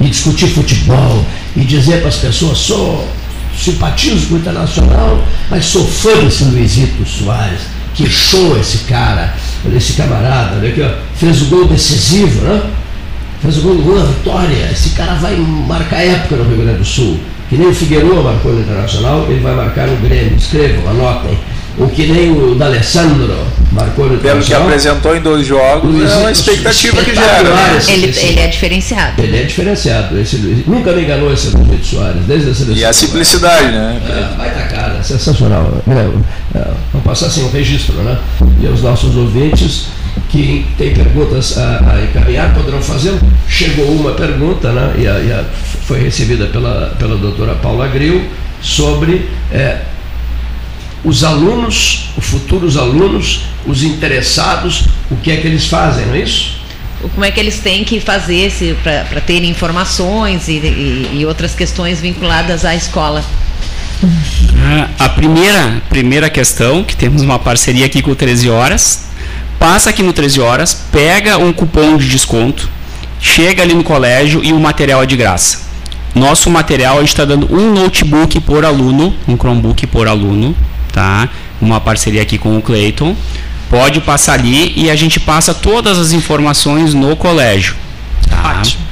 [0.00, 1.24] e discutir futebol
[1.56, 3.08] e dizer para as pessoas, sou
[3.56, 7.60] simpatizo com o Internacional, mas sou fã desse Luizito Soares.
[7.94, 9.34] Que show esse cara,
[9.74, 12.62] esse camarada, aqui, ó, fez o gol decisivo, né?
[13.40, 14.70] Fez o gol do gol da vitória.
[14.72, 17.20] Esse cara vai marcar época no Rio Grande do Sul.
[17.48, 20.36] Que nem o Figueiredo marcou no Internacional, ele vai marcar no Grêmio.
[20.36, 21.38] Escrevam, anotem
[21.78, 23.34] o que nem o D'Alessandro
[23.72, 27.42] marcou no Pelo que apresentou em dois jogos, Luiz, é uma expectativa que gera.
[27.42, 27.80] Né?
[27.88, 29.22] Ele, ele é diferenciado.
[29.22, 30.20] Ele é diferenciado.
[30.20, 32.76] Esse Luiz, nunca me enganou esse Luiz Soares, desde a seleção.
[32.76, 34.00] E a simplicidade, né?
[34.06, 35.72] É, vai da cara, sensacional.
[35.88, 38.18] É, vamos passar assim um registro, né?
[38.60, 39.86] E os nossos ouvintes
[40.28, 43.14] que têm perguntas a, a encaminhar poderão fazer.
[43.48, 44.94] Chegou uma pergunta, né?
[44.98, 45.44] E, a, e a,
[45.86, 48.22] foi recebida pela, pela doutora Paula Gril
[48.60, 49.28] sobre.
[49.50, 49.78] É,
[51.04, 56.20] os alunos, os futuros alunos, os interessados, o que é que eles fazem, não é
[56.20, 56.62] isso?
[57.14, 58.52] Como é que eles têm que fazer
[58.82, 63.24] para terem informações e, e, e, outras questões vinculadas à escola?
[64.98, 69.08] A primeira, primeira questão, que temos uma parceria aqui com o 13 Horas,
[69.58, 72.70] passa aqui no 13 Horas, pega um cupom de desconto,
[73.20, 75.62] chega ali no colégio e o material é de graça.
[76.14, 80.54] Nosso material a gente está dando um notebook por aluno, um Chromebook por aluno,
[80.92, 81.28] tá?
[81.60, 83.16] Uma parceria aqui com o Clayton.
[83.70, 87.74] Pode passar ali e a gente passa todas as informações no colégio.
[88.28, 88.58] Tá?
[88.60, 88.82] Ótimo.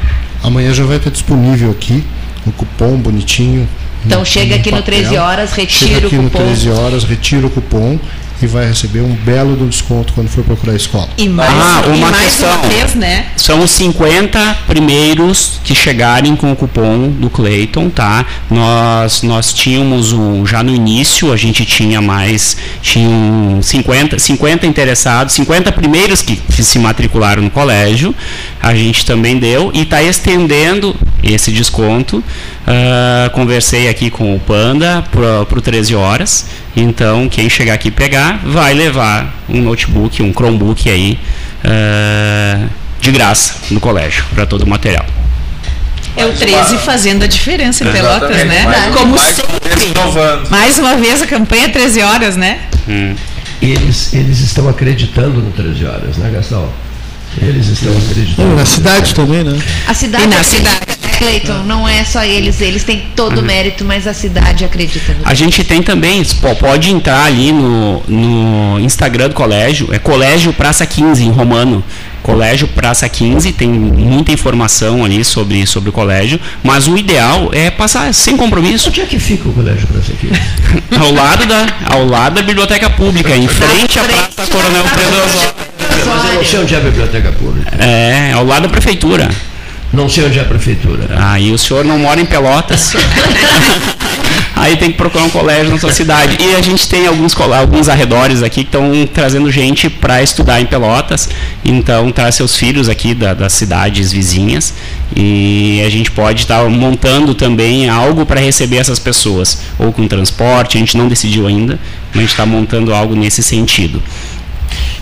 [0.43, 2.02] Amanhã já vai estar disponível aqui
[2.47, 3.68] o cupom bonitinho.
[4.05, 4.78] Então no, chega no aqui papel.
[4.78, 6.39] no 13 horas, retira chega aqui o cupom.
[6.39, 7.98] no 13 horas, retira o cupom
[8.43, 11.09] e vai receber um belo do desconto quando for procurar a escola.
[11.17, 13.27] E mais, ah, uma, e mais questão, uma vez, né?
[13.37, 18.25] São os 50 primeiros que chegarem com o cupom do Clayton, tá?
[18.51, 25.35] Nós, nós tínhamos um, já no início, a gente tinha mais, tinham 50, 50 interessados,
[25.35, 28.15] 50 primeiros que, que se matricularam no colégio,
[28.62, 32.23] a gente também deu e está estendendo esse desconto.
[32.71, 36.47] Uh, conversei aqui com o Panda para o 13 horas.
[36.77, 41.19] Então, quem chegar aqui pegar vai levar um notebook, um Chromebook aí
[41.65, 42.69] uh,
[43.01, 45.05] de graça no colégio para todo o material.
[46.17, 48.63] É o 13 fazendo a diferença em Pelotas, né?
[48.63, 50.51] Mais, Como mais sempre.
[50.51, 52.61] Mais uma vez a campanha 13 horas, né?
[52.89, 53.17] Hum.
[53.61, 56.69] Eles, eles estão acreditando no 13 horas, né, Gastão?
[57.41, 58.57] Eles estão acreditando.
[58.57, 59.59] na cidade também, né?
[59.87, 60.25] A cidade.
[60.25, 60.99] E na cidade.
[61.21, 63.47] Cleiton, não é só eles, eles têm todo o uhum.
[63.47, 66.23] mérito, mas a cidade acredita no A gente tem também,
[66.59, 71.85] pode entrar ali no, no Instagram do colégio, é Colégio Praça 15, em romano.
[72.23, 77.71] Colégio Praça 15, tem muita informação ali sobre, sobre o colégio, mas o ideal é
[77.71, 78.89] passar sem compromisso.
[78.89, 80.41] Onde é que fica o Colégio Praça 15?
[81.01, 85.55] ao, lado da, ao lado da Biblioteca Pública, em frente à Praça Coronel Pedro Osório.
[86.07, 87.71] Mas eu não sei onde é a Biblioteca Pública.
[87.79, 89.29] É, ao lado da Prefeitura.
[89.93, 91.09] Não sei onde é a prefeitura.
[91.19, 92.95] Aí o senhor não mora em Pelotas.
[94.55, 96.37] Aí tem que procurar um colégio na sua cidade.
[96.39, 100.67] E a gente tem alguns, alguns arredores aqui que estão trazendo gente para estudar em
[100.67, 101.31] Pelotas.
[101.65, 104.75] Então, traz seus filhos aqui da, das cidades vizinhas.
[105.17, 109.62] E a gente pode estar tá montando também algo para receber essas pessoas.
[109.79, 111.79] Ou com transporte, a gente não decidiu ainda,
[112.11, 114.03] mas a gente está montando algo nesse sentido.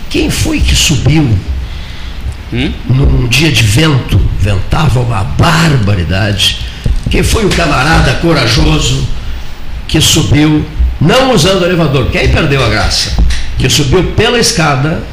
[0.09, 1.29] Quem foi que subiu
[2.53, 2.71] hum?
[2.85, 6.59] num dia de vento, ventava uma barbaridade.
[7.09, 9.07] Quem foi o camarada corajoso
[9.87, 10.65] que subiu,
[11.01, 13.13] não usando o elevador, aí perdeu a graça,
[13.57, 15.03] que subiu pela escada,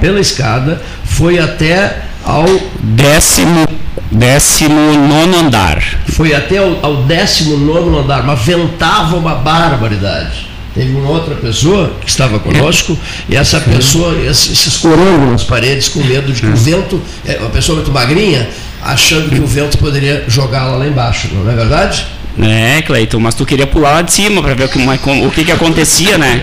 [0.00, 2.46] pela escada, foi até ao
[2.80, 3.66] décimo,
[4.10, 5.82] décimo nono andar.
[6.08, 10.51] Foi até ao, ao décimo nono andar, mas ventava uma barbaridade.
[10.74, 16.02] Teve uma outra pessoa que estava conosco e essa pessoa se escorando nas paredes com
[16.02, 18.48] medo de que o vento, é, uma pessoa muito magrinha,
[18.82, 22.06] achando que o vento poderia jogá-la lá embaixo, não é verdade?
[22.40, 25.44] É, Cleiton, mas tu queria pular lá de cima para ver o que, o que,
[25.44, 26.42] que acontecia, né?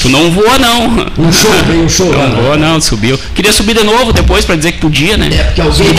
[0.00, 1.06] Tu não voa, não.
[1.18, 2.28] Um show, tem um show não.
[2.28, 3.18] Não voa, não, subiu.
[3.34, 5.28] Queria subir de novo depois para dizer que podia, né?
[5.30, 5.94] É, porque alguém.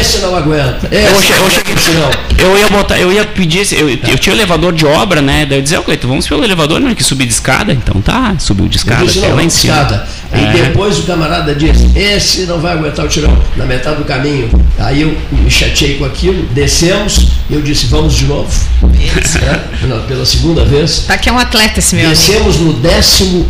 [0.00, 0.88] Esse não aguenta.
[0.90, 1.74] Esse eu, eu, cheguei,
[2.38, 5.46] eu ia botar, eu ia pedir, eu, eu tinha o elevador de obra, né?
[5.46, 7.72] Daí eu dizia, oh, Cleiton, vamos pelo elevador, não é que subir de escada?
[7.72, 9.74] Então tá, subiu de escada disse, até lá em cima.
[9.74, 10.08] Escada.
[10.32, 10.38] É.
[10.38, 14.50] E depois o camarada disse, esse não vai aguentar o tirão, na metade do caminho.
[14.78, 18.50] Aí eu me chateei com aquilo, descemos, e eu disse, vamos de novo.
[18.82, 21.04] É, pela segunda vez.
[21.06, 23.48] Tá que é um atleta esse meu Descemos no décimo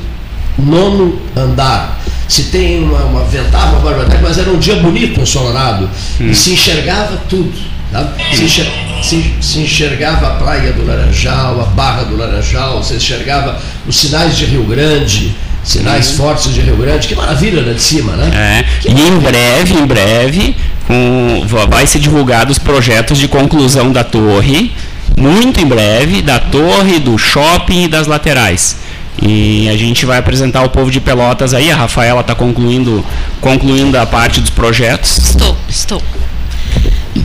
[0.58, 2.00] nono andar
[2.30, 5.90] se tem uma, uma ventava, uma barbaridade, mas era um dia bonito, ensolarado,
[6.20, 6.30] hum.
[6.30, 7.52] e se enxergava tudo.
[7.90, 8.08] Tá?
[8.32, 8.66] Se, enxer,
[9.02, 14.36] se, se, enxergava a praia do Laranjal, a barra do Laranjal, se enxergava os sinais
[14.36, 15.34] de Rio Grande,
[15.64, 16.18] sinais hum.
[16.18, 18.30] fortes de Rio Grande, que maravilha né, de cima, né?
[18.32, 18.88] É.
[18.88, 24.70] e em breve, em breve, com, vai ser divulgado os projetos de conclusão da torre,
[25.18, 28.76] muito em breve, da torre, do shopping e das laterais.
[29.22, 31.70] E a gente vai apresentar ao povo de Pelotas aí.
[31.70, 33.04] A Rafaela está concluindo,
[33.40, 35.18] concluindo a parte dos projetos.
[35.18, 36.02] Estou, estou.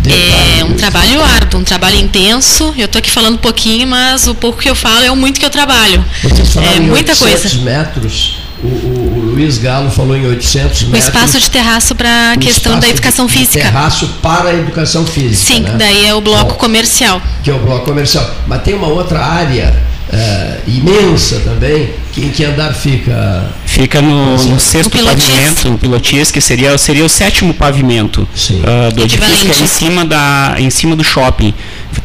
[0.08, 2.74] É um trabalho árduo, um trabalho intenso.
[2.78, 5.40] Eu estou aqui falando um pouquinho, mas o pouco que eu falo é o muito
[5.40, 6.04] que eu trabalho.
[6.76, 7.58] é muita coisa.
[7.60, 8.40] metros.
[8.64, 10.94] O, o, o, Luiz Galo falou em 800 metros.
[10.94, 13.64] O espaço de terraço para a questão da educação física.
[13.64, 15.54] Terraço para a educação física.
[15.54, 15.76] Sim, né?
[15.78, 17.22] daí é o bloco Bom, comercial.
[17.44, 18.28] Que é o bloco comercial.
[18.48, 19.76] Mas tem uma outra área
[20.16, 23.46] é, imensa também, que, em que andar fica?
[23.66, 29.04] Fica no, no sexto pavimento, o pilotis, que seria, seria o sétimo pavimento uh, do
[29.04, 31.54] edifício, que é em cima, da, em cima do shopping.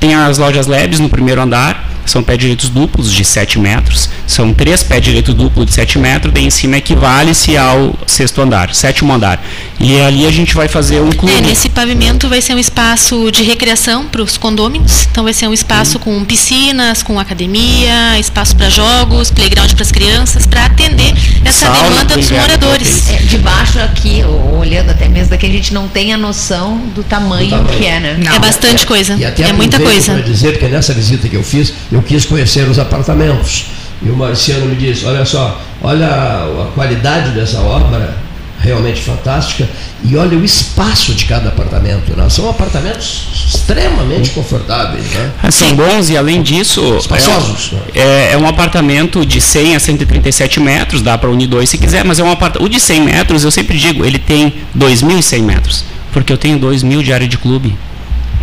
[0.00, 4.52] Tem as lojas Labs no primeiro andar, são pé direitos duplos de 7 metros, são
[4.52, 9.12] três pé direitos duplos de 7 metros, daí em cima equivale-se ao sexto andar, sétimo
[9.12, 9.42] andar.
[9.78, 11.34] E ali a gente vai fazer um clube.
[11.34, 15.48] É, nesse pavimento vai ser um espaço de recreação para os condôminos, então vai ser
[15.48, 16.00] um espaço hum.
[16.00, 21.14] com piscinas, com academia, espaço para jogos, playground para as crianças, para atender
[21.44, 23.08] essa Sauna, demanda dos moradores.
[23.10, 24.22] É, de baixo aqui,
[24.58, 27.78] olhando até mesmo daqui, a gente não tem a noção do tamanho, do tamanho.
[27.78, 28.16] que é, né?
[28.18, 28.34] Não.
[28.34, 30.12] É bastante coisa, é muita coisa.
[30.12, 33.66] Para dizer que nessa visita que eu fiz, eu quis conhecer os apartamentos.
[34.02, 38.16] E o Marciano me disse, olha só, olha a, qualidade dessa obra,
[38.60, 39.68] realmente fantástica.
[40.02, 42.16] E olha o espaço de cada apartamento.
[42.16, 42.28] Né?
[42.30, 45.04] São apartamentos extremamente confortáveis.
[45.04, 45.30] Né?
[45.42, 47.72] É, são bons e, além disso, espaçosos.
[47.94, 51.76] É, é, é, um apartamento de 100 a 137 metros, dá para unir dois se
[51.76, 52.66] quiser, mas é um apartamento.
[52.66, 57.02] O de 100 metros, eu sempre digo, ele tem 2.100 metros, porque eu tenho 2.000
[57.02, 57.76] de área de clube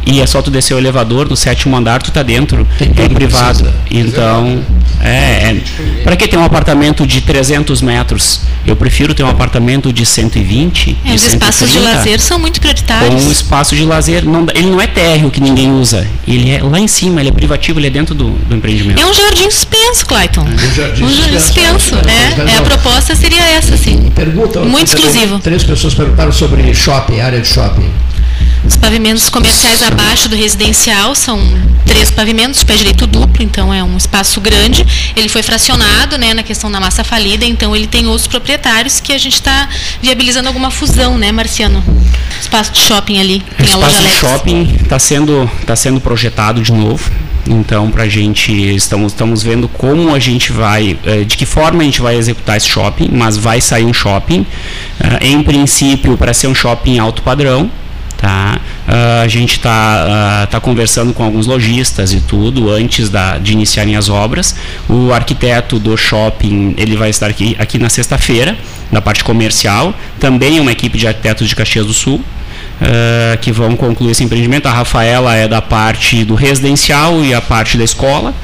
[0.07, 3.09] e é só tu descer o elevador no sétimo andar, tu tá dentro, Tem é
[3.09, 3.65] privado.
[3.65, 3.75] Precisa.
[3.91, 4.63] Então,
[5.01, 5.61] é, é
[6.01, 8.39] para que ter um apartamento de 300 metros?
[8.65, 10.97] Eu prefiro ter um apartamento de 120.
[11.03, 13.21] É, os espaços de lazer são muito prioritários.
[13.21, 16.63] Com um espaço de lazer, não, ele não é térreo que ninguém usa, ele é
[16.63, 19.01] lá em cima, ele é privativo, ele é dentro do, do empreendimento.
[19.01, 20.45] É um jardim suspenso, Clayton.
[20.45, 22.53] Um jardim, um jardim suspenso, né?
[22.55, 24.09] É, a proposta seria essa, sim.
[24.15, 25.37] Pergunta, muito exclusivo.
[25.39, 27.89] Três pessoas perguntaram sobre shopping, área de shopping.
[28.67, 31.39] Os pavimentos comerciais abaixo do residencial são
[31.85, 34.85] três pavimentos, pé direito duplo, então é um espaço grande.
[35.15, 39.13] Ele foi fracionado né, na questão da massa falida, então ele tem outros proprietários que
[39.13, 39.69] a gente está
[40.01, 41.81] viabilizando alguma fusão, né, Marciano?
[42.41, 43.39] Espaço de shopping ali.
[43.57, 47.09] Tem espaço de shopping está sendo, tá sendo projetado de novo.
[47.49, 51.81] Então, para a gente, estamos, estamos vendo como a gente vai, eh, de que forma
[51.81, 54.45] a gente vai executar esse shopping, mas vai sair um shopping,
[54.99, 57.71] eh, em princípio, para ser um shopping alto padrão,
[58.17, 58.59] Tá?
[58.87, 63.53] Uh, a gente está uh, tá conversando com alguns lojistas e tudo antes da, de
[63.53, 64.55] iniciarem as obras.
[64.89, 68.57] O arquiteto do shopping ele vai estar aqui, aqui na sexta-feira,
[68.91, 69.93] na parte comercial.
[70.19, 72.21] Também uma equipe de arquitetos de Caxias do Sul.
[72.79, 74.67] Uh, que vão concluir esse empreendimento.
[74.67, 78.35] A Rafaela é da parte do residencial e a parte da escola.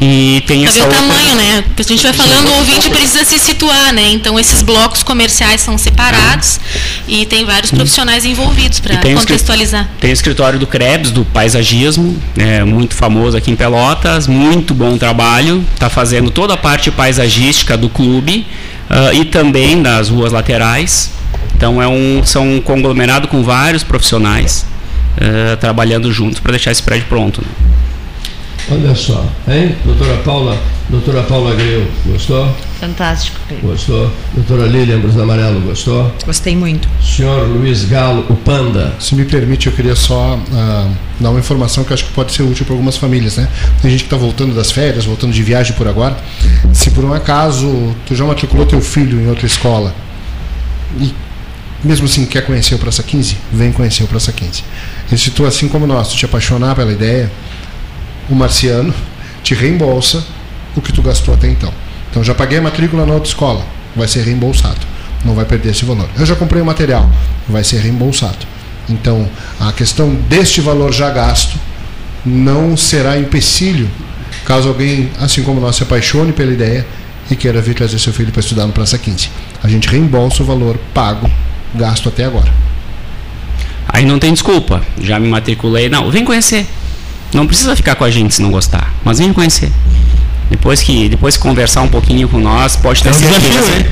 [0.00, 1.64] E tem essa ver o tamanho, né?
[1.74, 4.10] Porque a gente vai falando, o ouvinte precisa se situar, né?
[4.10, 6.60] Então esses blocos comerciais são separados
[7.08, 9.88] e tem vários profissionais envolvidos para contextualizar.
[10.00, 14.96] Tem o escritório do Krebs, do paisagismo, é, muito famoso aqui em Pelotas, muito bom
[14.96, 18.46] trabalho, está fazendo toda a parte paisagística do clube
[18.88, 21.10] uh, e também das ruas laterais.
[21.56, 24.64] Então é um, são um conglomerado com vários profissionais
[25.16, 27.42] uh, trabalhando juntos para deixar esse prédio pronto.
[27.42, 27.79] Né?
[28.70, 29.74] Olha só, hein?
[29.84, 30.58] Doutora Paula,
[30.88, 32.54] doutora Paula Greu, gostou?
[32.80, 33.68] Fantástico, Pedro.
[33.68, 34.10] Gostou?
[34.34, 36.12] Doutora Lília Brus Amarelo, gostou?
[36.24, 36.88] Gostei muito.
[37.02, 38.94] Senhor Luiz Galo, o Panda.
[38.98, 42.42] Se me permite, eu queria só uh, dar uma informação que acho que pode ser
[42.42, 43.48] útil para algumas famílias, né?
[43.82, 46.16] Tem gente que está voltando das férias, voltando de viagem por agora.
[46.72, 49.94] Se por um acaso tu já matriculou teu filho em outra escola
[50.98, 51.14] e
[51.82, 54.64] mesmo assim quer conhecer o Praça 15, vem conhecer o Praça 15.
[55.10, 57.30] E se tu, assim como nós, tu te apaixonar pela ideia,
[58.30, 58.94] o marciano
[59.42, 60.24] te reembolsa
[60.76, 61.72] o que tu gastou até então.
[62.10, 64.78] Então já paguei a matrícula na outra escola, vai ser reembolsado.
[65.24, 66.08] Não vai perder esse valor.
[66.18, 67.10] Eu já comprei o material,
[67.48, 68.38] vai ser reembolsado.
[68.88, 69.28] Então,
[69.60, 71.58] a questão deste valor já gasto
[72.24, 73.88] não será empecilho
[74.44, 76.86] caso alguém, assim como nós, se apaixone pela ideia
[77.30, 79.30] e queira vir trazer seu filho para estudar no Praça 15.
[79.62, 81.30] A gente reembolsa o valor pago,
[81.74, 82.52] gasto até agora.
[83.88, 84.82] Aí não tem desculpa.
[85.00, 85.88] Já me matriculei.
[85.88, 86.66] Não, vem conhecer.
[87.32, 89.70] Não precisa ficar com a gente se não gostar, mas vem conhecer.
[90.50, 93.48] Depois que depois que conversar um pouquinho com nós, pode ter é um certeza.
[93.48, 93.86] Desafio,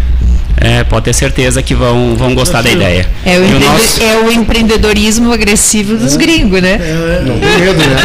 [0.60, 3.08] é, pode ter certeza que vão, vão gostar da ideia.
[3.24, 3.64] É o, empre...
[3.64, 4.02] nosso...
[4.02, 6.18] é o empreendedorismo agressivo dos é.
[6.18, 6.72] gringos, né?
[6.80, 7.96] É, não tem medo, né?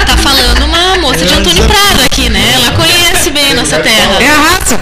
[0.06, 2.40] Tá falando uma moça de Antônio Prado aqui, né?
[2.54, 4.22] Ela conhece bem a nossa terra.
[4.22, 4.80] É a raça.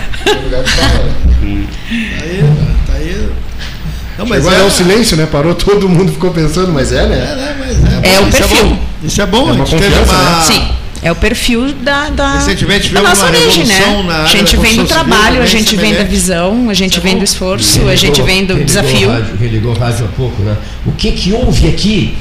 [4.23, 4.65] Não, mas Chegou é...
[4.65, 5.27] o silêncio, né?
[5.27, 7.17] Parou, todo mundo ficou pensando, mas é, né?
[7.17, 7.57] É, né?
[7.59, 8.79] Mas é, é o perfil.
[9.03, 10.39] Isso é bom, é uma a gente teve uma...
[10.39, 10.45] Né?
[10.47, 10.69] Sim.
[11.05, 13.75] É o perfil da, da, Recentemente da nossa origem, né?
[14.23, 17.89] a gente vem do trabalho, a gente vem da visão, a gente vem do esforço,
[17.89, 19.11] a gente vem do desafio.
[19.37, 20.57] Quem ligou o rádio há pouco, né?
[20.87, 22.17] O que que houve aqui?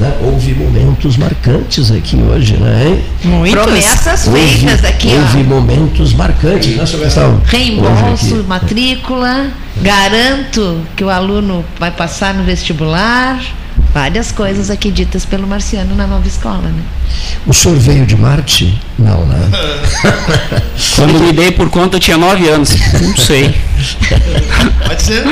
[0.00, 0.16] Né?
[0.22, 3.02] Houve momentos marcantes aqui hoje, né?
[3.22, 3.62] Muitos.
[3.62, 5.08] Promessas feitas aqui.
[5.08, 5.44] Houve ó.
[5.44, 7.38] momentos marcantes, né, Silvestão?
[7.44, 9.50] Reembolso, matrícula,
[9.82, 13.38] garanto que o aluno vai passar no vestibular
[13.92, 16.82] várias coisas aqui ditas pelo Marciano na nova escola, né?
[17.46, 18.80] O senhor veio de Marte?
[18.98, 19.50] Não, né?
[20.96, 22.70] Quando me dei por conta eu tinha nove anos.
[23.02, 23.54] Não sei.
[24.86, 25.24] Pode ser.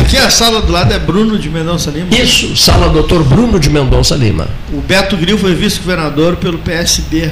[0.00, 2.08] Aqui a sala do lado é Bruno de Mendonça Lima.
[2.10, 4.48] Isso, sala doutor Bruno de Mendonça Lima.
[4.72, 7.30] O Beto Gril foi vice-governador pelo PSB.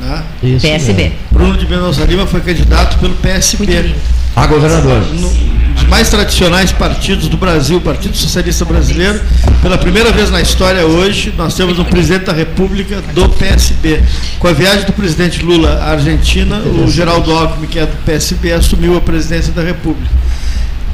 [0.00, 0.22] Né?
[0.42, 1.02] Isso, PSB.
[1.02, 1.12] É.
[1.30, 3.94] Bruno de Mendonça Lima foi candidato pelo PSB.
[4.36, 5.00] A governador.
[5.12, 5.28] No,
[5.74, 9.20] dos mais tradicionais partidos do Brasil, o Partido Socialista Brasileiro.
[9.62, 14.02] Pela primeira vez na história hoje, nós temos um presidente da República do PSB.
[14.38, 18.52] Com a viagem do presidente Lula à Argentina, o Geraldo Alckmin, que é do PSB,
[18.52, 20.10] assumiu a presidência da República.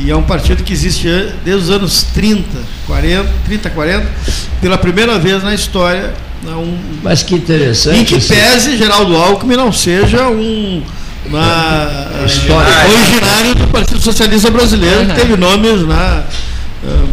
[0.02, 1.06] E é um partido que existe
[1.44, 2.42] desde os anos 30,
[2.86, 4.06] 40, 30, 40,
[4.60, 6.14] pela primeira vez na história.
[6.46, 7.98] Um, Mas que interessante.
[7.98, 10.82] Em que pese Geraldo Alckmin não seja um
[11.28, 12.72] na, História.
[12.88, 16.24] originário do Partido Socialista Brasileiro, que teve nomes né,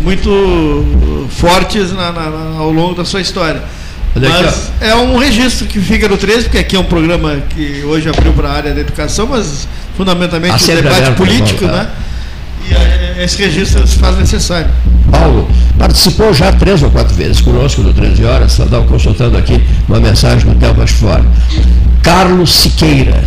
[0.02, 3.62] muito fortes na, na, ao longo da sua história.
[4.16, 8.10] Mas é um registro que fica no 13, porque aqui é um programa que hoje
[8.10, 11.88] abriu para a área da educação, mas fundamentalmente o debate político, né?
[12.70, 14.70] E é, esse registro se faz necessário.
[15.12, 15.48] Paulo,
[15.78, 20.50] participou já três ou quatro vezes conosco no 13 Horas, estava consultando aqui uma mensagem
[20.50, 21.26] do Theo Fora.
[22.02, 23.24] Carlos Siqueira.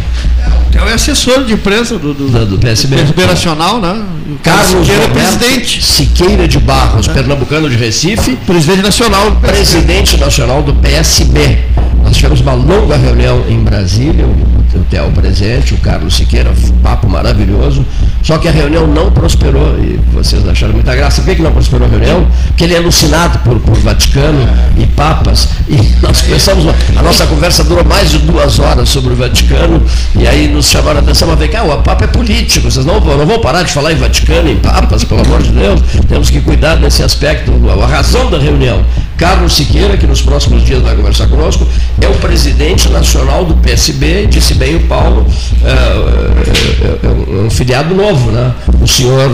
[0.74, 2.96] É o assessor de imprensa do, do, do, do PSB.
[2.96, 4.02] PSB Nacional, né?
[4.30, 5.82] O Carlos Siqueira, presidente.
[5.82, 7.12] Siqueira de Barros, é.
[7.12, 8.36] pernambucano de Recife.
[8.46, 9.48] Presidente nacional PSB.
[9.48, 11.58] Presidente nacional do PSB.
[12.02, 17.08] Nós tivemos uma longa reunião em Brasília, o Theo presente, o Carlos Siqueira, um papo
[17.08, 17.84] maravilhoso.
[18.22, 21.20] Só que a reunião não prosperou e vocês acharam muita graça.
[21.20, 22.26] Por que, que não prosperou a reunião?
[22.48, 25.48] Porque ele é alucinado por, por Vaticano e papas.
[25.68, 26.64] E nós começamos,
[26.96, 29.82] a nossa conversa durou mais de duas horas sobre o Vaticano.
[30.16, 33.00] E aí nos chamaram a atenção, mas vem cá, o Papa é político, vocês não,
[33.00, 35.80] não vão parar de falar em Vaticano, em papas, pelo amor de Deus.
[36.08, 37.52] Temos que cuidar desse aspecto,
[37.82, 38.84] a razão da reunião.
[39.20, 41.68] Carlos Siqueira, que nos próximos dias vai conversar conosco,
[42.00, 45.26] é o presidente nacional do PSB, disse bem o Paulo,
[45.62, 48.54] é, é, é um filiado novo, né?
[48.80, 49.30] o senhor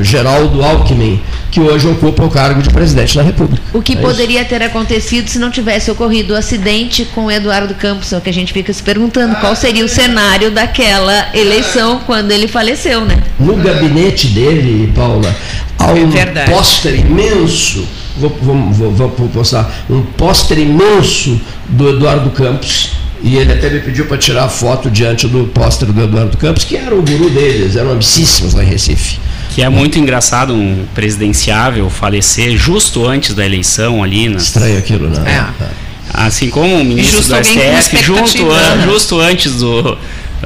[0.00, 3.62] é, Geraldo Alckmin, que hoje ocupa o cargo de presidente da República.
[3.72, 4.50] O que é poderia isso?
[4.50, 8.30] ter acontecido se não tivesse ocorrido o acidente com o Eduardo Campos, é o que
[8.30, 13.22] a gente fica se perguntando, qual seria o cenário daquela eleição quando ele faleceu, né?
[13.38, 15.32] No gabinete dele, Paula,
[15.78, 17.86] há um é pôster imenso
[18.18, 22.90] vou, vou, vou, vou postar um pôster imenso do Eduardo Campos.
[23.20, 26.64] E ele até me pediu para tirar a foto diante do pôster do Eduardo Campos,
[26.64, 29.18] que era o guru deles, eram amicíssimos lá em Recife.
[29.54, 34.28] Que é muito engraçado um presidenciável falecer justo antes da eleição ali.
[34.28, 34.44] Nas...
[34.44, 35.52] Estranho aquilo, né?
[35.60, 35.88] É.
[36.12, 38.82] Assim como o ministro justo do STF, junto, né?
[38.84, 39.98] justo antes do,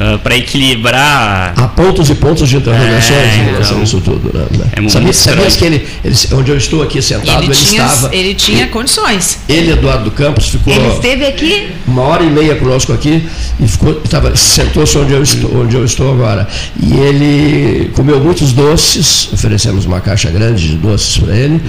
[0.02, 1.54] Uh, ah, para equilibrar.
[1.56, 4.30] Há pontos e pontos de interrogações é, em relação então, a isso tudo.
[4.34, 4.66] Né?
[4.72, 8.14] É sabia, sabia que ele, ele, onde eu estou aqui sentado, ele, ele tinha, estava.
[8.14, 9.38] Ele tinha ele, condições.
[9.48, 10.72] Ele, Eduardo Campos, ficou.
[10.72, 11.68] Ele esteve aqui.
[11.86, 13.22] Uma hora e meia conosco aqui
[13.60, 16.48] e ficou, estava, sentou-se onde eu, estou, onde eu estou agora.
[16.82, 21.60] E ele comeu muitos doces, oferecemos uma caixa grande de doces para ele.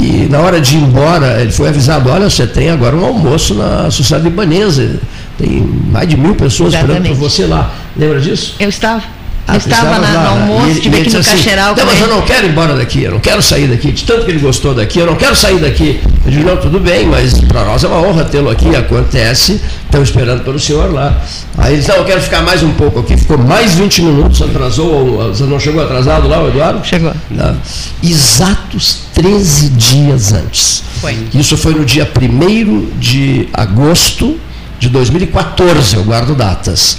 [0.00, 3.54] E na hora de ir embora, ele foi avisado: olha, você tem agora um almoço
[3.54, 4.98] na Sociedade Libanesa
[5.38, 6.98] tem mais de mil pessoas Exatamente.
[6.98, 7.72] esperando por você lá.
[7.96, 8.56] Lembra disso?
[8.58, 9.02] Eu estava.
[9.50, 11.74] Ah, eu estava na, no almoço, estive aqui no assim, Caxeral.
[11.74, 13.92] Não, mas eu não quero ir embora daqui, eu não quero sair daqui.
[13.92, 15.98] De tanto que ele gostou daqui, eu não quero sair daqui.
[16.26, 20.10] Eu digo, não, tudo bem, mas para nós é uma honra tê-lo aqui, acontece, estamos
[20.10, 21.18] esperando pelo senhor lá.
[21.56, 23.16] Aí ele disse, não, eu quero ficar mais um pouco aqui.
[23.16, 26.86] Ficou mais 20 minutos, atrasou, você não chegou atrasado lá, o Eduardo?
[26.86, 27.14] Chegou.
[27.30, 27.56] Não.
[28.04, 30.82] Exatos 13 dias antes.
[31.00, 31.16] Foi.
[31.32, 34.38] Isso foi no dia 1 de agosto
[34.78, 36.98] de 2014, eu guardo datas.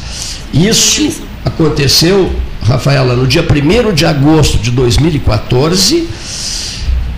[0.54, 2.32] Isso aconteceu,
[2.62, 6.08] Rafaela, no dia 1 de agosto de 2014,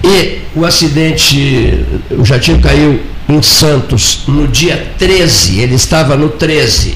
[0.04, 6.96] e o acidente, o jatinho caiu em Santos no dia 13, ele estava no 13.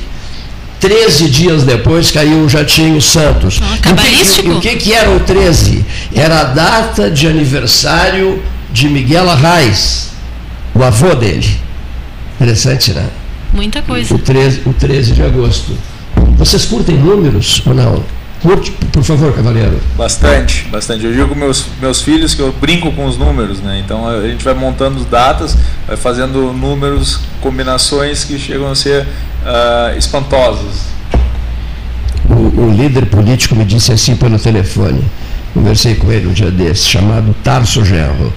[0.79, 3.59] 13 dias depois caiu o jatinho Santos.
[3.61, 5.85] Ah, o, que, o que, que era o 13?
[6.13, 10.09] Era a data de aniversário de Miguel Arraes,
[10.73, 11.59] o avô dele.
[12.35, 13.07] Interessante, né?
[13.55, 14.13] Muita coisa.
[14.13, 15.71] O 13, o 13 de agosto.
[16.37, 18.03] Vocês curtem números ou não?
[18.41, 19.79] Curte, por favor, cavaleiro.
[19.97, 21.05] Bastante, bastante.
[21.05, 23.81] Eu digo com meus, meus filhos que eu brinco com os números, né?
[23.83, 25.57] Então a gente vai montando datas,
[25.87, 30.87] vai fazendo números, combinações que chegam a ser uh, espantosas.
[32.29, 35.01] O, o, líder político me disse assim pelo telefone,
[35.53, 38.33] conversei com ele um dia desse, chamado Tarso Gerro.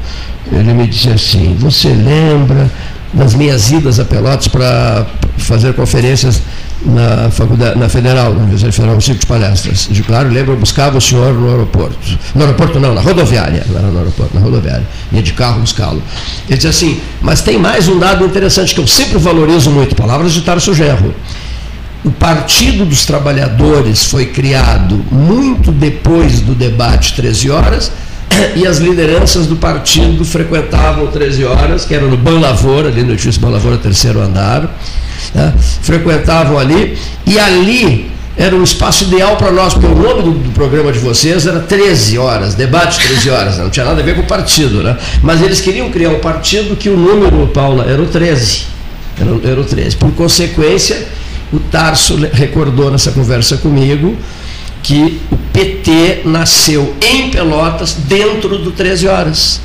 [0.51, 2.71] Ele me disse assim: Você lembra
[3.13, 5.07] das minhas idas a Pelotas para
[5.39, 6.43] fazer conferências
[6.85, 9.89] na, faculdade, na Federal, na Universidade Federal, no Circo de Palestras.
[9.91, 11.99] De claro, lembro, eu buscava o senhor no aeroporto.
[12.35, 13.65] No aeroporto não, na rodoviária.
[13.69, 14.87] Não era no aeroporto, na rodoviária.
[15.13, 16.03] Ia de carro buscá-lo.
[16.49, 20.33] Ele disse assim, mas tem mais um dado interessante que eu sempre valorizo muito, palavras
[20.33, 21.15] de Tarso Gerro.
[22.05, 27.91] O Partido dos Trabalhadores foi criado muito depois do debate 13 horas,
[28.57, 33.13] e as lideranças do partido frequentavam 13 horas, que era no Ban Lavoura, ali no
[33.13, 34.79] edifício Ban Lavoura, terceiro andar,
[35.35, 35.55] né?
[35.83, 36.97] frequentavam ali,
[37.27, 41.01] e ali era um espaço ideal para nós, porque o nome do, do, programa de
[41.01, 43.65] vocês era 13 horas, debate 13 horas, né?
[43.65, 44.97] não tinha nada a ver com o partido, né?
[45.23, 48.67] mas eles queriam criar um partido que o número, Paula, era o 13,
[49.21, 49.97] era, era o 13.
[49.97, 51.09] Por consequência,
[51.53, 54.17] o Tarso recordou nessa conversa comigo,
[54.83, 59.61] que o PT nasceu em Pelotas dentro do 13 horas.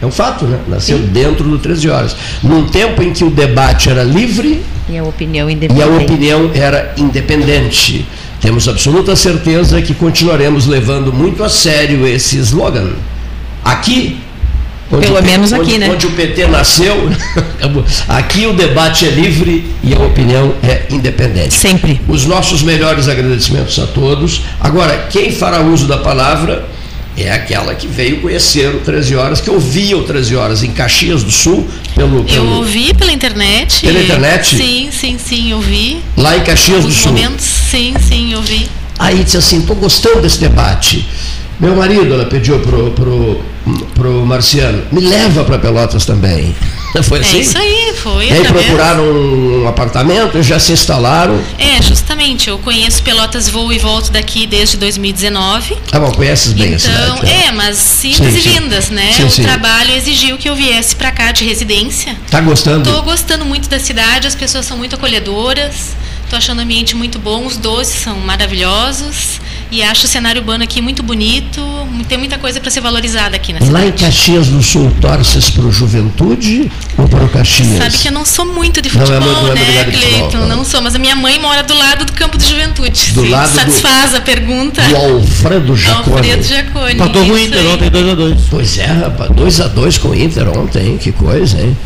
[0.00, 0.58] É um fato, né?
[0.68, 1.06] Nasceu Sim.
[1.06, 2.16] dentro do 13 horas.
[2.42, 5.80] Num tempo em que o debate era livre e a opinião independente.
[5.80, 8.06] E a opinião era independente.
[8.42, 12.90] Temos absoluta certeza que continuaremos levando muito a sério esse slogan.
[13.64, 14.18] Aqui
[14.90, 15.90] Onde Pelo menos aqui, onde, né?
[15.90, 17.10] Onde o PT nasceu,
[18.08, 21.52] aqui o debate é livre e a opinião é independente.
[21.52, 22.00] Sempre.
[22.08, 24.42] Os nossos melhores agradecimentos a todos.
[24.58, 26.66] Agora, quem fará uso da palavra
[27.18, 31.22] é aquela que veio conhecer o 13 Horas, que ouvia o 13 Horas em Caxias
[31.22, 31.68] do Sul.
[31.94, 32.46] Pelo, pelo...
[32.46, 33.82] Eu ouvi pela internet.
[33.82, 34.56] Pela internet?
[34.56, 36.00] Sim, sim, sim, ouvi.
[36.16, 37.12] Lá em Caxias do Sul?
[37.12, 38.68] momentos, sim, sim, ouvi.
[38.98, 41.06] Aí disse assim, estou gostando desse debate.
[41.60, 43.40] Meu marido, ela pediu pro, pro,
[43.94, 46.54] pro Marciano, me leva para Pelotas também.
[47.02, 47.38] Foi assim?
[47.38, 48.28] É isso aí, foi.
[48.28, 51.38] E aí procuraram um apartamento e já se instalaram?
[51.58, 52.48] É, justamente.
[52.48, 55.76] Eu conheço Pelotas, voo e volto daqui desde 2019.
[55.92, 57.30] Ah, bom, conheces bem então, a cidade.
[57.30, 59.12] É, é mas idas e vindas, né?
[59.12, 59.42] Sim, o sim.
[59.42, 62.16] trabalho exigiu que eu viesse para cá de residência.
[62.30, 62.88] Tá gostando?
[62.88, 65.94] Estou gostando muito da cidade, as pessoas são muito acolhedoras.
[66.24, 69.40] Estou achando o ambiente muito bom, os doces são maravilhosos.
[69.70, 71.62] E acho o cenário urbano aqui muito bonito,
[72.08, 73.72] tem muita coisa para ser valorizada aqui na cidade.
[73.72, 77.76] Lá em Caxias do Sul, torces para o Juventude ou para o Caxias?
[77.76, 80.38] Sabe que eu não sou muito de futebol, não é, não é né, Cleiton?
[80.38, 80.56] Não.
[80.56, 83.12] não sou, mas a minha mãe mora do lado do campo de Juventude.
[83.12, 84.82] Do Sim, lado satisfaz do, a pergunta.
[84.82, 86.16] Do Alfredo Jacone.
[86.16, 86.94] Alfredo Jacone.
[86.94, 88.38] Empatou com o Inter ontem, 2x2.
[88.50, 90.98] Pois é, rapaz, 2x2 com o Inter ontem, hein?
[90.98, 91.76] que coisa, hein?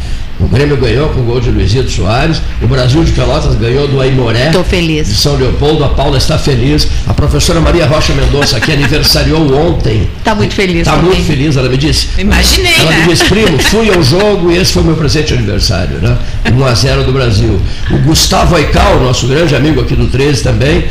[0.43, 2.43] O Grêmio ganhou com o gol de Luizito Soares.
[2.61, 4.47] O Brasil de Pelotas ganhou do Aimoré.
[4.47, 5.09] Estou feliz.
[5.09, 5.85] De São Leopoldo.
[5.85, 6.89] A Paula está feliz.
[7.07, 10.09] A professora Maria Rocha Mendonça, que aniversariou ontem.
[10.19, 10.79] Está muito feliz.
[10.79, 12.09] Está muito feliz, ela me disse.
[12.19, 12.75] Imaginei.
[12.81, 12.99] Ela né?
[13.01, 16.17] me disse, primo, fui ao jogo e esse foi o meu presente de aniversário, né?
[16.47, 17.61] 1x0 do Brasil.
[17.91, 20.85] O Gustavo Aical, nosso grande amigo aqui do 13 também,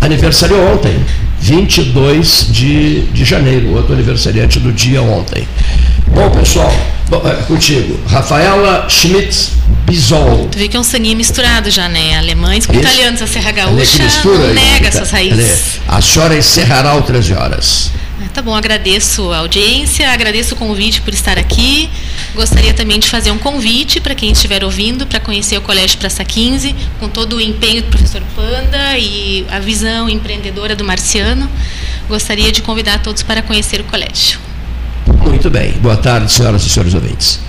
[0.00, 0.94] aniversariou ontem.
[1.40, 5.46] 22 de, de janeiro, outro aniversariante do dia ontem.
[6.08, 6.72] Bom, pessoal,
[7.08, 7.98] bom, é, contigo.
[8.08, 9.52] Rafaela Schmitz
[9.86, 10.48] Bisol.
[10.50, 12.16] Tu vê que é um saninho misturado já, né?
[12.16, 13.22] Alemães com italianos.
[13.22, 15.80] A Serra é Gaúcha mistura, não nega essas raízes.
[15.86, 17.90] A senhora encerrará o 13 horas.
[18.38, 21.90] Tá bom, agradeço a audiência, agradeço o convite por estar aqui.
[22.36, 26.24] Gostaria também de fazer um convite para quem estiver ouvindo para conhecer o Colégio Praça
[26.24, 31.50] 15, com todo o empenho do professor Panda e a visão empreendedora do Marciano.
[32.08, 34.38] Gostaria de convidar todos para conhecer o colégio.
[35.20, 35.72] Muito bem.
[35.72, 37.40] Boa tarde, senhoras e senhores ouvintes.